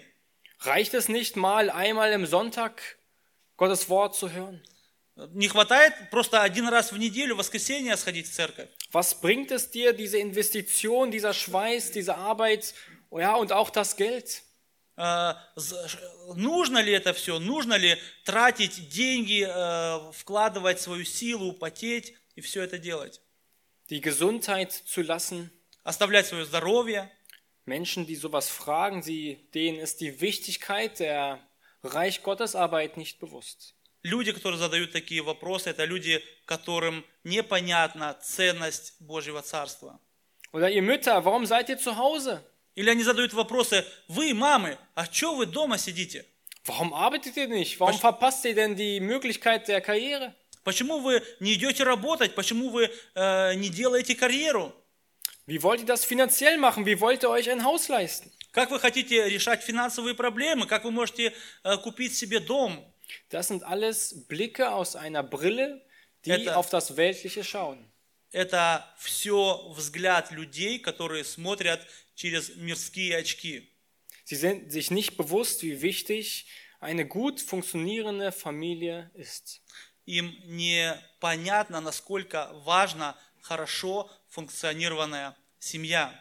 Reicht 0.60 0.94
es 0.94 1.08
nicht 1.08 1.34
mal 1.34 1.68
einmal 1.70 2.12
im 2.12 2.26
Sonntag 2.26 2.80
Gottes 3.56 3.88
Wort 3.88 4.14
zu 4.14 4.30
hören? 4.30 4.62
Не 5.34 5.48
хватает 5.48 5.92
просто 6.10 6.40
один 6.40 6.68
раз 6.68 6.92
в 6.92 6.96
неделю, 6.96 7.34
в 7.34 7.38
воскресенье, 7.38 7.96
сходить 7.96 8.28
в 8.28 8.32
церковь? 8.32 8.68
Was 8.92 9.20
bringt 9.20 9.50
es 9.50 9.70
dir, 9.70 9.92
diese 9.92 10.18
Investition, 10.18 11.10
dieser 11.10 11.34
Schweiß, 11.34 11.90
diese 11.90 12.14
Arbeit 12.16 12.72
oh 13.10 13.18
ja, 13.18 13.34
und 13.34 13.50
auch 13.50 13.70
das 13.70 13.96
Geld? 13.96 14.42
Э, 15.02 15.34
Нужно 16.36 16.78
ли 16.78 16.92
это 16.92 17.12
все? 17.12 17.38
Нужно 17.40 17.74
ли 17.74 17.98
тратить 18.24 18.88
деньги, 18.88 19.44
э, 19.44 20.12
вкладывать 20.12 20.80
свою 20.80 21.04
силу, 21.04 21.52
потеть 21.52 22.14
и 22.36 22.40
все 22.40 22.62
это 22.62 22.78
делать? 22.78 23.20
Die 23.90 24.00
Gesundheit 24.00 24.70
zu 24.70 25.02
lassen? 25.02 25.50
Оставлять 25.82 26.26
свое 26.28 26.44
здоровье? 26.44 27.10
Menschen, 27.64 28.06
die 28.06 28.14
sowas 28.14 28.48
fragen, 28.48 29.02
sie, 29.02 29.48
denen 29.54 29.80
ist 29.80 30.00
die 30.00 30.20
Wichtigkeit 30.20 31.00
der 31.00 31.40
Reich 31.82 32.22
Gottes 32.22 32.54
Arbeit 32.54 32.96
nicht 32.96 33.18
bewusst. 33.18 33.74
Люди, 34.04 34.32
которые 34.32 34.58
задают 34.58 34.92
такие 34.92 35.22
вопросы, 35.22 35.70
это 35.70 35.84
люди, 35.84 36.22
которым 36.44 37.04
непонятна 37.24 38.14
ценность 38.22 38.94
Божьего 39.00 39.42
Царства. 39.42 40.00
Oder 40.52 40.70
ihr 40.70 40.82
Mütter, 40.82 41.24
warum 41.24 41.46
seid 41.46 41.68
ihr 41.68 41.78
zu 41.78 41.96
Hause? 41.96 42.44
Или 42.74 42.90
они 42.90 43.02
задают 43.02 43.32
вопросы, 43.34 43.84
вы, 44.08 44.32
мамы, 44.34 44.78
а 44.94 45.04
что 45.04 45.34
вы 45.34 45.46
дома 45.46 45.78
сидите? 45.78 46.24
Warum 46.64 46.94
arbeitet 46.94 47.36
ihr 47.36 47.48
nicht? 47.48 47.80
Warum 47.80 47.98
verpasst 47.98 48.44
ihr 48.44 48.54
denn 48.54 48.76
die 48.76 49.00
Möglichkeit 49.00 49.66
der 49.68 49.80
Karriere? 49.80 50.32
Почему 50.64 51.00
вы 51.00 51.22
не 51.40 51.54
идете 51.54 51.82
работать? 51.82 52.34
Почему 52.36 52.70
вы 52.70 52.90
э, 53.14 53.54
не 53.54 53.68
делаете 53.68 54.14
карьеру? 54.14 54.72
Wie 55.46 55.60
wollt 55.60 55.80
ihr 55.80 55.86
das 55.86 56.04
finanziell 56.04 56.56
machen? 56.56 56.86
Wie 56.86 57.00
wollt 57.00 57.24
ihr 57.24 57.30
euch 57.30 57.50
ein 57.50 57.64
Haus 57.64 57.88
leisten? 57.88 58.30
Как 58.52 58.70
вы 58.70 58.78
хотите 58.78 59.28
решать 59.28 59.62
финансовые 59.62 60.14
проблемы? 60.14 60.66
Как 60.66 60.84
вы 60.84 60.92
можете 60.92 61.34
э, 61.64 61.76
купить 61.78 62.16
себе 62.16 62.38
дом? 62.38 62.78
Das 63.30 63.48
sind 63.48 63.64
alles 63.64 64.26
Blicke 64.28 64.70
aus 64.70 64.94
einer 64.94 65.22
Brille, 65.24 65.82
die 66.24 66.30
Это- 66.30 66.56
auf 66.56 66.70
das 66.70 66.96
Weltliche 66.96 67.42
schauen. 67.42 67.91
Это 68.31 68.85
все 68.99 69.71
взгляд 69.73 70.31
людей, 70.31 70.79
которые 70.79 71.23
смотрят 71.23 71.85
через 72.15 72.55
мирские 72.55 73.17
очки. 73.17 73.73
Sie 74.25 74.35
sind 74.35 74.71
sich 74.71 74.91
nicht 74.91 75.15
bewusst, 75.15 75.63
wie 75.63 75.81
wichtig 75.81 76.47
eine 76.81 77.05
gut 77.05 77.39
funktionierende 77.39 78.31
Familie 78.31 79.09
ist. 79.13 79.61
Им 80.05 80.35
непонятно, 80.45 81.81
насколько 81.81 82.51
важна 82.65 83.17
хорошо 83.41 84.09
функционированная 84.29 85.35
семья. 85.59 86.13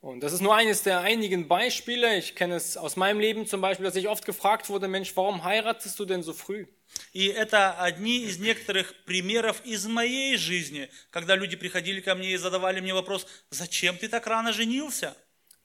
Und 0.00 0.20
das 0.20 0.32
ist 0.32 0.40
nur 0.40 0.54
eines 0.54 0.84
der 0.84 1.00
einigen 1.00 1.48
Beispiele. 1.48 2.16
Ich 2.16 2.36
kenne 2.36 2.54
es 2.54 2.76
aus 2.76 2.96
meinem 2.96 3.18
Leben 3.18 3.46
zum 3.46 3.60
Beispiel, 3.60 3.84
dass 3.84 3.96
ich 3.96 4.08
oft 4.08 4.24
gefragt 4.24 4.68
wurde, 4.68 4.86
Mensch, 4.86 5.16
warum 5.16 5.42
heiratest 5.42 5.98
du 5.98 6.04
denn 6.04 6.22
so 6.22 6.32
früh? 6.32 6.66
И 7.13 7.27
это 7.27 7.73
одни 7.73 8.23
из 8.23 8.39
некоторых 8.39 8.93
примеров 9.05 9.61
из 9.65 9.85
моей 9.85 10.35
жизни, 10.35 10.89
когда 11.11 11.35
люди 11.35 11.55
приходили 11.55 12.01
ко 12.01 12.15
мне 12.15 12.33
и 12.33 12.37
задавали 12.37 12.79
мне 12.79 12.93
вопрос, 12.93 13.27
зачем 13.51 13.97
ты 13.97 14.07
так 14.07 14.25
рано 14.27 14.51
женился? 14.51 15.15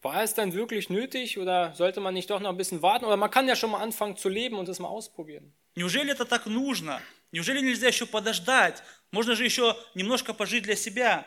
War 0.01 0.23
es 0.23 0.33
dann 0.33 0.53
wirklich 0.53 0.91
nötig 0.91 1.39
oder 1.39 1.75
sollte 1.75 2.01
man 2.01 2.15
nicht 2.15 2.31
doch 2.31 2.39
noch 2.39 2.51
ein 2.51 2.57
bisschen 2.57 2.83
warten? 2.83 3.05
Oder 3.05 3.17
man 3.17 3.31
kann 3.31 3.49
ja 3.49 3.57
schon 3.57 3.71
mal 3.71 3.83
anfangen 3.83 4.17
zu 4.17 4.29
leben 4.29 4.57
und 4.57 4.69
das 4.69 4.79
mal 4.79 4.89
ausprobieren. 4.89 5.53
Неужели 5.75 6.13
это 6.13 6.25
так 6.25 6.47
нужно? 6.47 7.03
Неужели 7.33 7.61
нельзя 7.61 7.89
еще 7.89 8.07
подождать? 8.07 8.83
Можно 9.11 9.35
же 9.35 9.45
еще 9.45 9.77
немножко 9.95 10.35
пожить 10.35 10.65
для 10.65 10.77
себя. 10.77 11.27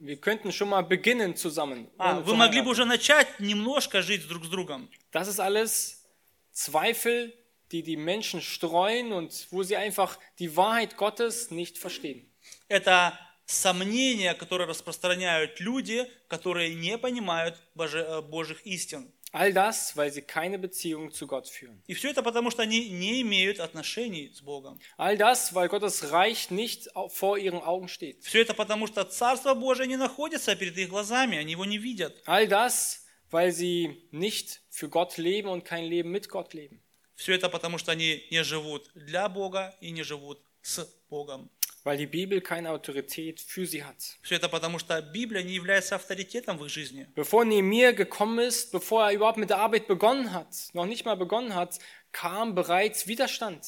Wir 0.00 0.16
könnten 0.16 0.52
schon 0.52 0.68
mal 0.68 0.82
beginnen 0.82 1.36
zusammen. 1.36 1.88
А, 1.98 2.20
вы 2.20 2.34
могли 2.36 2.62
бы 2.62 2.70
уже 2.70 2.84
начать 2.84 3.40
немножко 3.40 4.02
жить 4.02 4.26
друг 4.26 4.44
с 4.44 4.48
другом. 4.48 4.88
Das 5.12 5.28
ist 5.28 5.40
alles 5.40 6.04
Zweifel, 6.52 7.32
die 7.71 7.83
die 7.83 7.97
Menschen 7.97 8.41
streuen 8.41 9.11
und 9.13 9.47
wo 9.51 9.63
sie 9.63 9.75
einfach 9.77 10.17
die 10.39 10.55
Wahrheit 10.55 10.95
Gottes 10.97 11.49
nicht 11.51 11.77
verstehen. 11.77 12.29
Это 12.69 13.17
сомнения, 13.45 14.33
которые 14.33 14.67
распространяют 14.67 15.59
люди, 15.59 16.05
которые 16.27 16.75
не 16.75 16.97
понимают 16.97 17.61
Боже- 17.75 18.05
э, 18.07 18.21
Божьих 18.21 18.65
истин. 18.65 19.11
All 19.35 19.51
das, 19.51 19.97
weil 19.97 20.11
sie 20.11 20.21
keine 20.21 20.59
Beziehung 20.59 21.11
zu 21.11 21.25
Gott 21.25 21.47
führen. 21.47 21.81
И 21.87 21.95
все 21.95 22.11
это 22.11 22.21
потому, 22.21 22.51
что 22.51 22.61
они 22.61 22.89
не 22.89 23.21
имеют 23.21 23.59
отношений 23.59 24.31
с 24.31 24.41
Богом. 24.41 24.79
All 24.95 25.17
das, 25.17 25.55
weil 25.55 25.69
Gottes 25.69 26.11
Reich 26.11 26.51
nicht 26.51 26.95
au- 26.95 27.09
vor 27.09 27.39
ihren 27.39 27.59
Augen 27.59 27.87
steht. 27.87 28.21
Все 28.23 28.41
это 28.41 28.53
потому, 28.53 28.85
что 28.85 29.03
Царство 29.05 29.55
Божие 29.55 29.87
не 29.87 29.97
находится 29.97 30.55
перед 30.55 30.77
их 30.77 30.89
глазами, 30.89 31.39
они 31.39 31.53
его 31.53 31.65
не 31.65 31.79
видят. 31.79 32.21
All 32.27 32.47
das, 32.47 33.05
weil 33.31 33.51
sie 33.51 34.07
nicht 34.11 34.61
für 34.69 34.87
Gott 34.89 35.17
leben 35.17 35.49
und 35.49 35.65
kein 35.65 35.85
Leben 35.85 36.11
mit 36.11 36.29
Gott 36.29 36.53
leben. 36.53 36.83
Все 37.18 37.34
это 37.34 37.48
потому, 37.48 37.78
что 37.78 37.90
они 37.90 38.24
не 38.30 38.44
живут 38.44 38.90
для 38.94 39.28
Бога 39.28 39.74
и 39.80 39.90
не 39.90 40.04
живут 40.04 40.40
с 40.62 40.88
Богом. 41.10 41.50
Weil 41.82 41.96
die 41.96 42.06
Bibel 42.06 42.40
keine 42.40 42.70
Autorität 42.70 43.40
für 43.40 43.66
sie 43.66 43.82
hat. 43.82 44.16
Все 44.22 44.36
это 44.36 44.48
потому, 44.48 44.78
что 44.78 45.02
Библия 45.02 45.42
не 45.42 45.54
является 45.54 45.96
авторитетом 45.96 46.58
в 46.58 46.64
их 46.64 46.70
жизни. 46.70 47.08
Bevor 47.16 47.44
Nehemiah 47.44 47.92
gekommen 47.92 48.38
ist, 48.38 48.70
bevor 48.70 49.04
er 49.04 49.12
überhaupt 49.12 49.36
mit 49.36 49.50
der 49.50 49.58
Arbeit 49.58 49.88
begonnen 49.88 50.32
hat, 50.32 50.70
noch 50.74 50.86
nicht 50.86 51.04
mal 51.06 51.16
begonnen 51.16 51.56
hat, 51.56 51.80
kam 52.12 52.54
bereits 52.54 53.08
Widerstand. 53.08 53.64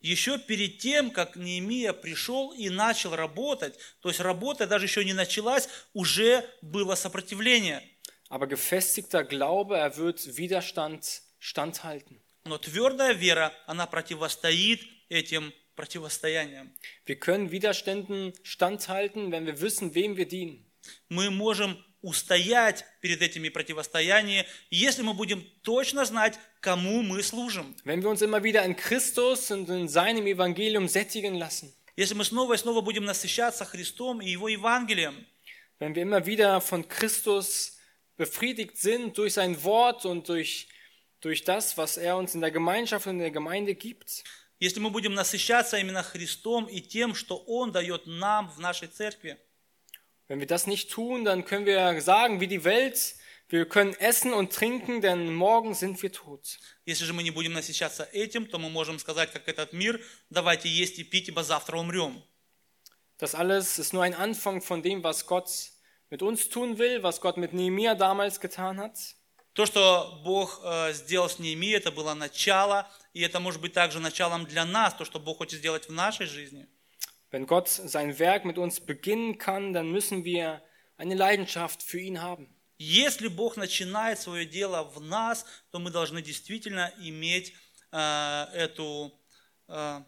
Еще 0.00 0.38
перед 0.38 0.78
тем, 0.78 1.10
как 1.10 1.34
Неемия 1.34 1.92
пришел 1.92 2.52
и 2.52 2.68
начал 2.68 3.16
работать, 3.16 3.76
то 4.00 4.10
есть 4.10 4.20
работа 4.20 4.68
даже 4.68 4.86
еще 4.86 5.04
не 5.04 5.12
началась, 5.12 5.68
уже 5.92 6.48
было 6.60 6.94
сопротивление. 6.94 7.82
Aber 8.28 8.46
gefestigter 8.46 9.24
Glaube, 9.24 9.76
er 9.76 9.96
wird 9.96 10.36
Widerstand 10.36 11.22
standhalten. 11.40 12.22
Но 12.45 12.57
твердая 12.57 13.13
вера, 13.13 13.53
она 13.65 13.87
противостоит 13.87 14.81
этим 15.09 15.53
противостояниям. 15.75 16.71
Wir 17.05 17.17
können 17.17 17.51
Widerständen 17.51 18.33
standhalten, 18.43 19.31
wenn 19.31 19.45
wir 19.45 19.61
wissen, 19.61 19.93
wem 19.93 20.17
wir 20.17 20.27
dienen. 20.27 20.63
Мы 21.09 21.29
можем 21.29 21.83
устоять 22.01 22.85
перед 23.01 23.21
этими 23.21 23.49
противостояниями, 23.49 24.47
если 24.69 25.01
мы 25.01 25.13
будем 25.13 25.43
точно 25.63 26.05
знать, 26.05 26.39
кому 26.61 27.01
мы 27.01 27.21
служим. 27.23 27.75
Wenn 27.83 28.01
wir 28.01 28.09
uns 28.09 28.21
immer 28.21 28.43
wieder 28.43 28.63
in 28.63 28.75
Christus 28.75 29.51
und 29.51 29.69
in 29.69 29.87
seinem 29.87 30.25
Evangelium 30.25 30.87
sättigen 30.87 31.35
lassen. 31.35 31.73
Если 31.95 32.13
мы 32.13 32.23
снова 32.23 32.53
и 32.53 32.57
снова 32.57 32.81
будем 32.81 33.05
насыщаться 33.05 33.65
Христом 33.65 34.21
и 34.21 34.29
Его 34.29 34.47
Евангелием, 34.47 35.25
Wenn 35.79 35.93
wir 35.93 36.01
immer 36.01 36.25
wieder 36.25 36.59
von 36.59 36.87
Christus 36.87 37.77
befriedigt 38.15 38.77
sind 38.77 39.15
durch 39.17 39.33
sein 39.33 39.63
Wort 39.63 40.05
und 40.05 40.27
durch, 40.27 40.67
durch 41.21 41.43
das, 41.43 41.77
was 41.77 41.97
er 41.97 42.17
uns 42.17 42.35
in 42.35 42.41
der 42.41 42.51
Gemeinschaft 42.51 43.07
und 43.07 43.13
in 43.13 43.19
der 43.19 43.31
Gemeinde 43.31 43.75
gibt, 43.75 44.23
если 44.59 44.79
мы 44.79 44.89
будем 44.89 45.13
насыщаться 45.13 45.77
именно 45.77 46.03
Христом 46.03 46.65
и 46.65 46.81
тем, 46.81 47.13
что 47.13 47.37
Он 47.37 47.71
дает 47.71 48.07
нам 48.07 48.49
в 48.49 48.59
нашей 48.59 48.87
церкви, 48.87 49.37
wenn 50.27 50.39
wir 50.39 50.47
das 50.47 50.67
nicht 50.67 50.91
tun, 50.91 51.23
dann 51.23 51.45
können 51.45 51.65
wir 51.65 52.01
sagen, 52.01 52.41
wie 52.41 52.47
die 52.47 52.63
Welt, 52.65 53.15
wir 53.49 53.65
können 53.65 53.93
essen 53.93 54.33
und 54.33 54.51
trinken, 54.51 54.99
denn 54.99 55.33
morgen 55.33 55.73
sind 55.73 56.01
wir 56.01 56.11
tot. 56.11 56.59
если 56.85 57.05
же 57.05 57.13
мы 57.13 57.23
не 57.23 57.31
будем 57.31 57.53
насыщаться 57.53 58.03
этим, 58.11 58.45
то 58.45 58.59
мы 58.59 58.69
можем 58.69 58.99
сказать, 58.99 59.31
как 59.31 59.47
этот 59.47 59.71
мир, 59.71 60.03
давайте 60.29 60.67
есть 60.67 60.99
и 60.99 61.03
пить, 61.03 61.29
ибо 61.29 61.43
завтра 61.43 61.77
умрем. 61.77 62.21
Das 63.17 63.35
alles 63.35 63.79
ist 63.79 63.93
nur 63.93 64.03
ein 64.03 64.13
Anfang 64.13 64.61
von 64.61 64.83
dem, 64.83 65.01
was 65.03 65.25
Gott 65.25 65.49
mit 66.09 66.21
uns 66.21 66.49
tun 66.49 66.77
will, 66.77 67.03
was 67.03 67.21
Gott 67.21 67.37
mit 67.37 67.53
Nehemia 67.53 67.95
damals 67.95 68.39
getan 68.39 68.79
hat. 68.79 68.97
То, 69.54 69.66
что 69.66 70.20
Бог 70.24 70.60
äh, 70.64 70.94
сделал 70.94 71.28
с 71.28 71.38
Неемией, 71.38 71.76
это 71.76 71.90
было 71.90 72.14
начало, 72.14 72.90
и 73.12 73.20
это 73.20 73.38
может 73.38 73.60
быть 73.60 73.74
также 73.74 74.00
началом 74.00 74.46
для 74.46 74.64
нас, 74.64 74.94
то, 74.94 75.04
что 75.04 75.20
Бог 75.20 75.38
хочет 75.38 75.58
сделать 75.58 75.88
в 75.88 75.92
нашей 75.92 76.26
жизни. 76.26 76.66
Wenn 77.30 77.46
Gott 77.46 77.68
sein 77.68 78.18
Werk 78.18 78.44
mit 78.44 78.58
uns 78.58 78.80
beginnen 78.80 79.38
kann, 79.38 79.72
dann 79.72 79.90
müssen 79.90 80.24
wir 80.24 80.62
eine 80.96 81.14
Leidenschaft 81.14 81.82
für 81.82 82.00
ihn 82.00 82.20
haben. 82.20 82.48
Если 82.78 83.28
Бог 83.28 83.56
начинает 83.56 84.18
свое 84.18 84.44
дело 84.44 84.84
в 84.84 85.00
нас, 85.00 85.46
то 85.70 85.78
мы 85.78 85.90
должны 85.90 86.20
действительно 86.22 86.92
иметь 86.98 87.54
äh, 87.92 88.44
эту, 88.54 89.12
äh, 89.68 90.02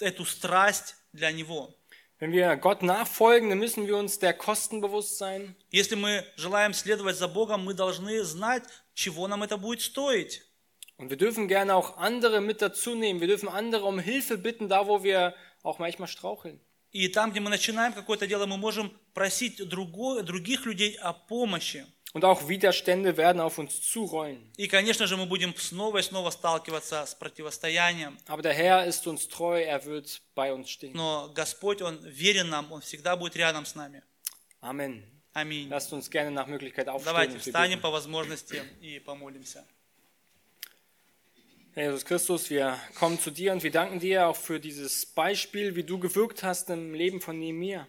эту 0.00 0.24
страсть 0.24 0.96
для 1.12 1.30
Него. 1.32 1.77
Wenn 2.19 2.31
wir 2.31 2.55
Gott 2.55 2.83
nachfolgen, 2.83 3.49
dann 3.49 3.59
müssen 3.59 3.85
wir 3.85 3.97
uns 3.97 4.19
der 4.19 4.33
Kosten 4.33 4.81
bewusst 4.81 5.17
sein. 5.17 5.55
Если 5.71 5.95
мы 5.95 6.25
желаем 6.37 6.73
следовать 6.73 7.17
за 7.17 7.27
Богом, 7.27 7.65
мы 7.65 7.73
должны 7.73 8.23
знать, 8.23 8.63
чего 8.93 9.27
нам 9.27 9.43
это 9.43 9.57
будет 9.57 9.81
стоить. 9.81 10.41
Und 10.97 11.09
wir 11.09 11.17
dürfen 11.17 11.47
gerne 11.47 11.75
auch 11.75 11.97
andere 11.97 12.39
mit 12.39 12.61
dazu 12.61 12.95
nehmen. 12.95 13.19
Wir 13.19 13.27
dürfen 13.27 13.49
andere 13.49 13.85
um 13.85 13.99
Hilfe 13.99 14.37
bitten, 14.37 14.69
da 14.69 14.87
wo 14.87 15.03
wir 15.03 15.33
auch 15.63 15.79
manchmal 15.79 16.07
straucheln. 16.07 16.59
И 16.91 17.07
там, 17.09 17.31
где 17.31 17.39
мы 17.39 17.49
начинаем 17.49 17.91
какое-то 17.91 18.27
дело, 18.27 18.45
мы 18.45 18.55
можем 18.57 18.95
просить 19.15 19.59
друго- 19.59 20.21
других 20.21 20.65
людей 20.65 20.95
о 21.01 21.11
помощи. 21.11 21.85
Und 22.13 22.25
auch 22.25 22.47
Widerstände 22.47 23.17
werden 23.17 23.39
auf 23.41 23.57
uns 23.57 23.81
zurollen. 23.81 24.51
И, 24.57 24.67
конечно 24.67 25.07
же, 25.07 25.17
мы 25.17 25.25
будем 25.25 25.55
снова 25.57 25.97
и 25.97 26.01
снова 26.03 26.29
сталкиваться 26.29 27.05
с 27.07 27.15
противостоянием. 27.15 28.17
Aber 28.27 28.43
der 28.43 28.53
Herr 28.53 28.85
ist 28.85 29.07
uns 29.07 29.27
treu, 29.27 29.59
er 29.59 29.83
wird 29.85 30.21
bei 30.35 30.53
uns 30.53 30.69
stehen. 30.69 30.93
Но 30.93 31.31
Господь, 31.33 31.81
Он 31.81 31.99
верен 32.05 32.49
нам, 32.49 32.71
Он 32.71 32.81
всегда 32.81 33.15
будет 33.15 33.35
рядом 33.35 33.65
с 33.65 33.73
нами. 33.73 34.03
Amen. 34.61 35.03
Аминь. 35.33 35.67
Lasst 35.69 35.91
uns 35.91 36.11
gerne 36.11 36.29
nach 36.29 36.45
Möglichkeit 36.45 36.87
aufstehen. 36.87 37.13
Давайте 37.13 37.33
und 37.33 37.45
wir 37.45 37.51
встанем 37.51 37.79
beten. 37.79 37.81
по 37.81 37.91
возможности 37.91 38.61
и 38.81 38.99
помолимся. 38.99 39.65
Herr 41.73 41.85
Jesus 41.85 42.05
Christus, 42.05 42.51
wir 42.51 42.79
kommen 42.93 43.19
zu 43.19 43.31
dir 43.31 43.51
und 43.51 43.63
wir 43.63 43.71
danken 43.71 43.99
dir 43.99 44.27
auch 44.27 44.35
für 44.35 44.59
dieses 44.59 45.07
Beispiel, 45.07 45.75
wie 45.75 45.83
du 45.83 45.97
gewirkt 45.97 46.43
hast 46.43 46.69
im 46.69 46.93
Leben 46.93 47.19
von 47.19 47.39
Nehemiah. 47.39 47.87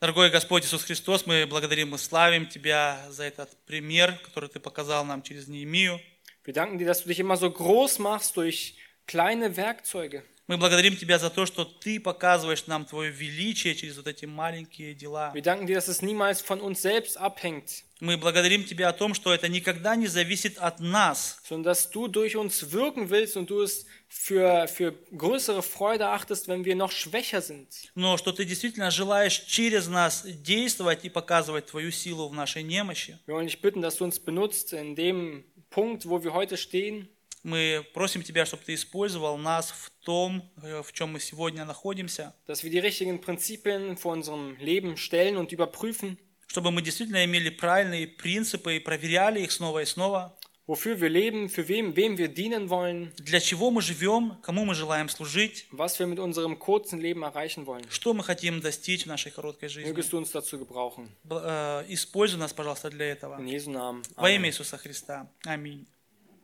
Дорогой 0.00 0.30
Господь 0.30 0.64
Иисус 0.64 0.84
Христос, 0.84 1.24
мы 1.24 1.46
благодарим 1.46 1.94
и 1.94 1.98
славим 1.98 2.46
Тебя 2.46 3.06
за 3.10 3.24
этот 3.24 3.56
пример, 3.64 4.18
который 4.24 4.48
Ты 4.48 4.60
показал 4.60 5.04
нам 5.04 5.22
через 5.22 5.48
Неемию. 5.48 6.00
Wir 6.44 6.52
danken 6.52 6.78
dir, 6.78 6.84
dass 6.84 7.02
du 7.02 7.08
dich 7.08 7.20
immer 7.20 7.38
so 7.38 7.50
groß 7.50 8.00
machst 8.00 8.36
durch 8.36 8.76
kleine 9.06 9.56
Werkzeuge. 9.56 10.22
Мы 10.46 10.58
благодарим 10.58 10.94
Тебя 10.94 11.18
за 11.18 11.30
то, 11.30 11.46
что 11.46 11.64
Ты 11.64 11.98
показываешь 11.98 12.66
нам 12.66 12.84
Твое 12.84 13.10
величие 13.10 13.74
через 13.74 13.96
вот 13.96 14.06
эти 14.06 14.26
маленькие 14.26 14.94
дела. 14.94 15.32
Wir 15.34 15.40
danken 15.40 15.66
dir, 15.66 15.74
dass 15.76 15.88
es 15.88 16.02
niemals 16.02 16.42
von 16.42 16.60
uns 16.60 16.82
selbst 16.82 17.16
abhängt, 17.18 17.84
Мы 18.00 18.18
благодарим 18.18 18.64
Тебя 18.64 18.90
о 18.90 18.92
том, 18.92 19.14
что 19.14 19.32
это 19.32 19.48
никогда 19.48 19.96
не 19.96 20.06
зависит 20.06 20.58
от 20.58 20.80
нас, 20.80 21.38
sondern 21.48 21.72
dass 21.72 21.88
du 21.90 22.08
durch 22.08 22.36
uns 22.36 22.72
wirken 22.72 23.08
willst 23.08 23.38
und 23.38 23.48
du 23.48 23.62
es 23.62 23.86
für, 24.08 24.68
für 24.68 24.92
größere 25.16 25.62
Freude 25.62 26.08
achtest, 26.08 26.46
wenn 26.48 26.66
wir 26.66 26.76
noch 26.76 26.92
schwächer 26.92 27.40
sind. 27.40 27.68
но 27.94 28.18
что 28.18 28.30
Ты 28.32 28.44
действительно 28.44 28.90
желаешь 28.90 29.44
через 29.46 29.88
нас 29.88 30.24
действовать 30.26 31.06
и 31.06 31.08
показывать 31.08 31.66
Твою 31.66 31.90
силу 31.90 32.28
в 32.28 32.34
нашей 32.34 32.62
немощи. 32.62 33.18
Wir 33.26 33.34
wollen 33.34 33.46
dich 33.46 33.62
bitten, 33.62 33.80
dass 33.80 33.96
du 33.96 34.04
uns 34.04 34.18
benutzt 34.18 34.74
in 34.74 34.94
dem 34.94 35.44
Punkt, 35.70 36.06
wo 36.06 36.22
wir 36.22 36.34
heute 36.34 36.58
stehen, 36.58 37.08
Мы 37.44 37.86
просим 37.92 38.22
Тебя, 38.22 38.46
чтобы 38.46 38.62
Ты 38.64 38.74
использовал 38.74 39.36
нас 39.36 39.70
в 39.70 39.90
том, 40.04 40.50
э, 40.62 40.82
в 40.82 40.92
чем 40.92 41.12
мы 41.12 41.20
сегодня 41.20 41.64
находимся, 41.64 42.34
dass 42.48 42.64
wir 42.64 42.70
die 42.70 42.78
richtigen 42.80 43.20
Prinzipien 43.20 43.96
vor 43.96 44.12
unserem 44.12 44.56
Leben 44.58 44.96
stellen 44.96 45.36
und 45.36 45.52
überprüfen, 45.52 46.16
чтобы 46.46 46.70
мы 46.70 46.82
действительно 46.82 47.24
имели 47.24 47.50
правильные 47.50 48.06
принципы 48.08 48.76
и 48.76 48.78
проверяли 48.78 49.40
их 49.40 49.52
снова 49.52 49.82
и 49.82 49.84
снова, 49.84 50.36
wofür 50.66 50.98
wir 50.98 51.10
leben, 51.10 51.50
für 51.50 51.68
wem, 51.68 51.94
wem 51.96 52.16
wir 52.16 52.28
dienen 52.28 52.70
wollen, 52.70 53.12
для 53.18 53.40
чего 53.40 53.70
мы 53.70 53.82
живем, 53.82 54.38
кому 54.42 54.64
мы 54.64 54.74
желаем 54.74 55.10
служить, 55.10 55.66
was 55.70 55.98
wir 55.98 56.06
mit 56.06 56.18
unserem 56.18 56.58
kurzen 56.58 56.98
Leben 56.98 57.22
erreichen 57.24 57.66
wollen. 57.66 57.84
что 57.90 58.14
мы 58.14 58.22
хотим 58.24 58.60
достичь 58.62 59.02
в 59.02 59.06
нашей 59.06 59.30
короткой 59.32 59.68
жизни. 59.68 59.90
Mögest 59.92 60.10
du 60.12 60.16
uns 60.16 60.30
dazu 60.30 60.58
gebrauchen. 60.58 61.10
Э, 61.28 61.84
Используй 61.88 62.38
нас, 62.38 62.54
пожалуйста, 62.54 62.88
для 62.88 63.04
этого. 63.06 63.38
In 63.38 63.46
Jesu 63.46 63.70
Namen. 63.70 64.02
Во 64.16 64.30
имя 64.30 64.48
Иисуса 64.48 64.78
Христа. 64.78 65.28
Аминь. 65.44 65.86